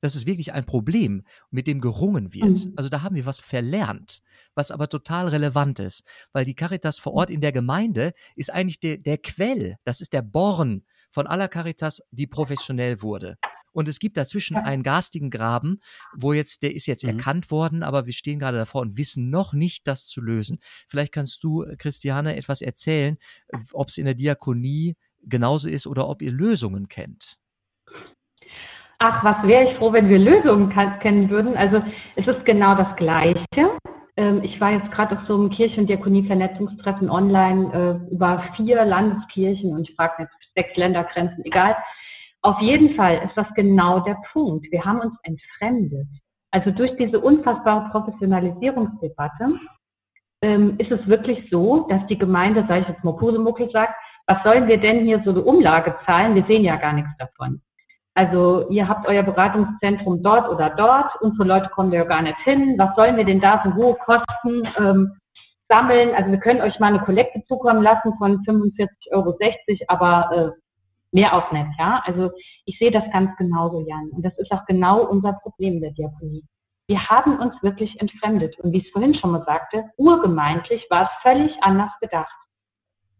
Das 0.00 0.14
ist 0.14 0.26
wirklich 0.26 0.52
ein 0.52 0.64
Problem, 0.64 1.24
mit 1.50 1.66
dem 1.66 1.80
gerungen 1.80 2.32
wird. 2.32 2.64
Mhm. 2.64 2.72
Also 2.76 2.88
da 2.88 3.02
haben 3.02 3.16
wir 3.16 3.26
was 3.26 3.40
verlernt, 3.40 4.20
was 4.54 4.70
aber 4.70 4.88
total 4.88 5.28
relevant 5.28 5.80
ist, 5.80 6.04
weil 6.32 6.44
die 6.44 6.54
Caritas 6.54 7.00
vor 7.00 7.14
Ort 7.14 7.30
in 7.30 7.40
der 7.40 7.52
Gemeinde 7.52 8.12
ist 8.36 8.52
eigentlich 8.52 8.78
der, 8.80 8.98
der 8.98 9.18
Quell, 9.18 9.76
das 9.84 10.00
ist 10.00 10.12
der 10.12 10.22
Born 10.22 10.84
von 11.10 11.26
aller 11.26 11.48
Caritas, 11.48 12.00
die 12.12 12.26
professionell 12.26 13.02
wurde. 13.02 13.38
Und 13.72 13.88
es 13.88 13.98
gibt 13.98 14.16
dazwischen 14.16 14.56
einen 14.56 14.82
garstigen 14.82 15.30
Graben, 15.30 15.80
wo 16.14 16.32
jetzt, 16.32 16.62
der 16.62 16.74
ist 16.74 16.86
jetzt 16.86 17.04
mhm. 17.04 17.10
erkannt 17.10 17.50
worden, 17.50 17.82
aber 17.82 18.06
wir 18.06 18.12
stehen 18.12 18.38
gerade 18.38 18.58
davor 18.58 18.82
und 18.82 18.96
wissen 18.96 19.30
noch 19.30 19.52
nicht, 19.52 19.86
das 19.86 20.06
zu 20.06 20.20
lösen. 20.20 20.58
Vielleicht 20.88 21.12
kannst 21.12 21.44
du, 21.44 21.62
äh, 21.62 21.76
Christiane, 21.76 22.36
etwas 22.36 22.60
erzählen, 22.60 23.18
äh, 23.48 23.58
ob 23.72 23.88
es 23.88 23.98
in 23.98 24.04
der 24.04 24.14
Diakonie 24.14 24.96
genauso 25.22 25.68
ist 25.68 25.86
oder 25.86 26.08
ob 26.08 26.22
ihr 26.22 26.32
Lösungen 26.32 26.88
kennt. 26.88 27.38
Ach, 29.00 29.22
was 29.22 29.46
wäre 29.46 29.64
ich 29.64 29.74
froh, 29.76 29.92
wenn 29.92 30.08
wir 30.08 30.18
Lösungen 30.18 30.68
kennen 31.00 31.30
würden. 31.30 31.56
Also 31.56 31.82
es 32.16 32.26
ist 32.26 32.44
genau 32.44 32.74
das 32.74 32.96
Gleiche. 32.96 33.38
Ähm, 34.16 34.42
ich 34.42 34.60
war 34.60 34.72
jetzt 34.72 34.90
gerade 34.90 35.16
auf 35.16 35.26
so 35.28 35.36
einem 35.36 35.50
Kirchen- 35.50 35.82
und 35.82 35.86
Diakonie-Vernetzungstreffen 35.88 37.08
online 37.08 38.02
äh, 38.10 38.12
über 38.12 38.42
vier 38.56 38.84
Landeskirchen 38.84 39.72
und 39.72 39.88
ich 39.88 39.94
frage 39.94 40.24
jetzt 40.24 40.50
sechs 40.56 40.76
Ländergrenzen, 40.76 41.44
egal. 41.44 41.76
Auf 42.42 42.60
jeden 42.60 42.94
Fall 42.94 43.20
ist 43.24 43.36
das 43.36 43.48
genau 43.54 44.00
der 44.00 44.16
Punkt. 44.32 44.70
Wir 44.70 44.84
haben 44.84 45.00
uns 45.00 45.14
entfremdet. 45.22 46.08
Also 46.50 46.70
durch 46.70 46.96
diese 46.96 47.20
unfassbare 47.20 47.90
Professionalisierungsdebatte 47.90 49.58
ähm, 50.42 50.76
ist 50.78 50.90
es 50.92 51.06
wirklich 51.06 51.48
so, 51.50 51.86
dass 51.88 52.06
die 52.06 52.18
Gemeinde, 52.18 52.64
sage 52.66 52.82
ich 52.82 52.88
jetzt 52.88 53.04
mal 53.04 53.16
Pusemuckel, 53.16 53.70
sagt, 53.70 53.92
was 54.26 54.42
sollen 54.42 54.68
wir 54.68 54.78
denn 54.78 55.00
hier 55.00 55.20
so 55.24 55.30
eine 55.30 55.42
Umlage 55.42 55.94
zahlen? 56.06 56.34
Wir 56.34 56.44
sehen 56.44 56.64
ja 56.64 56.76
gar 56.76 56.92
nichts 56.92 57.10
davon. 57.18 57.60
Also 58.14 58.68
ihr 58.68 58.88
habt 58.88 59.06
euer 59.08 59.22
Beratungszentrum 59.22 60.22
dort 60.22 60.48
oder 60.48 60.70
dort, 60.70 61.20
unsere 61.20 61.46
Leute 61.46 61.68
kommen 61.68 61.92
ja 61.92 62.04
gar 62.04 62.22
nicht 62.22 62.38
hin. 62.38 62.74
Was 62.76 62.94
sollen 62.96 63.16
wir 63.16 63.24
denn 63.24 63.40
da 63.40 63.62
so 63.64 63.74
hohe 63.74 63.94
Kosten 63.94 64.62
ähm, 64.78 65.12
sammeln? 65.68 66.14
Also 66.14 66.30
wir 66.30 66.38
können 66.38 66.60
euch 66.60 66.80
mal 66.80 66.88
eine 66.88 66.98
Kollekte 66.98 67.42
zukommen 67.46 67.82
lassen 67.82 68.12
von 68.18 68.38
45,60 68.44 69.12
Euro, 69.12 69.36
aber 69.86 70.36
äh, 70.36 70.50
mehr 71.12 71.34
auch 71.34 71.50
nicht, 71.52 71.68
ja. 71.78 72.02
Also 72.04 72.30
ich 72.64 72.78
sehe 72.78 72.90
das 72.90 73.10
ganz 73.12 73.36
genauso, 73.36 73.84
Jan. 73.86 74.10
Und 74.10 74.22
das 74.24 74.36
ist 74.38 74.52
auch 74.52 74.64
genau 74.66 75.04
unser 75.04 75.34
Problem 75.34 75.74
in 75.74 75.80
der 75.80 75.92
Diakonie. 75.92 76.44
Wir 76.86 77.08
haben 77.08 77.38
uns 77.38 77.62
wirklich 77.62 78.00
entfremdet. 78.00 78.58
Und 78.60 78.72
wie 78.72 78.78
ich 78.78 78.86
es 78.86 78.92
vorhin 78.92 79.14
schon 79.14 79.32
mal 79.32 79.44
sagte, 79.44 79.84
urgemeindlich 79.96 80.86
war 80.90 81.02
es 81.02 81.10
völlig 81.22 81.62
anders 81.62 81.90
gedacht. 82.00 82.34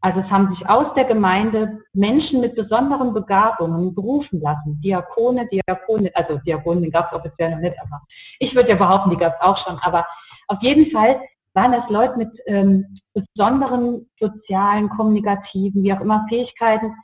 Also 0.00 0.20
es 0.20 0.30
haben 0.30 0.48
sich 0.54 0.68
aus 0.68 0.94
der 0.94 1.04
Gemeinde 1.04 1.82
Menschen 1.92 2.40
mit 2.40 2.54
besonderen 2.54 3.12
Begabungen 3.12 3.94
berufen 3.94 4.40
lassen. 4.40 4.80
Diakone, 4.80 5.48
Diakone, 5.48 6.10
also 6.14 6.38
Diakonen 6.38 6.90
gab 6.90 7.12
es 7.12 7.18
offiziell 7.18 7.50
noch 7.50 7.58
nicht, 7.58 7.76
aber 7.80 8.00
ich 8.38 8.54
würde 8.54 8.70
ja 8.70 8.76
behaupten, 8.76 9.10
die 9.10 9.16
gab 9.16 9.34
es 9.34 9.40
auch 9.40 9.56
schon. 9.56 9.76
Aber 9.80 10.06
auf 10.46 10.58
jeden 10.62 10.90
Fall 10.92 11.20
waren 11.52 11.72
das 11.72 11.90
Leute 11.90 12.16
mit 12.16 12.30
ähm, 12.46 12.98
besonderen 13.12 14.08
sozialen, 14.20 14.88
kommunikativen, 14.88 15.82
wie 15.82 15.92
auch 15.92 16.00
immer 16.00 16.24
Fähigkeiten, 16.28 16.94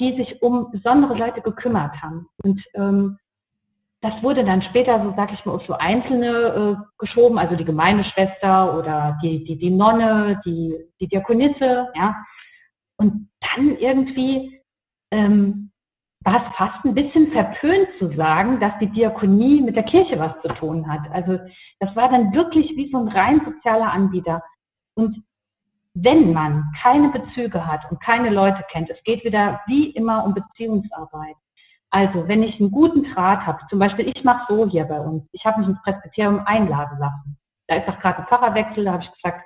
die 0.00 0.16
sich 0.16 0.42
um 0.42 0.70
besondere 0.70 1.16
Leute 1.16 1.40
gekümmert 1.40 2.02
haben. 2.02 2.28
Und 2.42 2.62
ähm, 2.74 3.18
das 4.00 4.22
wurde 4.22 4.44
dann 4.44 4.62
später, 4.62 5.02
so 5.02 5.14
sag 5.16 5.32
ich 5.32 5.44
mal, 5.44 5.54
auf 5.54 5.66
so 5.66 5.74
Einzelne 5.74 6.28
äh, 6.28 6.84
geschoben, 6.98 7.38
also 7.38 7.56
die 7.56 7.64
Gemeindeschwester 7.64 8.78
oder 8.78 9.18
die, 9.22 9.42
die, 9.42 9.56
die 9.56 9.70
Nonne, 9.70 10.40
die, 10.44 10.74
die 11.00 11.08
Diakonisse, 11.08 11.88
ja. 11.94 12.14
Und 12.98 13.28
dann 13.40 13.76
irgendwie 13.78 14.62
ähm, 15.10 15.70
war 16.20 16.36
es 16.36 16.56
fast 16.56 16.84
ein 16.84 16.94
bisschen 16.94 17.30
verpönt 17.30 17.88
zu 17.98 18.10
sagen, 18.12 18.58
dass 18.58 18.78
die 18.78 18.88
Diakonie 18.88 19.62
mit 19.62 19.76
der 19.76 19.84
Kirche 19.84 20.18
was 20.18 20.40
zu 20.42 20.48
tun 20.48 20.86
hat. 20.88 21.10
Also 21.12 21.38
das 21.78 21.94
war 21.94 22.10
dann 22.10 22.34
wirklich 22.34 22.76
wie 22.76 22.90
so 22.90 22.98
ein 22.98 23.08
rein 23.08 23.40
sozialer 23.44 23.92
Anbieter. 23.92 24.42
Und 24.94 25.22
wenn 25.98 26.34
man 26.34 26.72
keine 26.78 27.08
Bezüge 27.08 27.66
hat 27.66 27.90
und 27.90 28.00
keine 28.00 28.28
Leute 28.28 28.62
kennt, 28.70 28.90
es 28.90 29.02
geht 29.02 29.24
wieder 29.24 29.60
wie 29.66 29.90
immer 29.90 30.24
um 30.24 30.34
Beziehungsarbeit. 30.34 31.36
Also 31.88 32.28
wenn 32.28 32.42
ich 32.42 32.60
einen 32.60 32.70
guten 32.70 33.02
Draht 33.04 33.46
habe, 33.46 33.60
zum 33.70 33.78
Beispiel 33.78 34.08
ich 34.08 34.22
mache 34.22 34.44
so 34.48 34.68
hier 34.68 34.84
bei 34.84 35.00
uns, 35.00 35.24
ich 35.32 35.46
habe 35.46 35.60
mich 35.60 35.68
ins 35.70 35.82
Presbyterium 35.82 36.42
einladen 36.44 36.98
lassen. 36.98 37.38
Da 37.66 37.76
ist 37.76 37.88
doch 37.88 37.98
gerade 37.98 38.18
ein 38.18 38.26
Pfarrerwechsel, 38.26 38.84
da 38.84 38.92
habe 38.92 39.04
ich 39.04 39.12
gesagt, 39.12 39.42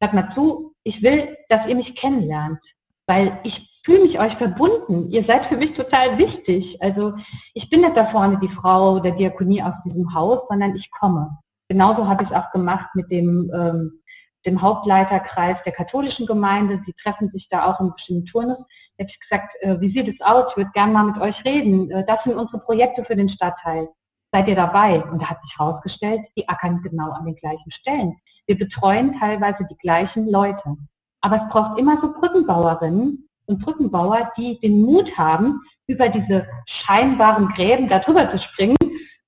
sag 0.00 0.12
mal 0.12 0.32
zu, 0.34 0.74
ich 0.82 1.02
will, 1.02 1.36
dass 1.48 1.68
ihr 1.68 1.76
mich 1.76 1.94
kennenlernt, 1.94 2.58
weil 3.06 3.38
ich 3.44 3.80
fühle 3.84 4.02
mich 4.02 4.18
euch 4.18 4.34
verbunden. 4.34 5.08
Ihr 5.10 5.24
seid 5.24 5.46
für 5.46 5.56
mich 5.56 5.74
total 5.74 6.18
wichtig. 6.18 6.82
Also 6.82 7.14
ich 7.54 7.70
bin 7.70 7.82
nicht 7.82 7.96
da 7.96 8.06
vorne 8.06 8.40
die 8.40 8.48
Frau 8.48 8.98
der 8.98 9.12
Diakonie 9.12 9.62
aus 9.62 9.74
diesem 9.84 10.12
Haus, 10.12 10.40
sondern 10.48 10.74
ich 10.74 10.90
komme. 10.90 11.38
Genauso 11.68 12.08
habe 12.08 12.24
ich 12.24 12.30
es 12.30 12.36
auch 12.36 12.50
gemacht 12.50 12.90
mit 12.94 13.10
dem 13.10 13.50
ähm, 13.54 14.01
dem 14.46 14.60
Hauptleiterkreis 14.60 15.56
der 15.64 15.72
katholischen 15.72 16.26
Gemeinde. 16.26 16.80
Sie 16.84 16.92
treffen 16.92 17.30
sich 17.30 17.48
da 17.48 17.66
auch 17.66 17.80
im 17.80 17.92
bestimmten 17.92 18.26
Turnus. 18.26 18.58
Da 18.96 19.04
habe 19.04 19.10
ich 19.10 19.20
gesagt, 19.20 19.54
äh, 19.60 19.80
wie 19.80 19.90
sieht 19.90 20.08
es 20.08 20.20
aus? 20.20 20.46
Ich 20.50 20.56
würde 20.56 20.70
gerne 20.72 20.92
mal 20.92 21.04
mit 21.04 21.20
euch 21.20 21.44
reden. 21.44 21.90
Äh, 21.90 22.04
das 22.06 22.24
sind 22.24 22.34
unsere 22.36 22.58
Projekte 22.58 23.04
für 23.04 23.16
den 23.16 23.28
Stadtteil. 23.28 23.88
Seid 24.32 24.48
ihr 24.48 24.56
dabei? 24.56 25.02
Und 25.04 25.20
da 25.20 25.30
hat 25.30 25.42
sich 25.42 25.58
herausgestellt, 25.58 26.22
die 26.36 26.48
ackern 26.48 26.82
genau 26.82 27.10
an 27.10 27.26
den 27.26 27.36
gleichen 27.36 27.70
Stellen. 27.70 28.16
Wir 28.46 28.58
betreuen 28.58 29.18
teilweise 29.18 29.66
die 29.70 29.76
gleichen 29.76 30.30
Leute. 30.30 30.76
Aber 31.20 31.36
es 31.36 31.48
braucht 31.50 31.78
immer 31.78 32.00
so 32.00 32.12
Brückenbauerinnen 32.12 33.28
und 33.46 33.62
Brückenbauer, 33.62 34.30
die 34.36 34.58
den 34.60 34.80
Mut 34.80 35.16
haben, 35.18 35.60
über 35.86 36.08
diese 36.08 36.46
scheinbaren 36.66 37.48
Gräben 37.48 37.88
darüber 37.88 38.30
zu 38.30 38.38
springen 38.38 38.76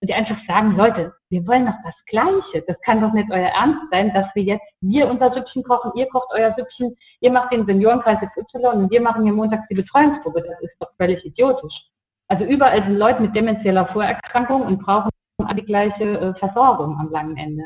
und 0.05 0.11
die 0.11 0.15
einfach 0.15 0.37
sagen, 0.47 0.77
Leute, 0.77 1.15
wir 1.31 1.47
wollen 1.47 1.65
doch 1.65 1.79
das 1.83 1.95
Gleiche. 2.05 2.63
Das 2.67 2.79
kann 2.83 3.01
doch 3.01 3.15
nicht 3.15 3.27
euer 3.31 3.49
Ernst 3.59 3.81
sein, 3.91 4.13
dass 4.13 4.27
wir 4.35 4.43
jetzt, 4.43 4.67
wir 4.83 5.11
unser 5.11 5.33
Süppchen 5.33 5.63
kochen, 5.63 5.93
ihr 5.95 6.07
kocht 6.09 6.29
euer 6.35 6.55
Süppchen, 6.59 6.95
ihr 7.21 7.33
macht 7.33 7.55
den 7.55 7.65
Seniorenkreis 7.65 8.19
XY 8.19 8.67
und 8.75 8.91
wir 8.91 9.01
machen 9.01 9.25
hier 9.25 9.33
montags 9.33 9.67
die 9.71 9.77
Betreuungsgruppe. 9.77 10.43
Das 10.43 10.61
ist 10.61 10.77
doch 10.79 10.91
völlig 11.01 11.25
idiotisch. 11.25 11.87
Also 12.29 12.45
überall 12.45 12.83
sind 12.83 12.99
Leute 12.99 13.23
mit 13.23 13.35
demenzieller 13.35 13.87
Vorerkrankung 13.87 14.61
und 14.61 14.85
brauchen 14.85 15.09
die 15.57 15.65
gleiche 15.65 16.21
äh, 16.21 16.35
Versorgung 16.35 16.99
am 17.01 17.11
langen 17.11 17.39
Ende. 17.39 17.65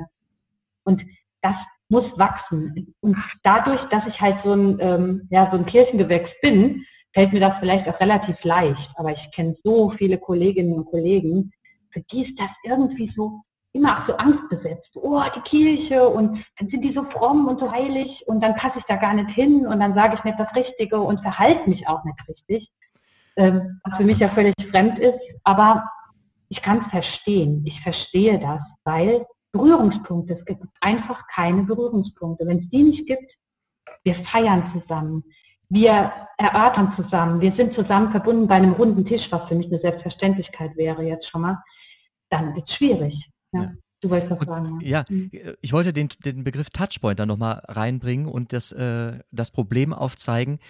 Und 0.84 1.04
das 1.42 1.56
muss 1.88 2.16
wachsen. 2.16 2.94
Und 3.00 3.16
dadurch, 3.42 3.82
dass 3.86 4.06
ich 4.06 4.20
halt 4.20 4.36
so 4.44 4.52
ein, 4.52 4.78
ähm, 4.80 5.26
ja, 5.30 5.48
so 5.50 5.58
ein 5.58 5.66
Kirchengewächs 5.66 6.30
bin, 6.40 6.84
fällt 7.12 7.32
mir 7.32 7.40
das 7.40 7.58
vielleicht 7.58 7.88
auch 7.88 7.98
relativ 7.98 8.36
leicht. 8.44 8.90
Aber 8.94 9.10
ich 9.10 9.28
kenne 9.32 9.56
so 9.64 9.90
viele 9.90 10.18
Kolleginnen 10.18 10.72
und 10.74 10.84
Kollegen, 10.84 11.50
für 11.90 12.00
die 12.00 12.24
ist 12.24 12.38
das 12.38 12.50
irgendwie 12.64 13.10
so 13.14 13.42
immer 13.72 13.98
auch 13.98 14.06
so 14.06 14.16
angstbesetzt. 14.16 14.90
Oh, 14.94 15.22
die 15.34 15.40
Kirche 15.40 16.08
und 16.08 16.44
dann 16.58 16.68
sind 16.68 16.82
die 16.82 16.92
so 16.92 17.04
fromm 17.04 17.46
und 17.46 17.60
so 17.60 17.70
heilig 17.70 18.24
und 18.26 18.42
dann 18.42 18.54
passe 18.54 18.78
ich 18.78 18.84
da 18.84 18.96
gar 18.96 19.14
nicht 19.14 19.30
hin 19.30 19.66
und 19.66 19.80
dann 19.80 19.94
sage 19.94 20.14
ich 20.14 20.24
nicht 20.24 20.38
das 20.38 20.54
Richtige 20.54 21.00
und 21.00 21.20
verhalte 21.20 21.68
mich 21.68 21.86
auch 21.88 22.04
nicht 22.04 22.28
richtig, 22.28 22.72
ähm, 23.36 23.80
was 23.84 23.96
für 23.96 24.04
mich 24.04 24.18
ja 24.18 24.28
völlig 24.28 24.54
fremd 24.70 24.98
ist. 24.98 25.18
Aber 25.44 25.84
ich 26.48 26.62
kann 26.62 26.78
es 26.78 26.86
verstehen. 26.88 27.62
Ich 27.66 27.80
verstehe 27.80 28.38
das, 28.38 28.60
weil 28.84 29.26
Berührungspunkte, 29.52 30.34
es 30.34 30.44
gibt 30.44 30.64
einfach 30.80 31.26
keine 31.26 31.62
Berührungspunkte. 31.62 32.46
Wenn 32.46 32.60
es 32.60 32.70
die 32.70 32.82
nicht 32.82 33.06
gibt, 33.06 33.36
wir 34.04 34.14
feiern 34.14 34.70
zusammen, 34.72 35.24
wir 35.70 36.12
erörtern 36.38 36.92
zusammen, 36.96 37.40
wir 37.40 37.52
sind 37.52 37.74
zusammen 37.74 38.10
verbunden 38.10 38.46
bei 38.46 38.56
einem 38.56 38.72
runden 38.72 39.04
Tisch, 39.04 39.30
was 39.30 39.48
für 39.48 39.54
mich 39.54 39.66
eine 39.66 39.80
Selbstverständlichkeit 39.80 40.76
wäre 40.76 41.02
jetzt 41.02 41.28
schon 41.28 41.42
mal. 41.42 41.58
dann 42.30 42.54
wird 42.54 42.68
es 42.68 42.74
schwierig. 42.74 43.30
Ja. 43.52 43.62
ja. 43.62 43.72
Du 44.00 44.10
wolltest 44.10 44.30
was 44.30 44.46
sagen. 44.46 44.78
Ja, 44.80 45.04
mhm. 45.08 45.30
ich 45.60 45.72
wollte 45.72 45.92
den, 45.92 46.08
den 46.24 46.44
Begriff 46.44 46.70
Touchpoint 46.70 47.18
da 47.18 47.26
nochmal 47.26 47.62
reinbringen 47.66 48.26
und 48.26 48.52
das, 48.52 48.70
äh, 48.70 49.18
das 49.32 49.50
Problem 49.50 49.92
aufzeigen. 49.92 50.60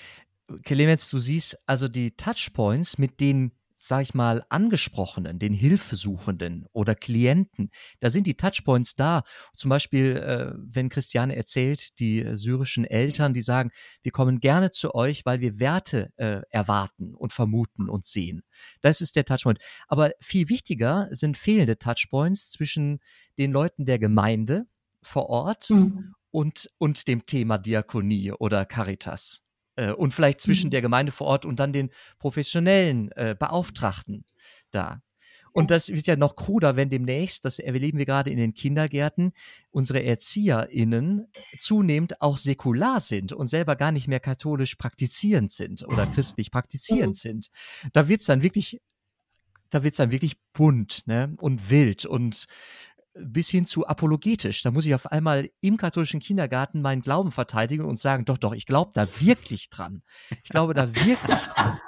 Clemens, 0.64 1.10
du 1.10 1.18
siehst 1.18 1.58
also 1.66 1.88
die 1.88 2.12
Touchpoints, 2.12 2.96
mit 2.96 3.20
denen 3.20 3.52
sag 3.80 4.02
ich 4.02 4.12
mal, 4.12 4.42
Angesprochenen, 4.48 5.38
den 5.38 5.54
Hilfesuchenden 5.54 6.66
oder 6.72 6.96
Klienten, 6.96 7.70
da 8.00 8.10
sind 8.10 8.26
die 8.26 8.34
Touchpoints 8.34 8.96
da. 8.96 9.22
Zum 9.54 9.68
Beispiel, 9.68 10.16
äh, 10.16 10.52
wenn 10.58 10.88
Christiane 10.88 11.36
erzählt, 11.36 11.98
die 12.00 12.22
äh, 12.22 12.34
syrischen 12.34 12.84
Eltern, 12.84 13.34
die 13.34 13.40
sagen, 13.40 13.70
wir 14.02 14.10
kommen 14.10 14.40
gerne 14.40 14.72
zu 14.72 14.96
euch, 14.96 15.24
weil 15.24 15.40
wir 15.40 15.60
Werte 15.60 16.12
äh, 16.16 16.42
erwarten 16.50 17.14
und 17.14 17.32
vermuten 17.32 17.88
und 17.88 18.04
sehen. 18.04 18.42
Das 18.80 19.00
ist 19.00 19.14
der 19.14 19.24
Touchpoint. 19.24 19.60
Aber 19.86 20.10
viel 20.20 20.48
wichtiger 20.48 21.08
sind 21.12 21.38
fehlende 21.38 21.78
Touchpoints 21.78 22.50
zwischen 22.50 22.98
den 23.38 23.52
Leuten 23.52 23.86
der 23.86 24.00
Gemeinde 24.00 24.66
vor 25.02 25.28
Ort 25.28 25.70
mhm. 25.70 26.14
und, 26.32 26.68
und 26.78 27.06
dem 27.06 27.26
Thema 27.26 27.58
Diakonie 27.58 28.32
oder 28.32 28.66
Caritas 28.66 29.47
äh, 29.78 29.92
und 29.92 30.12
vielleicht 30.12 30.40
zwischen 30.40 30.66
mhm. 30.66 30.72
der 30.72 30.82
Gemeinde 30.82 31.12
vor 31.12 31.28
Ort 31.28 31.46
und 31.46 31.60
dann 31.60 31.72
den 31.72 31.90
professionellen 32.18 33.10
äh, 33.12 33.36
Beauftragten 33.38 34.24
da. 34.70 35.02
Und 35.52 35.70
das 35.70 35.88
ist 35.88 36.06
ja 36.06 36.14
noch 36.14 36.36
kruder, 36.36 36.76
wenn 36.76 36.90
demnächst, 36.90 37.44
das 37.44 37.58
erleben 37.58 37.98
wir 37.98 38.06
gerade 38.06 38.30
in 38.30 38.36
den 38.36 38.54
Kindergärten, 38.54 39.32
unsere 39.70 40.02
ErzieherInnen 40.02 41.26
zunehmend 41.58 42.20
auch 42.20 42.38
säkular 42.38 43.00
sind 43.00 43.32
und 43.32 43.46
selber 43.46 43.74
gar 43.74 43.90
nicht 43.90 44.08
mehr 44.08 44.20
katholisch 44.20 44.74
praktizierend 44.76 45.50
sind 45.50 45.86
oder 45.88 46.06
christlich 46.06 46.50
praktizierend 46.50 47.14
mhm. 47.14 47.18
sind. 47.18 47.50
Da 47.92 48.08
wird's 48.08 48.26
dann 48.26 48.42
wirklich, 48.42 48.80
da 49.70 49.82
wird's 49.82 49.96
dann 49.96 50.12
wirklich 50.12 50.36
bunt, 50.52 51.06
ne, 51.06 51.34
und 51.38 51.70
wild 51.70 52.04
und 52.04 52.46
bis 53.14 53.48
hin 53.48 53.66
zu 53.66 53.86
apologetisch. 53.86 54.62
Da 54.62 54.70
muss 54.70 54.86
ich 54.86 54.94
auf 54.94 55.10
einmal 55.10 55.50
im 55.60 55.76
katholischen 55.76 56.20
Kindergarten 56.20 56.82
meinen 56.82 57.02
Glauben 57.02 57.32
verteidigen 57.32 57.84
und 57.84 57.98
sagen, 57.98 58.24
doch, 58.24 58.38
doch, 58.38 58.54
ich 58.54 58.66
glaube 58.66 58.92
da 58.94 59.08
wirklich 59.20 59.70
dran. 59.70 60.02
Ich 60.42 60.50
glaube 60.50 60.74
da 60.74 60.94
wirklich 60.94 61.40
dran. 61.40 61.80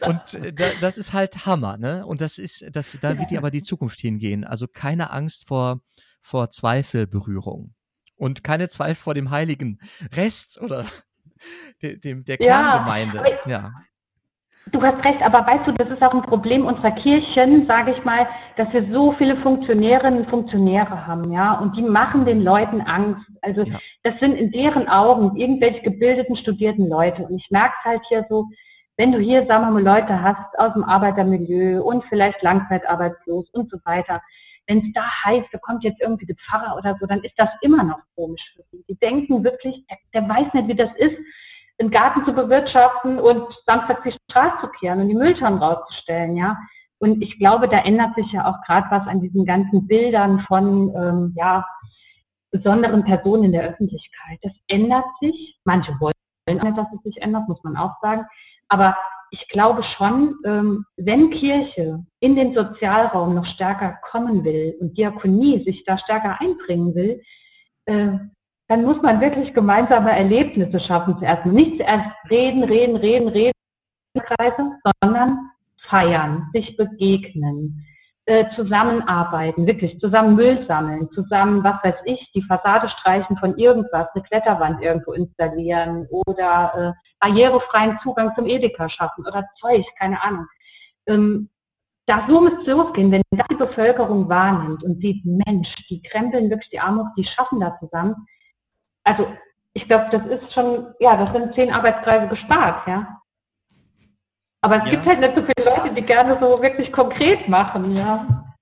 Und 0.00 0.34
äh, 0.34 0.52
da, 0.52 0.70
das 0.80 0.98
ist 0.98 1.12
halt 1.12 1.46
Hammer, 1.46 1.76
ne? 1.76 2.06
Und 2.06 2.20
das 2.20 2.38
ist, 2.38 2.64
das, 2.72 2.90
da 3.00 3.18
wird 3.18 3.30
die 3.30 3.38
aber 3.38 3.50
die 3.50 3.62
Zukunft 3.62 4.00
hingehen. 4.00 4.44
Also 4.44 4.66
keine 4.68 5.10
Angst 5.10 5.48
vor, 5.48 5.80
vor 6.20 6.50
Zweifelberührung. 6.50 7.74
Und 8.16 8.44
keine 8.44 8.68
Zweifel 8.68 9.02
vor 9.02 9.14
dem 9.14 9.30
heiligen 9.30 9.80
Rest 10.12 10.60
oder 10.60 10.86
dem, 11.82 12.00
dem 12.00 12.24
der 12.24 12.38
Kerngemeinde. 12.38 13.24
Ja, 13.46 13.50
ja. 13.50 13.72
Du 14.70 14.82
hast 14.82 15.04
recht, 15.04 15.22
aber 15.22 15.46
weißt 15.46 15.66
du, 15.66 15.72
das 15.72 15.90
ist 15.90 16.02
auch 16.02 16.14
ein 16.14 16.22
Problem 16.22 16.66
unserer 16.66 16.90
Kirchen, 16.90 17.66
sage 17.66 17.92
ich 17.92 18.04
mal, 18.04 18.26
dass 18.56 18.72
wir 18.72 18.84
so 18.90 19.12
viele 19.12 19.36
Funktionärinnen 19.36 20.20
und 20.20 20.30
Funktionäre 20.30 21.06
haben, 21.06 21.32
ja, 21.32 21.52
und 21.58 21.76
die 21.76 21.82
machen 21.82 22.24
den 22.24 22.42
Leuten 22.42 22.80
Angst. 22.80 23.26
Also 23.42 23.62
ja. 23.62 23.78
das 24.02 24.18
sind 24.20 24.34
in 24.34 24.50
deren 24.50 24.88
Augen 24.88 25.36
irgendwelche 25.36 25.82
gebildeten, 25.82 26.34
studierten 26.34 26.88
Leute. 26.88 27.24
Und 27.24 27.36
ich 27.36 27.50
merke 27.50 27.74
halt 27.84 28.02
hier 28.08 28.24
so, 28.30 28.46
wenn 28.96 29.12
du 29.12 29.18
hier, 29.18 29.46
sagen 29.46 29.66
wir 29.66 29.70
mal, 29.70 29.82
Leute 29.82 30.22
hast 30.22 30.58
aus 30.58 30.72
dem 30.72 30.84
Arbeitermilieu 30.84 31.82
und 31.82 32.04
vielleicht 32.04 32.42
langzeitarbeitslos 32.42 33.50
und 33.50 33.70
so 33.70 33.78
weiter, 33.84 34.22
wenn 34.66 34.78
es 34.78 34.92
da 34.94 35.02
heißt, 35.24 35.48
da 35.52 35.58
kommt 35.58 35.84
jetzt 35.84 36.00
irgendwie 36.00 36.26
der 36.26 36.36
Pfarrer 36.36 36.76
oder 36.76 36.96
so, 36.98 37.06
dann 37.06 37.20
ist 37.20 37.34
das 37.36 37.50
immer 37.60 37.82
noch 37.82 37.98
komisch 38.16 38.54
für 38.56 38.62
sie. 38.70 38.84
Die 38.88 38.96
denken 38.96 39.44
wirklich, 39.44 39.84
der, 39.86 39.98
der 40.14 40.28
weiß 40.28 40.54
nicht, 40.54 40.68
wie 40.68 40.74
das 40.74 40.90
ist, 40.96 41.18
den 41.80 41.90
Garten 41.90 42.24
zu 42.24 42.32
bewirtschaften 42.32 43.18
und 43.18 43.46
samstags 43.66 44.02
die 44.04 44.16
Straße 44.30 44.60
zu 44.60 44.68
kehren 44.68 45.00
und 45.00 45.08
die 45.08 45.14
Mülltonnen 45.14 45.58
rauszustellen, 45.58 46.36
ja. 46.36 46.56
Und 46.98 47.22
ich 47.22 47.38
glaube, 47.38 47.68
da 47.68 47.80
ändert 47.80 48.14
sich 48.14 48.32
ja 48.32 48.46
auch 48.46 48.60
gerade 48.64 48.86
was 48.90 49.06
an 49.08 49.20
diesen 49.20 49.44
ganzen 49.44 49.86
Bildern 49.86 50.38
von 50.40 50.94
ähm, 50.96 51.34
ja, 51.36 51.64
besonderen 52.50 53.04
Personen 53.04 53.44
in 53.44 53.52
der 53.52 53.68
Öffentlichkeit. 53.68 54.38
Das 54.42 54.52
ändert 54.68 55.04
sich. 55.20 55.58
Manche 55.64 55.92
wollen 56.00 56.14
dass 56.46 56.86
es 56.94 57.02
sich 57.02 57.22
ändert, 57.22 57.48
muss 57.48 57.62
man 57.62 57.76
auch 57.76 57.94
sagen. 58.02 58.24
Aber 58.68 58.96
ich 59.30 59.48
glaube 59.48 59.82
schon, 59.82 60.36
ähm, 60.44 60.84
wenn 60.96 61.30
Kirche 61.30 62.04
in 62.20 62.36
den 62.36 62.54
Sozialraum 62.54 63.34
noch 63.34 63.46
stärker 63.46 63.98
kommen 64.02 64.44
will 64.44 64.76
und 64.80 64.96
Diakonie 64.96 65.64
sich 65.64 65.84
da 65.84 65.98
stärker 65.98 66.40
einbringen 66.40 66.94
will, 66.94 67.22
äh, 67.86 68.18
dann 68.68 68.84
muss 68.84 69.00
man 69.02 69.20
wirklich 69.20 69.52
gemeinsame 69.52 70.12
Erlebnisse 70.12 70.80
schaffen 70.80 71.18
zuerst. 71.18 71.46
Nicht 71.46 71.80
zuerst 71.80 72.10
reden, 72.30 72.64
reden, 72.64 72.96
reden, 72.96 73.28
reden, 73.28 73.52
sondern 75.02 75.50
feiern, 75.78 76.48
sich 76.54 76.76
begegnen, 76.76 77.84
äh, 78.26 78.46
zusammenarbeiten, 78.54 79.66
wirklich 79.66 80.00
zusammen 80.00 80.34
Müll 80.34 80.64
sammeln, 80.66 81.10
zusammen, 81.12 81.62
was 81.62 81.84
weiß 81.84 81.96
ich, 82.06 82.32
die 82.32 82.42
Fassade 82.42 82.88
streichen 82.88 83.36
von 83.36 83.56
irgendwas, 83.58 84.08
eine 84.14 84.24
Kletterwand 84.24 84.82
irgendwo 84.82 85.12
installieren 85.12 86.06
oder 86.10 86.72
äh, 86.74 86.92
barrierefreien 87.20 87.98
Zugang 88.02 88.34
zum 88.34 88.46
Edeka 88.46 88.88
schaffen 88.88 89.26
oder 89.26 89.44
Zeug, 89.60 89.84
keine 89.98 90.22
Ahnung. 90.22 90.46
Ähm, 91.06 91.50
da 92.06 92.24
so 92.26 92.40
muss 92.40 92.52
es 92.60 92.66
losgehen, 92.66 93.12
wenn 93.12 93.22
das 93.30 93.46
die 93.50 93.56
Bevölkerung 93.56 94.28
wahrnimmt 94.28 94.82
und 94.84 95.00
sieht, 95.02 95.22
Mensch, 95.24 95.74
die 95.88 96.02
krempeln 96.02 96.50
wirklich 96.50 96.70
die 96.70 96.80
hoch, 96.80 97.08
die 97.16 97.24
schaffen 97.24 97.60
das 97.60 97.78
zusammen, 97.78 98.14
also 99.04 99.32
ich 99.74 99.86
glaube, 99.86 100.06
das 100.10 100.26
ist 100.26 100.52
schon, 100.52 100.94
ja, 101.00 101.16
das 101.16 101.32
sind 101.32 101.54
zehn 101.54 101.72
Arbeitskreise 101.72 102.28
gespart, 102.28 102.86
ja. 102.86 103.20
Aber 104.60 104.76
es 104.76 104.84
ja. 104.84 104.90
gibt 104.90 105.06
halt 105.06 105.20
nicht 105.20 105.34
so 105.34 105.42
viele 105.42 105.68
Leute, 105.68 105.94
die 105.94 106.02
gerne 106.02 106.38
so 106.40 106.62
wirklich 106.62 106.90
konkret 106.90 107.48
machen, 107.48 107.94
ja. 107.96 108.54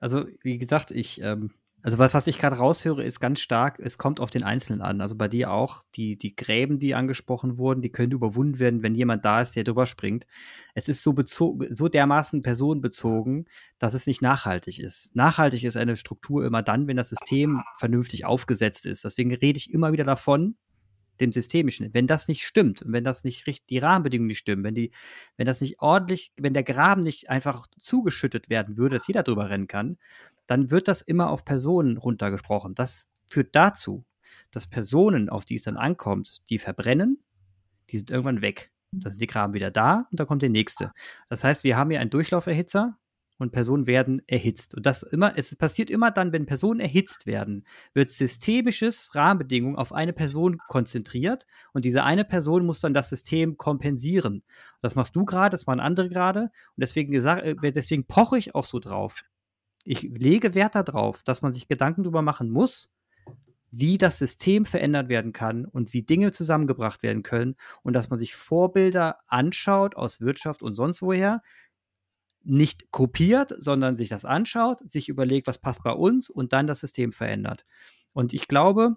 Also, 0.00 0.26
wie 0.42 0.58
gesagt, 0.58 0.90
ich 0.90 1.20
ähm, 1.20 1.50
also 1.86 2.00
was, 2.00 2.14
was 2.14 2.26
ich 2.26 2.40
gerade 2.40 2.56
raushöre, 2.56 3.04
ist 3.04 3.20
ganz 3.20 3.38
stark, 3.38 3.78
es 3.78 3.96
kommt 3.96 4.18
auf 4.18 4.30
den 4.30 4.42
Einzelnen 4.42 4.82
an. 4.82 5.00
Also 5.00 5.14
bei 5.14 5.28
dir 5.28 5.52
auch, 5.52 5.84
die, 5.94 6.18
die 6.18 6.34
Gräben, 6.34 6.80
die 6.80 6.96
angesprochen 6.96 7.58
wurden, 7.58 7.80
die 7.80 7.92
können 7.92 8.10
überwunden 8.10 8.58
werden, 8.58 8.82
wenn 8.82 8.96
jemand 8.96 9.24
da 9.24 9.40
ist, 9.40 9.54
der 9.54 9.62
drüber 9.62 9.86
springt. 9.86 10.26
Es 10.74 10.88
ist 10.88 11.04
so 11.04 11.12
bezogen, 11.12 11.72
so 11.76 11.88
dermaßen 11.88 12.42
personenbezogen, 12.42 13.46
dass 13.78 13.94
es 13.94 14.08
nicht 14.08 14.20
nachhaltig 14.20 14.80
ist. 14.80 15.14
Nachhaltig 15.14 15.62
ist 15.62 15.76
eine 15.76 15.96
Struktur 15.96 16.44
immer 16.44 16.64
dann, 16.64 16.88
wenn 16.88 16.96
das 16.96 17.10
System 17.10 17.62
vernünftig 17.78 18.24
aufgesetzt 18.24 18.84
ist. 18.84 19.04
Deswegen 19.04 19.32
rede 19.32 19.56
ich 19.56 19.72
immer 19.72 19.92
wieder 19.92 20.02
davon, 20.02 20.56
dem 21.20 21.32
Systemischen. 21.32 21.94
Wenn 21.94 22.06
das 22.06 22.28
nicht 22.28 22.42
stimmt 22.42 22.82
und 22.82 22.92
wenn 22.92 23.04
das 23.04 23.24
nicht 23.24 23.46
richtig, 23.46 23.66
die 23.66 23.78
Rahmenbedingungen 23.78 24.28
nicht 24.28 24.38
stimmen, 24.38 24.64
wenn 24.64 24.74
die, 24.74 24.90
wenn 25.36 25.46
das 25.46 25.60
nicht 25.60 25.80
ordentlich, 25.80 26.32
wenn 26.36 26.52
der 26.52 26.64
Graben 26.64 27.00
nicht 27.00 27.30
einfach 27.30 27.68
zugeschüttet 27.80 28.50
werden 28.50 28.76
würde, 28.76 28.96
dass 28.96 29.06
jeder 29.06 29.22
drüber 29.22 29.48
rennen 29.50 29.66
kann, 29.66 29.98
dann 30.46 30.70
wird 30.70 30.88
das 30.88 31.02
immer 31.02 31.30
auf 31.30 31.44
Personen 31.44 31.96
runtergesprochen. 31.96 32.74
Das 32.74 33.08
führt 33.26 33.54
dazu, 33.54 34.04
dass 34.50 34.66
Personen, 34.66 35.28
auf 35.28 35.44
die 35.44 35.56
es 35.56 35.62
dann 35.62 35.76
ankommt, 35.76 36.48
die 36.50 36.58
verbrennen, 36.58 37.22
die 37.90 37.98
sind 37.98 38.10
irgendwann 38.10 38.42
weg. 38.42 38.70
Da 38.92 39.10
sind 39.10 39.20
die 39.20 39.26
Graben 39.26 39.52
wieder 39.52 39.70
da 39.70 40.06
und 40.10 40.20
da 40.20 40.24
kommt 40.24 40.42
der 40.42 40.50
nächste. 40.50 40.92
Das 41.28 41.44
heißt, 41.44 41.64
wir 41.64 41.76
haben 41.76 41.90
hier 41.90 42.00
einen 42.00 42.10
Durchlauferhitzer 42.10 42.96
und 43.38 43.52
Personen 43.52 43.86
werden 43.86 44.22
erhitzt. 44.26 44.74
Und 44.74 44.86
das 44.86 45.02
immer, 45.02 45.36
es 45.36 45.54
passiert 45.56 45.90
immer 45.90 46.10
dann, 46.10 46.32
wenn 46.32 46.46
Personen 46.46 46.80
erhitzt 46.80 47.26
werden, 47.26 47.66
wird 47.92 48.10
systemisches 48.10 49.14
Rahmenbedingungen 49.14 49.76
auf 49.76 49.92
eine 49.92 50.12
Person 50.12 50.58
konzentriert 50.68 51.46
und 51.72 51.84
diese 51.84 52.04
eine 52.04 52.24
Person 52.24 52.64
muss 52.64 52.80
dann 52.80 52.94
das 52.94 53.10
System 53.10 53.56
kompensieren. 53.58 54.42
Das 54.80 54.94
machst 54.94 55.16
du 55.16 55.24
gerade, 55.24 55.50
das 55.50 55.66
machen 55.66 55.80
andere 55.80 56.08
gerade 56.08 56.42
und 56.42 56.50
deswegen 56.78 57.12
äh, 57.12 57.72
deswegen 57.72 58.06
poche 58.06 58.38
ich 58.38 58.54
auch 58.54 58.64
so 58.64 58.78
drauf 58.78 59.24
ich 59.86 60.02
lege 60.02 60.54
Wert 60.54 60.74
darauf, 60.74 61.22
dass 61.22 61.42
man 61.42 61.52
sich 61.52 61.68
Gedanken 61.68 62.02
darüber 62.02 62.20
machen 62.20 62.50
muss, 62.50 62.90
wie 63.70 63.98
das 63.98 64.18
System 64.18 64.64
verändert 64.64 65.08
werden 65.08 65.32
kann 65.32 65.64
und 65.64 65.92
wie 65.92 66.02
Dinge 66.02 66.32
zusammengebracht 66.32 67.02
werden 67.02 67.22
können 67.22 67.56
und 67.82 67.92
dass 67.92 68.10
man 68.10 68.18
sich 68.18 68.34
Vorbilder 68.34 69.20
anschaut 69.26 69.96
aus 69.96 70.20
Wirtschaft 70.20 70.62
und 70.62 70.74
sonst 70.74 71.02
woher, 71.02 71.42
nicht 72.42 72.90
kopiert, 72.90 73.54
sondern 73.58 73.96
sich 73.96 74.08
das 74.08 74.24
anschaut, 74.24 74.78
sich 74.88 75.08
überlegt, 75.08 75.46
was 75.46 75.58
passt 75.58 75.82
bei 75.82 75.92
uns 75.92 76.30
und 76.30 76.52
dann 76.52 76.66
das 76.66 76.80
System 76.80 77.12
verändert. 77.12 77.64
Und 78.12 78.32
ich 78.32 78.48
glaube, 78.48 78.96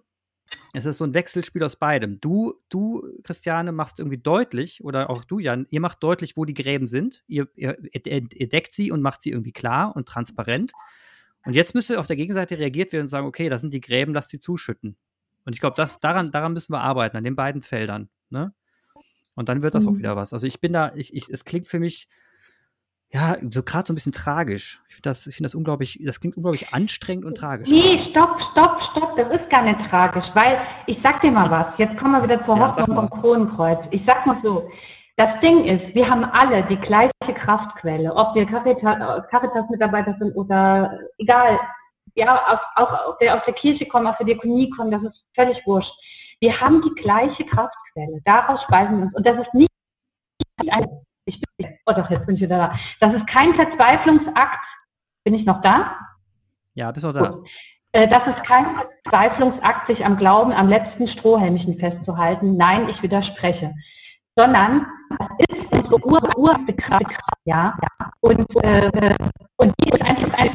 es 0.73 0.85
ist 0.85 0.97
so 0.97 1.03
ein 1.03 1.13
Wechselspiel 1.13 1.63
aus 1.63 1.75
beidem. 1.75 2.19
Du, 2.21 2.55
du, 2.69 3.07
Christiane, 3.23 3.71
machst 3.71 3.99
irgendwie 3.99 4.17
deutlich, 4.17 4.83
oder 4.83 5.09
auch 5.09 5.23
du, 5.23 5.39
Jan, 5.39 5.67
ihr 5.69 5.81
macht 5.81 6.03
deutlich, 6.03 6.37
wo 6.37 6.45
die 6.45 6.53
Gräben 6.53 6.87
sind. 6.87 7.23
Ihr, 7.27 7.47
ihr, 7.55 7.77
ihr 7.93 8.49
deckt 8.49 8.73
sie 8.73 8.91
und 8.91 9.01
macht 9.01 9.21
sie 9.21 9.31
irgendwie 9.31 9.51
klar 9.51 9.95
und 9.95 10.07
transparent. 10.07 10.71
Und 11.45 11.53
jetzt 11.53 11.73
müsste 11.73 11.99
auf 11.99 12.07
der 12.07 12.15
Gegenseite 12.15 12.59
reagiert 12.59 12.93
werden 12.93 13.03
und 13.03 13.09
sagen, 13.09 13.27
okay, 13.27 13.49
das 13.49 13.61
sind 13.61 13.73
die 13.73 13.81
Gräben, 13.81 14.13
lass 14.13 14.29
sie 14.29 14.39
zuschütten. 14.39 14.95
Und 15.45 15.53
ich 15.53 15.61
glaube, 15.61 15.75
daran, 16.01 16.31
daran 16.31 16.53
müssen 16.53 16.73
wir 16.73 16.81
arbeiten, 16.81 17.17
an 17.17 17.23
den 17.23 17.35
beiden 17.35 17.61
Feldern. 17.61 18.09
Ne? 18.29 18.53
Und 19.35 19.49
dann 19.49 19.63
wird 19.63 19.73
das 19.73 19.85
mhm. 19.85 19.89
auch 19.89 19.97
wieder 19.97 20.15
was. 20.15 20.33
Also 20.33 20.45
ich 20.47 20.59
bin 20.59 20.73
da, 20.73 20.93
ich, 20.95 21.15
ich, 21.15 21.29
es 21.29 21.45
klingt 21.45 21.67
für 21.67 21.79
mich 21.79 22.07
ja, 23.11 23.37
so 23.49 23.63
gerade 23.63 23.87
so 23.87 23.93
ein 23.93 23.95
bisschen 23.95 24.11
tragisch. 24.11 24.81
Ich 24.87 24.95
finde 24.95 25.09
das, 25.09 25.25
ich 25.25 25.37
das 25.37 25.55
unglaublich, 25.55 25.99
das 26.03 26.19
klingt 26.19 26.37
unglaublich 26.37 26.73
anstrengend 26.73 27.25
und 27.25 27.35
tragisch. 27.35 27.69
Nee, 27.69 27.99
stopp, 28.09 28.39
stopp, 28.51 28.81
stopp, 28.81 29.17
das 29.17 29.29
ist 29.35 29.49
gar 29.49 29.63
nicht 29.63 29.79
tragisch, 29.89 30.25
weil 30.33 30.57
ich 30.85 30.99
sag 31.03 31.21
dir 31.21 31.31
mal 31.31 31.49
was, 31.49 31.77
jetzt 31.77 31.97
kommen 31.97 32.13
wir 32.13 32.23
wieder 32.23 32.45
zur 32.45 32.57
ja, 32.57 32.67
Hoffnung 32.67 32.95
vom 32.95 33.09
Kronenkreuz. 33.09 33.79
Ich 33.91 34.03
sag 34.05 34.25
mal 34.25 34.37
so, 34.43 34.69
Das 35.19 35.37
Ding 35.41 35.65
ist, 35.65 35.93
wir 35.93 36.09
haben 36.09 36.23
alle 36.23 36.63
die 36.63 36.77
gleiche 36.77 37.11
Kraftquelle, 37.33 38.15
ob 38.15 38.35
wir 38.35 38.45
Caritas-Mitarbeiter 38.45 40.15
sind 40.17 40.33
oder 40.33 40.97
egal, 41.17 41.59
ja, 42.15 42.33
auch, 42.35 42.81
auch 42.81 42.93
aus, 43.05 43.17
der, 43.19 43.35
aus 43.35 43.43
der 43.45 43.53
Kirche 43.53 43.85
kommen, 43.85 44.07
aus 44.07 44.15
der 44.17 44.27
Diakonie 44.27 44.69
kommen, 44.69 44.91
das 44.91 45.03
ist 45.03 45.25
völlig 45.35 45.61
wurscht. 45.65 45.91
Wir 46.39 46.57
haben 46.61 46.81
die 46.81 47.01
gleiche 47.01 47.43
Kraftquelle, 47.43 48.21
daraus 48.23 48.63
speisen 48.63 48.97
wir 48.97 49.05
uns. 49.07 49.15
Und 49.15 49.27
das 49.27 49.39
ist 49.39 49.53
nicht 49.53 49.69
ein, 50.71 50.87
ich 51.29 51.41
bin, 51.57 51.67
oh 51.85 51.93
doch, 51.93 52.09
jetzt 52.09 52.25
bin 52.25 52.35
ich 52.35 52.41
wieder 52.41 52.57
da. 52.57 52.75
Das 52.99 53.13
ist 53.13 53.27
kein 53.27 53.53
Verzweiflungsakt. 53.53 54.59
Bin 55.23 55.33
ich 55.33 55.45
noch 55.45 55.61
da? 55.61 55.95
Ja, 56.73 56.91
bist 56.91 57.05
du 57.05 57.11
da. 57.11 57.29
Gut. 57.29 57.49
Äh, 57.91 58.07
das 58.07 58.27
ist 58.27 58.43
kein 58.43 58.65
Verzweiflungsakt, 59.03 59.87
sich 59.87 60.05
am 60.05 60.17
Glauben, 60.17 60.53
am 60.53 60.69
letzten 60.69 61.07
Strohhelmchen 61.07 61.79
festzuhalten. 61.79 62.55
Nein, 62.55 62.87
ich 62.89 63.01
widerspreche. 63.01 63.73
Sondern 64.35 64.85
das 65.09 65.27
ist 65.49 65.71
unsere 65.71 66.05
ur 66.05 66.37
urste 66.37 66.73
Kraft, 66.73 67.17
ja. 67.45 67.77
Und, 68.21 68.47
äh, 68.63 69.15
und 69.57 69.73
die 69.81 69.89
ist 69.89 70.01
einfach 70.01 70.37
ein 70.37 70.53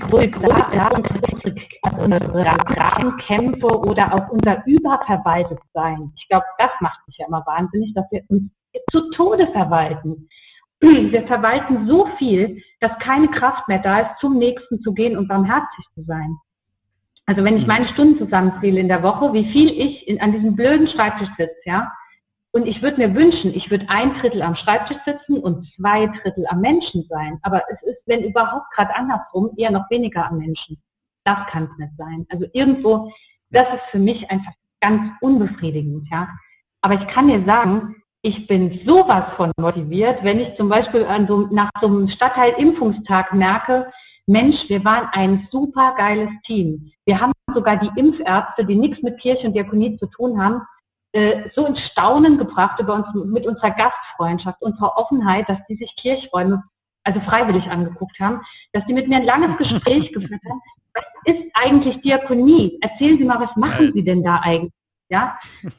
Grabenkämpfe 2.62 3.66
oder 3.66 4.14
auch 4.14 4.28
unser 4.30 4.64
überverwaltet 4.66 5.58
sein. 5.72 6.12
Ich 6.16 6.28
glaube, 6.28 6.44
das 6.58 6.70
macht 6.80 7.00
mich 7.06 7.18
ja 7.18 7.26
immer 7.26 7.44
wahnsinnig, 7.46 7.92
dass 7.94 8.06
wir 8.10 8.22
uns 8.28 8.44
zu 8.90 9.10
Tode 9.10 9.46
verwalten. 9.48 10.28
Wir 11.12 11.26
verwalten 11.26 11.86
so 11.86 12.06
viel, 12.18 12.62
dass 12.80 12.98
keine 12.98 13.28
Kraft 13.28 13.68
mehr 13.68 13.78
da 13.78 14.00
ist, 14.00 14.20
zum 14.20 14.38
nächsten 14.38 14.80
zu 14.82 14.92
gehen 14.92 15.16
und 15.16 15.28
barmherzig 15.28 15.84
zu 15.94 16.04
sein. 16.04 16.36
Also 17.26 17.44
wenn 17.44 17.56
ich 17.56 17.62
mhm. 17.62 17.68
meine 17.68 17.88
Stunden 17.88 18.18
zusammenzähle 18.18 18.80
in 18.80 18.88
der 18.88 19.02
Woche, 19.02 19.32
wie 19.32 19.50
viel 19.50 19.70
ich 19.70 20.06
in, 20.08 20.20
an 20.20 20.32
diesem 20.32 20.54
blöden 20.54 20.86
Schreibtisch 20.86 21.30
sitze, 21.38 21.54
ja, 21.64 21.90
und 22.52 22.68
ich 22.68 22.82
würde 22.82 22.98
mir 22.98 23.16
wünschen, 23.16 23.52
ich 23.52 23.72
würde 23.72 23.86
ein 23.88 24.14
Drittel 24.14 24.40
am 24.42 24.54
Schreibtisch 24.54 24.98
sitzen 25.04 25.38
und 25.38 25.66
zwei 25.74 26.06
Drittel 26.06 26.46
am 26.50 26.60
Menschen 26.60 27.04
sein. 27.10 27.40
Aber 27.42 27.60
es 27.68 27.82
ist, 27.82 27.98
wenn 28.06 28.22
überhaupt 28.22 28.70
gerade 28.72 28.94
andersrum, 28.94 29.50
eher 29.56 29.72
noch 29.72 29.90
weniger 29.90 30.30
am 30.30 30.38
Menschen. 30.38 30.80
Das 31.24 31.46
kann 31.48 31.64
es 31.64 31.78
nicht 31.78 31.92
sein. 31.98 32.24
Also 32.28 32.46
irgendwo, 32.52 33.12
das 33.50 33.74
ist 33.74 33.82
für 33.90 33.98
mich 33.98 34.30
einfach 34.30 34.52
ganz 34.80 35.14
unbefriedigend, 35.20 36.08
ja. 36.12 36.28
Aber 36.80 36.94
ich 36.94 37.06
kann 37.08 37.26
dir 37.26 37.42
sagen, 37.44 37.96
ich 38.24 38.46
bin 38.46 38.80
sowas 38.86 39.24
von 39.36 39.52
motiviert, 39.58 40.24
wenn 40.24 40.40
ich 40.40 40.56
zum 40.56 40.70
Beispiel 40.70 41.06
so, 41.28 41.46
nach 41.52 41.68
so 41.78 41.88
einem 41.88 42.08
Stadtteil-Impfungstag 42.08 43.34
merke, 43.34 43.92
Mensch, 44.26 44.66
wir 44.70 44.82
waren 44.82 45.08
ein 45.12 45.46
super 45.52 45.94
geiles 45.98 46.30
Team. 46.46 46.90
Wir 47.04 47.20
haben 47.20 47.32
sogar 47.54 47.76
die 47.76 47.90
Impfärzte, 48.00 48.64
die 48.64 48.76
nichts 48.76 49.02
mit 49.02 49.20
Kirche 49.20 49.46
und 49.46 49.52
Diakonie 49.52 49.98
zu 49.98 50.06
tun 50.06 50.42
haben, 50.42 50.62
äh, 51.12 51.50
so 51.54 51.66
ins 51.66 51.82
Staunen 51.82 52.38
gebracht 52.38 52.80
über 52.80 52.94
uns 52.94 53.06
mit 53.26 53.46
unserer 53.46 53.72
Gastfreundschaft, 53.72 54.62
unserer 54.62 54.96
Offenheit, 54.96 55.46
dass 55.50 55.58
die 55.68 55.76
sich 55.76 55.94
Kirchräume 55.94 56.62
also 57.04 57.20
freiwillig 57.20 57.70
angeguckt 57.70 58.18
haben, 58.20 58.40
dass 58.72 58.86
die 58.86 58.94
mit 58.94 59.06
mir 59.06 59.18
ein 59.18 59.26
langes 59.26 59.54
Gespräch 59.58 60.10
geführt 60.14 60.40
haben. 60.48 60.62
Was 60.94 61.04
ist 61.26 61.44
eigentlich 61.52 62.00
Diakonie? 62.00 62.78
Erzählen 62.80 63.18
Sie 63.18 63.24
mal, 63.24 63.40
was 63.40 63.54
machen 63.56 63.92
Sie 63.94 64.02
denn 64.02 64.22
da 64.22 64.40
eigentlich? 64.42 64.72
Ja? 65.14 65.38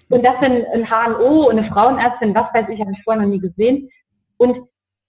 Und 0.09 0.25
das 0.25 0.39
sind 0.39 0.65
ein 0.73 0.89
HNO 0.89 1.49
und 1.49 1.57
eine 1.57 1.67
Frauenärztin, 1.67 2.33
was 2.33 2.53
weiß 2.53 2.69
ich, 2.69 2.79
habe 2.79 2.91
ich 2.93 3.03
vorher 3.03 3.23
noch 3.23 3.29
nie 3.29 3.39
gesehen. 3.39 3.89
Und 4.37 4.61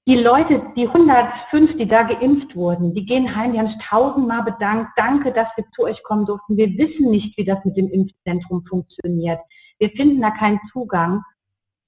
die 0.08 0.16
Leute, 0.16 0.62
die 0.76 0.86
105, 0.86 1.76
die 1.76 1.86
da 1.86 2.02
geimpft 2.02 2.54
wurden, 2.54 2.94
die 2.94 3.04
gehen 3.04 3.34
heim, 3.34 3.52
die 3.52 3.58
haben 3.58 3.68
sich 3.68 3.78
tausendmal 3.78 4.42
bedankt. 4.42 4.90
Danke, 4.96 5.32
dass 5.32 5.48
wir 5.56 5.64
zu 5.74 5.82
euch 5.82 6.02
kommen 6.02 6.26
durften. 6.26 6.56
Wir 6.56 6.68
wissen 6.78 7.10
nicht, 7.10 7.36
wie 7.38 7.44
das 7.44 7.64
mit 7.64 7.76
dem 7.76 7.88
Impfzentrum 7.88 8.64
funktioniert. 8.68 9.40
Wir 9.78 9.90
finden 9.90 10.20
da 10.20 10.30
keinen 10.30 10.60
Zugang. 10.72 11.22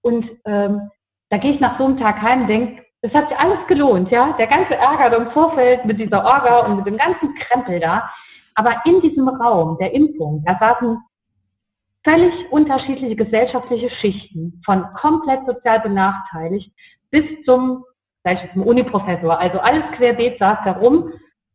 Und 0.03 0.31
ähm, 0.47 0.91
da 1.29 1.39
gehe 1.39 1.53
ich 1.53 1.61
nach 1.61 1.79
so 1.79 1.87
einem 1.87 1.99
Tag 1.99 2.23
heim 2.23 2.43
und 2.43 2.49
denke, 2.49 2.85
das 3.03 3.15
hat 3.15 3.29
sich 3.29 3.39
alles 3.39 3.67
gelohnt, 3.69 4.11
ja. 4.11 4.35
Der 4.39 4.49
ganze 4.49 4.77
Ärger 4.77 5.17
im 5.17 5.31
Vorfeld 5.31 5.85
mit 5.85 6.01
dieser 6.01 6.25
Orga 6.25 6.67
und 6.67 6.77
mit 6.77 6.87
dem 6.87 6.97
ganzen 6.97 7.35
Krempel 7.35 7.79
da. 7.79 8.11
Aber 8.57 8.75
in 8.85 9.01
diesem 9.01 9.29
Raum 9.29 9.79
der 9.79 9.95
Impfung, 9.95 10.43
da 10.45 10.57
saßen 10.59 10.99
völlig 12.09 12.51
unterschiedliche 12.51 13.17
gesellschaftliche 13.17 13.91
Schichten, 13.91 14.63
von 14.65 14.83
komplett 14.95 15.47
sozial 15.47 15.81
benachteiligt 15.81 16.73
bis 17.11 17.25
zum 17.45 17.85
gleich 18.25 18.51
zum 18.53 18.63
Uniprofessor. 18.63 19.39
Also 19.39 19.59
alles 19.59 19.85
querbeet 19.93 20.39
saß 20.39 20.59
da 20.65 20.73
rum 20.73 21.13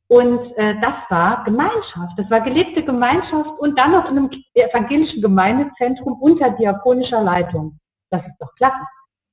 und 0.08 0.58
äh, 0.58 0.76
das 0.80 0.93
war 1.10 1.43
Gemeinschaft. 1.43 2.18
Das 2.18 2.30
war 2.30 2.41
gelebte 2.41 2.84
Gemeinschaft 2.84 3.49
und 3.60 3.78
dann 3.80 3.91
noch 3.91 4.10
in 4.10 4.18
einem 4.18 4.30
evangelischen 4.54 5.22
Gemeindezentrum 5.22 6.14
unter 6.22 6.51
diakonischer 6.51 7.22
Leitung. 7.22 7.80
Das 8.10 8.22
ist 8.22 8.36
doch 8.39 8.54
klasse. 8.56 8.86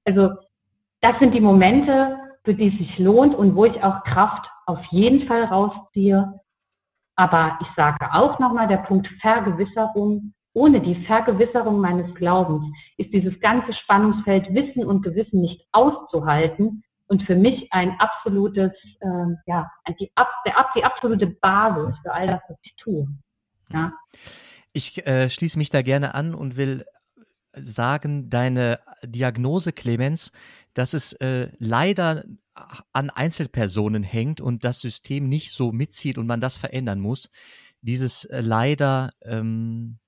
Also 0.06 0.30
das 1.00 1.18
sind 1.18 1.34
die 1.34 1.40
Momente, 1.40 2.18
für 2.44 2.54
die 2.54 2.68
es 2.68 2.78
sich 2.78 2.98
lohnt 2.98 3.34
und 3.34 3.54
wo 3.54 3.66
ich 3.66 3.82
auch 3.84 4.02
Kraft 4.04 4.50
auf 4.66 4.82
jeden 4.86 5.26
Fall 5.26 5.44
rausziehe. 5.44 6.40
Aber 7.16 7.58
ich 7.60 7.68
sage 7.76 8.06
auch 8.12 8.38
nochmal, 8.38 8.68
der 8.68 8.78
Punkt 8.78 9.08
Vergewisserung, 9.20 10.32
ohne 10.52 10.80
die 10.80 10.96
Vergewisserung 10.96 11.80
meines 11.80 12.14
Glaubens 12.14 12.66
ist 12.96 13.12
dieses 13.12 13.38
ganze 13.40 13.72
Spannungsfeld 13.72 14.52
Wissen 14.54 14.84
und 14.84 15.02
Gewissen 15.02 15.40
nicht 15.40 15.66
auszuhalten, 15.72 16.82
und 17.10 17.24
für 17.24 17.34
mich 17.34 17.66
ein 17.72 17.90
absolutes, 17.98 18.70
äh, 19.00 19.34
ja, 19.46 19.68
die, 19.98 20.12
die 20.76 20.84
absolute 20.84 21.26
Basis 21.26 21.98
für 22.02 22.12
all 22.12 22.28
das, 22.28 22.40
was 22.48 22.56
ich 22.62 22.76
tue. 22.76 23.08
Ja. 23.72 23.92
Ich 24.72 25.04
äh, 25.06 25.28
schließe 25.28 25.58
mich 25.58 25.70
da 25.70 25.82
gerne 25.82 26.14
an 26.14 26.34
und 26.34 26.56
will 26.56 26.86
sagen, 27.52 28.30
deine 28.30 28.78
Diagnose, 29.04 29.72
Clemens, 29.72 30.30
dass 30.72 30.94
es 30.94 31.12
äh, 31.14 31.48
leider 31.58 32.24
an 32.92 33.10
Einzelpersonen 33.10 34.04
hängt 34.04 34.40
und 34.40 34.62
das 34.62 34.78
System 34.78 35.28
nicht 35.28 35.50
so 35.50 35.72
mitzieht 35.72 36.16
und 36.16 36.28
man 36.28 36.40
das 36.40 36.58
verändern 36.58 37.00
muss. 37.00 37.28
Dieses 37.80 38.24
äh, 38.26 38.40
leider 38.40 39.10
ähm, 39.22 39.98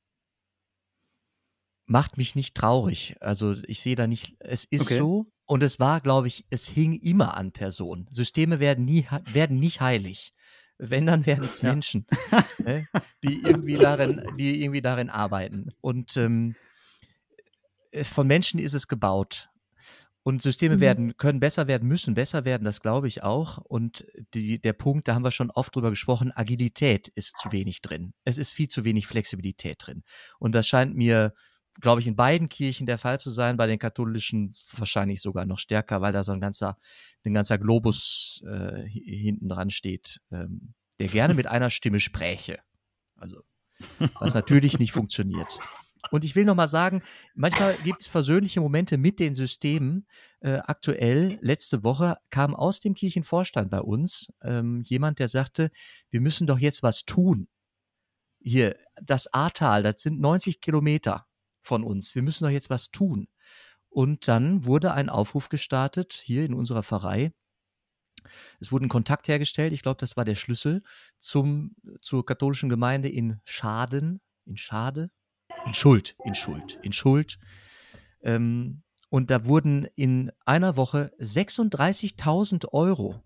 macht 1.93 2.17
mich 2.17 2.35
nicht 2.35 2.57
traurig. 2.57 3.17
Also 3.21 3.55
ich 3.67 3.81
sehe 3.81 3.95
da 3.95 4.07
nicht, 4.07 4.35
es 4.41 4.65
ist 4.65 4.87
okay. 4.87 4.99
so, 4.99 5.31
und 5.45 5.63
es 5.63 5.79
war, 5.79 6.01
glaube 6.01 6.27
ich, 6.27 6.47
es 6.49 6.67
hing 6.67 6.95
immer 6.95 7.37
an 7.37 7.53
Personen. 7.53 8.09
Systeme 8.11 8.59
werden 8.59 8.87
nie, 8.87 9.07
werden 9.33 9.61
nicht 9.61 9.81
heilig. 9.83 10.33
Wenn, 10.79 11.07
dann 11.07 11.27
werden 11.27 11.45
es 11.45 11.63
Menschen, 11.63 12.07
ja. 12.33 12.45
ne, 12.65 12.87
die 13.23 13.43
irgendwie 13.43 13.77
darin, 13.77 14.23
die 14.39 14.63
irgendwie 14.63 14.81
darin 14.81 15.11
arbeiten. 15.11 15.71
Und 15.81 16.17
ähm, 16.17 16.57
von 18.03 18.27
Menschen 18.27 18.59
ist 18.59 18.73
es 18.73 18.89
gebaut. 18.89 19.51
Und 20.25 20.41
Systeme 20.41 20.77
mhm. 20.77 20.81
werden, 20.81 21.17
können 21.19 21.41
besser 21.41 21.67
werden, 21.67 21.87
müssen 21.87 22.15
besser 22.15 22.45
werden, 22.45 22.65
das 22.65 22.81
glaube 22.81 23.07
ich 23.07 23.23
auch. 23.23 23.59
Und 23.59 24.07
die, 24.35 24.61
der 24.61 24.73
Punkt, 24.73 25.09
da 25.09 25.15
haben 25.15 25.25
wir 25.25 25.31
schon 25.31 25.51
oft 25.51 25.77
drüber 25.77 25.91
gesprochen, 25.91 26.33
Agilität 26.35 27.09
ist 27.09 27.37
zu 27.37 27.53
wenig 27.53 27.83
drin. 27.83 28.15
Es 28.25 28.39
ist 28.39 28.55
viel 28.55 28.69
zu 28.69 28.85
wenig 28.85 29.07
Flexibilität 29.07 29.77
drin. 29.85 30.05
Und 30.39 30.55
das 30.55 30.67
scheint 30.67 30.97
mir 30.97 31.35
glaube 31.81 32.01
ich, 32.01 32.07
in 32.07 32.17
beiden 32.17 32.49
Kirchen 32.49 32.87
der 32.87 32.99
Fall 32.99 33.19
zu 33.19 33.31
sein, 33.31 33.57
bei 33.57 33.67
den 33.67 33.79
katholischen 33.79 34.55
wahrscheinlich 34.77 35.23
sogar 35.23 35.47
noch 35.47 35.59
stärker, 35.59 36.01
weil 36.01 36.13
da 36.13 36.23
so 36.23 36.33
ein 36.33 36.41
ganzer, 36.41 36.79
ein 37.25 37.35
ganzer 37.35 37.59
Globus 37.59 38.43
äh, 38.47 38.87
hinten 38.87 39.49
dran 39.49 39.71
steht, 39.71 40.21
ähm, 40.31 40.75
der 40.99 41.09
gerne 41.09 41.35
mit 41.35 41.47
einer 41.47 41.71
Stimme 41.71 42.01
spräche. 42.01 42.59
Also, 43.17 43.43
was 44.19 44.35
natürlich 44.35 44.79
nicht 44.79 44.93
funktioniert. 44.93 45.59
Und 46.11 46.25
ich 46.25 46.35
will 46.35 46.45
noch 46.45 46.57
mal 46.57 46.69
sagen, 46.69 47.03
manchmal 47.35 47.77
gibt 47.85 48.01
es 48.01 48.07
versöhnliche 48.09 48.61
Momente 48.61 48.99
mit 48.99 49.21
den 49.21 49.35
Systemen. 49.35 50.07
Äh, 50.41 50.59
aktuell, 50.65 51.39
letzte 51.41 51.85
Woche, 51.85 52.17
kam 52.31 52.55
aus 52.55 52.81
dem 52.81 52.95
Kirchenvorstand 52.95 53.71
bei 53.71 53.81
uns 53.81 54.33
ähm, 54.43 54.83
jemand, 54.85 55.21
der 55.21 55.29
sagte, 55.29 55.71
wir 56.11 56.21
müssen 56.21 56.47
doch 56.47 56.59
jetzt 56.59 56.83
was 56.83 57.05
tun. 57.05 57.49
Hier, 58.41 58.77
das 59.01 59.33
Ahrtal, 59.33 59.85
das 59.85 60.03
sind 60.03 60.21
90 60.21 60.61
Kilometer 60.61 61.27
von 61.63 61.85
uns. 61.85 62.15
Wir 62.15 62.23
müssen 62.23 62.45
doch 62.45 62.51
jetzt 62.51 62.71
was 62.71 62.91
tun. 62.91 63.29
Und 63.89 64.29
dann 64.29 64.65
wurde 64.65 64.93
ein 64.93 65.09
Aufruf 65.09 65.49
gestartet 65.49 66.13
hier 66.13 66.45
in 66.45 66.55
unserer 66.55 66.83
Pfarrei. 66.83 67.33
Es 68.61 68.73
wurde 68.73 68.87
ein 68.87 68.91
Kontakt 68.91 69.29
hergestellt. 69.29 69.73
Ich 69.73 69.83
glaube, 69.83 69.99
das 69.99 70.17
war 70.17 70.25
der 70.25 70.35
Schlüssel 70.35 70.83
zum, 71.19 71.75
zur 72.01 72.25
katholischen 72.25 72.69
Gemeinde 72.69 73.09
in 73.09 73.41
Schaden, 73.45 74.21
in 74.47 74.57
Schade, 74.57 75.11
in 75.67 75.75
Schuld, 75.75 76.17
in 76.25 76.35
Schuld, 76.35 76.79
in 76.83 76.93
Schuld. 76.93 77.39
Ähm, 78.23 78.83
und 79.11 79.31
da 79.31 79.45
wurden 79.45 79.87
in 79.95 80.33
einer 80.47 80.77
Woche 80.77 81.13
36.000 81.19 82.69
Euro 82.73 83.23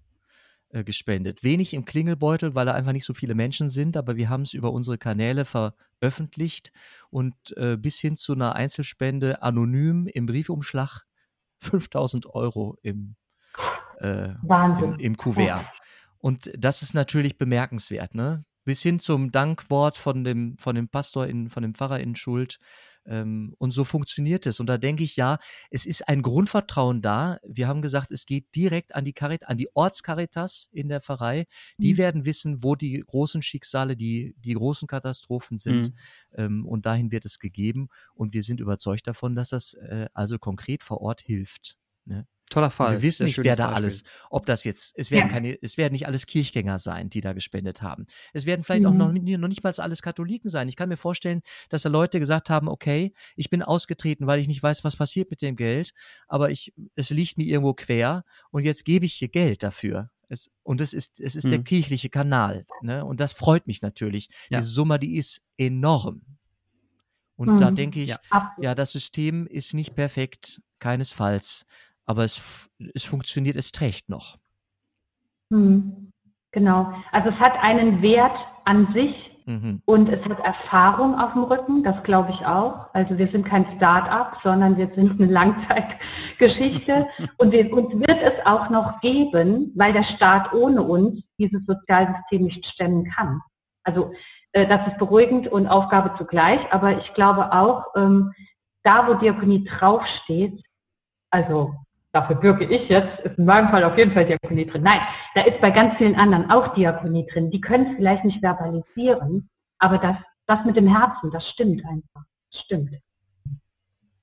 äh, 0.70 0.84
gespendet. 0.84 1.42
Wenig 1.44 1.74
im 1.74 1.84
Klingelbeutel, 1.84 2.54
weil 2.54 2.66
da 2.66 2.72
einfach 2.72 2.92
nicht 2.92 3.04
so 3.04 3.14
viele 3.14 3.34
Menschen 3.34 3.70
sind, 3.70 3.96
aber 3.96 4.16
wir 4.16 4.28
haben 4.28 4.42
es 4.42 4.52
über 4.52 4.72
unsere 4.72 4.98
Kanäle 4.98 5.44
veröffentlicht 5.44 6.72
und 7.10 7.34
äh, 7.56 7.76
bis 7.76 7.98
hin 7.98 8.16
zu 8.16 8.32
einer 8.32 8.56
Einzelspende 8.56 9.42
anonym 9.42 10.06
im 10.06 10.26
Briefumschlag 10.26 11.04
5000 11.60 12.26
Euro 12.26 12.76
im, 12.82 13.16
äh, 14.00 14.30
im, 14.82 14.98
im 14.98 15.16
Kuvert. 15.16 15.66
Und 16.18 16.50
das 16.58 16.82
ist 16.82 16.94
natürlich 16.94 17.38
bemerkenswert, 17.38 18.14
ne? 18.14 18.44
Bis 18.64 18.82
hin 18.82 18.98
zum 18.98 19.30
Dankwort 19.30 19.96
von 19.96 20.24
dem, 20.24 20.58
von 20.58 20.74
dem 20.74 20.88
Pastor, 20.88 21.28
in, 21.28 21.48
von 21.48 21.62
dem 21.62 21.72
Pfarrer 21.74 22.00
in 22.00 22.16
Schuld, 22.16 22.58
und 23.58 23.70
so 23.70 23.84
funktioniert 23.84 24.46
es. 24.46 24.60
Und 24.60 24.66
da 24.66 24.78
denke 24.78 25.04
ich, 25.04 25.16
ja, 25.16 25.38
es 25.70 25.86
ist 25.86 26.08
ein 26.08 26.22
Grundvertrauen 26.22 27.02
da. 27.02 27.38
Wir 27.46 27.68
haben 27.68 27.82
gesagt, 27.82 28.10
es 28.10 28.26
geht 28.26 28.54
direkt 28.54 28.94
an 28.94 29.04
die 29.04 29.12
Carit 29.12 29.46
an 29.46 29.56
die 29.56 29.68
Ortskaritas 29.74 30.68
in 30.72 30.88
der 30.88 31.00
Pfarrei. 31.00 31.46
Die 31.78 31.94
mhm. 31.94 31.98
werden 31.98 32.24
wissen, 32.24 32.62
wo 32.62 32.74
die 32.74 33.02
großen 33.06 33.42
Schicksale, 33.42 33.96
die, 33.96 34.34
die 34.38 34.54
großen 34.54 34.88
Katastrophen 34.88 35.58
sind. 35.58 35.88
Mhm. 35.88 35.94
Ähm, 36.34 36.66
und 36.66 36.86
dahin 36.86 37.12
wird 37.12 37.24
es 37.24 37.38
gegeben. 37.38 37.88
Und 38.14 38.34
wir 38.34 38.42
sind 38.42 38.60
überzeugt 38.60 39.06
davon, 39.06 39.34
dass 39.34 39.50
das 39.50 39.74
äh, 39.74 40.08
also 40.12 40.38
konkret 40.38 40.82
vor 40.82 41.00
Ort 41.00 41.20
hilft. 41.20 41.76
Ne? 42.04 42.26
Toller 42.48 42.70
Fall. 42.70 42.92
Wir 42.92 43.02
wissen 43.02 43.26
nicht, 43.26 43.38
wer 43.38 43.56
da 43.56 43.66
Beispiel. 43.66 43.84
alles, 43.84 44.04
ob 44.30 44.46
das 44.46 44.62
jetzt, 44.62 44.96
es 44.96 45.10
werden 45.10 45.30
keine, 45.30 45.58
es 45.62 45.76
werden 45.76 45.92
nicht 45.92 46.06
alles 46.06 46.26
Kirchgänger 46.26 46.78
sein, 46.78 47.10
die 47.10 47.20
da 47.20 47.32
gespendet 47.32 47.82
haben. 47.82 48.06
Es 48.32 48.46
werden 48.46 48.62
vielleicht 48.62 48.84
mhm. 48.84 48.88
auch 48.88 49.12
noch, 49.12 49.12
noch 49.12 49.48
nicht 49.48 49.64
mal 49.64 49.72
alles 49.76 50.00
Katholiken 50.00 50.48
sein. 50.48 50.68
Ich 50.68 50.76
kann 50.76 50.88
mir 50.88 50.96
vorstellen, 50.96 51.42
dass 51.70 51.82
da 51.82 51.88
Leute 51.88 52.20
gesagt 52.20 52.48
haben, 52.48 52.68
okay, 52.68 53.12
ich 53.34 53.50
bin 53.50 53.62
ausgetreten, 53.62 54.28
weil 54.28 54.38
ich 54.38 54.46
nicht 54.46 54.62
weiß, 54.62 54.84
was 54.84 54.94
passiert 54.94 55.30
mit 55.30 55.42
dem 55.42 55.56
Geld, 55.56 55.92
aber 56.28 56.50
ich, 56.50 56.72
es 56.94 57.10
liegt 57.10 57.36
mir 57.36 57.46
irgendwo 57.46 57.74
quer 57.74 58.24
und 58.52 58.62
jetzt 58.62 58.84
gebe 58.84 59.06
ich 59.06 59.14
hier 59.14 59.28
Geld 59.28 59.64
dafür. 59.64 60.10
Es, 60.28 60.50
und 60.62 60.80
es 60.80 60.92
ist, 60.92 61.18
es 61.20 61.34
ist 61.34 61.46
mhm. 61.46 61.50
der 61.50 61.62
kirchliche 61.62 62.10
Kanal. 62.10 62.66
Ne? 62.80 63.04
Und 63.04 63.20
das 63.20 63.32
freut 63.32 63.66
mich 63.66 63.82
natürlich. 63.82 64.28
Ja. 64.50 64.58
Diese 64.58 64.70
Summe, 64.70 64.98
die 64.98 65.16
ist 65.16 65.48
enorm. 65.56 66.22
Und 67.36 67.54
mhm. 67.54 67.58
da 67.58 67.70
denke 67.70 68.00
ich, 68.00 68.10
ja. 68.10 68.54
ja, 68.58 68.74
das 68.74 68.92
System 68.92 69.46
ist 69.46 69.74
nicht 69.74 69.94
perfekt, 69.94 70.62
keinesfalls 70.78 71.66
aber 72.06 72.24
es, 72.24 72.68
es 72.94 73.04
funktioniert, 73.04 73.56
es 73.56 73.72
trägt 73.72 74.08
noch. 74.08 74.38
Hm, 75.52 76.12
genau. 76.52 76.92
Also 77.12 77.30
es 77.30 77.38
hat 77.38 77.62
einen 77.62 78.02
Wert 78.02 78.36
an 78.64 78.92
sich 78.92 79.36
mhm. 79.46 79.82
und 79.84 80.08
es 80.08 80.24
hat 80.24 80.40
Erfahrung 80.40 81.18
auf 81.18 81.32
dem 81.32 81.44
Rücken, 81.44 81.82
das 81.82 82.02
glaube 82.02 82.30
ich 82.30 82.46
auch. 82.46 82.92
Also 82.94 83.18
wir 83.18 83.28
sind 83.28 83.44
kein 83.44 83.66
Start-up, 83.76 84.38
sondern 84.42 84.76
wir 84.76 84.90
sind 84.94 85.20
eine 85.20 85.30
Langzeitgeschichte 85.30 87.06
und 87.38 87.52
wir, 87.52 87.72
uns 87.72 87.92
wird 87.92 88.22
es 88.22 88.46
auch 88.46 88.70
noch 88.70 89.00
geben, 89.00 89.72
weil 89.74 89.92
der 89.92 90.04
Staat 90.04 90.52
ohne 90.52 90.82
uns 90.82 91.22
dieses 91.38 91.64
Sozialsystem 91.66 92.44
nicht 92.44 92.64
stemmen 92.66 93.04
kann. 93.04 93.40
Also 93.84 94.12
äh, 94.52 94.66
das 94.66 94.86
ist 94.88 94.98
beruhigend 94.98 95.46
und 95.48 95.68
Aufgabe 95.68 96.16
zugleich, 96.18 96.60
aber 96.72 96.98
ich 96.98 97.14
glaube 97.14 97.52
auch, 97.52 97.86
ähm, 97.96 98.32
da 98.82 99.06
wo 99.06 99.14
Diakonie 99.14 99.64
draufsteht, 99.64 100.62
also 101.30 101.74
dafür 102.16 102.36
bürge 102.36 102.64
ich 102.64 102.88
jetzt, 102.88 103.20
ist 103.20 103.38
in 103.38 103.44
meinem 103.44 103.68
Fall 103.68 103.84
auf 103.84 103.96
jeden 103.98 104.10
Fall 104.12 104.24
Diakonie 104.24 104.66
drin. 104.66 104.82
Nein, 104.82 105.00
da 105.34 105.42
ist 105.42 105.60
bei 105.60 105.70
ganz 105.70 105.96
vielen 105.96 106.16
anderen 106.16 106.50
auch 106.50 106.74
Diakonie 106.74 107.26
drin. 107.26 107.50
Die 107.50 107.60
können 107.60 107.86
es 107.86 107.96
vielleicht 107.96 108.24
nicht 108.24 108.40
verbalisieren, 108.40 109.48
aber 109.78 109.98
das, 109.98 110.16
das 110.46 110.64
mit 110.64 110.76
dem 110.76 110.88
Herzen, 110.88 111.30
das 111.30 111.48
stimmt 111.48 111.84
einfach. 111.84 112.24
stimmt. 112.50 112.90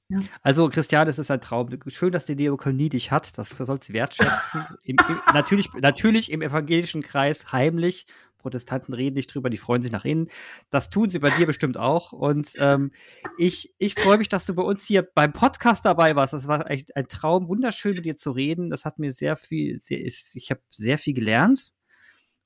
Ja. 0.09 0.19
Also 0.41 0.69
Christian, 0.69 1.07
es 1.07 1.17
ist 1.17 1.31
ein 1.31 1.39
Traum. 1.39 1.69
Schön, 1.87 2.11
dass 2.11 2.25
die 2.25 2.35
Diakonie 2.35 2.89
dich 2.89 3.11
hat. 3.11 3.37
Das, 3.37 3.49
das 3.49 3.67
sollst 3.67 3.89
du 3.89 3.93
wertschätzen. 3.93 4.65
Im, 4.83 4.97
im, 5.07 5.19
natürlich, 5.33 5.71
natürlich 5.73 6.31
im 6.31 6.41
evangelischen 6.41 7.01
Kreis 7.01 7.51
heimlich 7.51 8.05
Protestanten 8.43 8.93
reden 8.93 9.15
nicht 9.15 9.33
drüber, 9.33 9.49
die 9.49 9.57
freuen 9.57 9.81
sich 9.81 9.91
nach 9.91 10.05
innen. 10.05 10.27
Das 10.69 10.89
tun 10.89 11.09
sie 11.09 11.19
bei 11.19 11.31
dir 11.31 11.47
bestimmt 11.47 11.77
auch. 11.77 12.11
Und 12.11 12.53
ähm, 12.59 12.91
ich, 13.39 13.73
ich 13.79 13.95
freue 13.95 14.19
mich, 14.19 14.29
dass 14.29 14.45
du 14.45 14.53
bei 14.53 14.61
uns 14.61 14.85
hier 14.85 15.01
beim 15.01 15.33
Podcast 15.33 15.85
dabei 15.85 16.15
warst. 16.15 16.33
Das 16.33 16.47
war 16.47 16.69
echt 16.69 16.95
ein 16.95 17.07
Traum, 17.07 17.49
wunderschön 17.49 17.95
mit 17.95 18.05
dir 18.05 18.17
zu 18.17 18.31
reden. 18.31 18.69
Das 18.69 18.85
hat 18.85 18.99
mir 18.99 19.11
sehr 19.13 19.35
viel, 19.35 19.79
sehr, 19.81 19.99
ich 19.99 20.51
habe 20.51 20.61
sehr 20.69 20.99
viel 20.99 21.15
gelernt. 21.15 21.73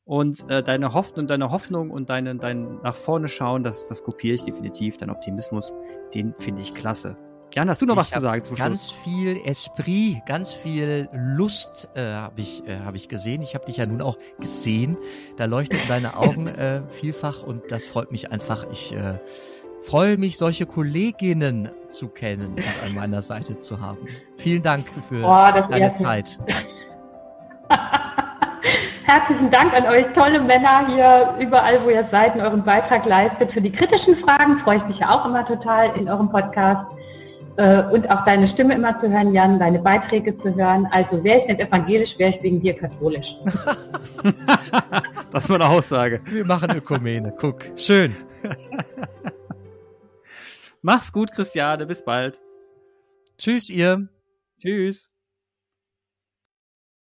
Und 0.05 0.49
äh, 0.49 0.63
deine 0.63 0.93
Hoffnung, 0.93 1.27
deine 1.27 1.51
Hoffnung 1.51 1.91
und 1.91 2.09
deine, 2.09 2.37
dein 2.37 2.79
nach 2.81 2.95
vorne 2.95 3.27
schauen, 3.27 3.65
das, 3.65 3.87
das 3.87 4.03
kopiere 4.03 4.35
ich 4.35 4.43
definitiv. 4.43 4.95
Dein 4.95 5.09
Optimismus, 5.09 5.75
den 6.13 6.33
finde 6.37 6.61
ich 6.61 6.73
klasse. 6.73 7.17
Jan, 7.53 7.69
hast 7.69 7.81
du 7.81 7.85
noch 7.85 7.95
ich 7.95 7.99
was 7.99 8.09
zu 8.11 8.19
sagen 8.19 8.43
zum 8.43 8.55
Schluss? 8.55 8.67
Ganz 8.67 8.91
viel 8.91 9.41
Esprit, 9.45 10.21
ganz 10.25 10.53
viel 10.53 11.09
Lust 11.13 11.89
äh, 11.95 12.13
habe 12.13 12.41
ich, 12.41 12.67
äh, 12.67 12.79
hab 12.79 12.95
ich 12.95 13.07
gesehen. 13.07 13.41
Ich 13.41 13.55
habe 13.55 13.65
dich 13.65 13.77
ja 13.77 13.85
nun 13.85 14.01
auch 14.01 14.17
gesehen. 14.39 14.97
Da 15.37 15.45
leuchten 15.45 15.79
deine 15.87 16.17
Augen 16.17 16.47
äh, 16.47 16.81
vielfach 16.89 17.43
und 17.43 17.71
das 17.71 17.87
freut 17.87 18.11
mich 18.11 18.31
einfach. 18.31 18.67
Ich 18.71 18.93
äh, 18.93 19.19
freue 19.81 20.17
mich, 20.17 20.37
solche 20.37 20.65
Kolleginnen 20.65 21.69
zu 21.87 22.09
kennen 22.09 22.47
und 22.47 22.63
an 22.85 22.93
meiner 22.93 23.21
Seite 23.21 23.57
zu 23.57 23.79
haben. 23.79 23.99
Vielen 24.37 24.61
Dank 24.61 24.85
für 25.07 25.23
oh, 25.23 25.67
deine 25.69 25.93
Zeit. 25.93 26.37
Herzlichen 29.03 29.49
Dank 29.49 29.73
an 29.73 29.85
euch, 29.87 30.05
tolle 30.13 30.41
Männer 30.41 30.85
hier 30.87 31.33
überall, 31.39 31.79
wo 31.85 31.89
ihr 31.89 32.05
seid 32.11 32.35
und 32.35 32.41
euren 32.41 32.61
Beitrag 32.61 33.05
leistet. 33.05 33.53
Für 33.53 33.61
die 33.61 33.71
kritischen 33.71 34.17
Fragen 34.17 34.57
freue 34.59 34.77
ich 34.77 34.85
mich 34.85 34.99
ja 34.99 35.09
auch 35.09 35.25
immer 35.25 35.47
total 35.47 35.95
in 35.97 36.09
eurem 36.09 36.29
Podcast 36.29 36.85
äh, 37.57 37.83
und 37.91 38.09
auch 38.09 38.23
deine 38.25 38.47
Stimme 38.47 38.75
immer 38.75 38.99
zu 38.99 39.09
hören, 39.09 39.33
Jan, 39.33 39.59
deine 39.59 39.79
Beiträge 39.79 40.37
zu 40.37 40.55
hören. 40.55 40.87
Also 40.91 41.23
wäre 41.23 41.39
ich 41.39 41.47
nicht 41.47 41.59
evangelisch, 41.59 42.17
wäre 42.17 42.31
ich 42.31 42.43
wegen 42.43 42.61
dir 42.61 42.75
katholisch. 42.75 43.35
das 45.31 45.49
war 45.49 45.55
eine 45.55 45.69
Aussage. 45.69 46.21
Wir 46.25 46.45
machen 46.45 46.75
Ökumene. 46.75 47.33
Guck, 47.37 47.65
schön. 47.75 48.15
Mach's 50.81 51.11
gut, 51.11 51.31
Christiane. 51.31 51.85
Bis 51.85 52.03
bald. 52.03 52.39
Tschüss, 53.37 53.69
ihr. 53.69 54.07
Tschüss. 54.59 55.09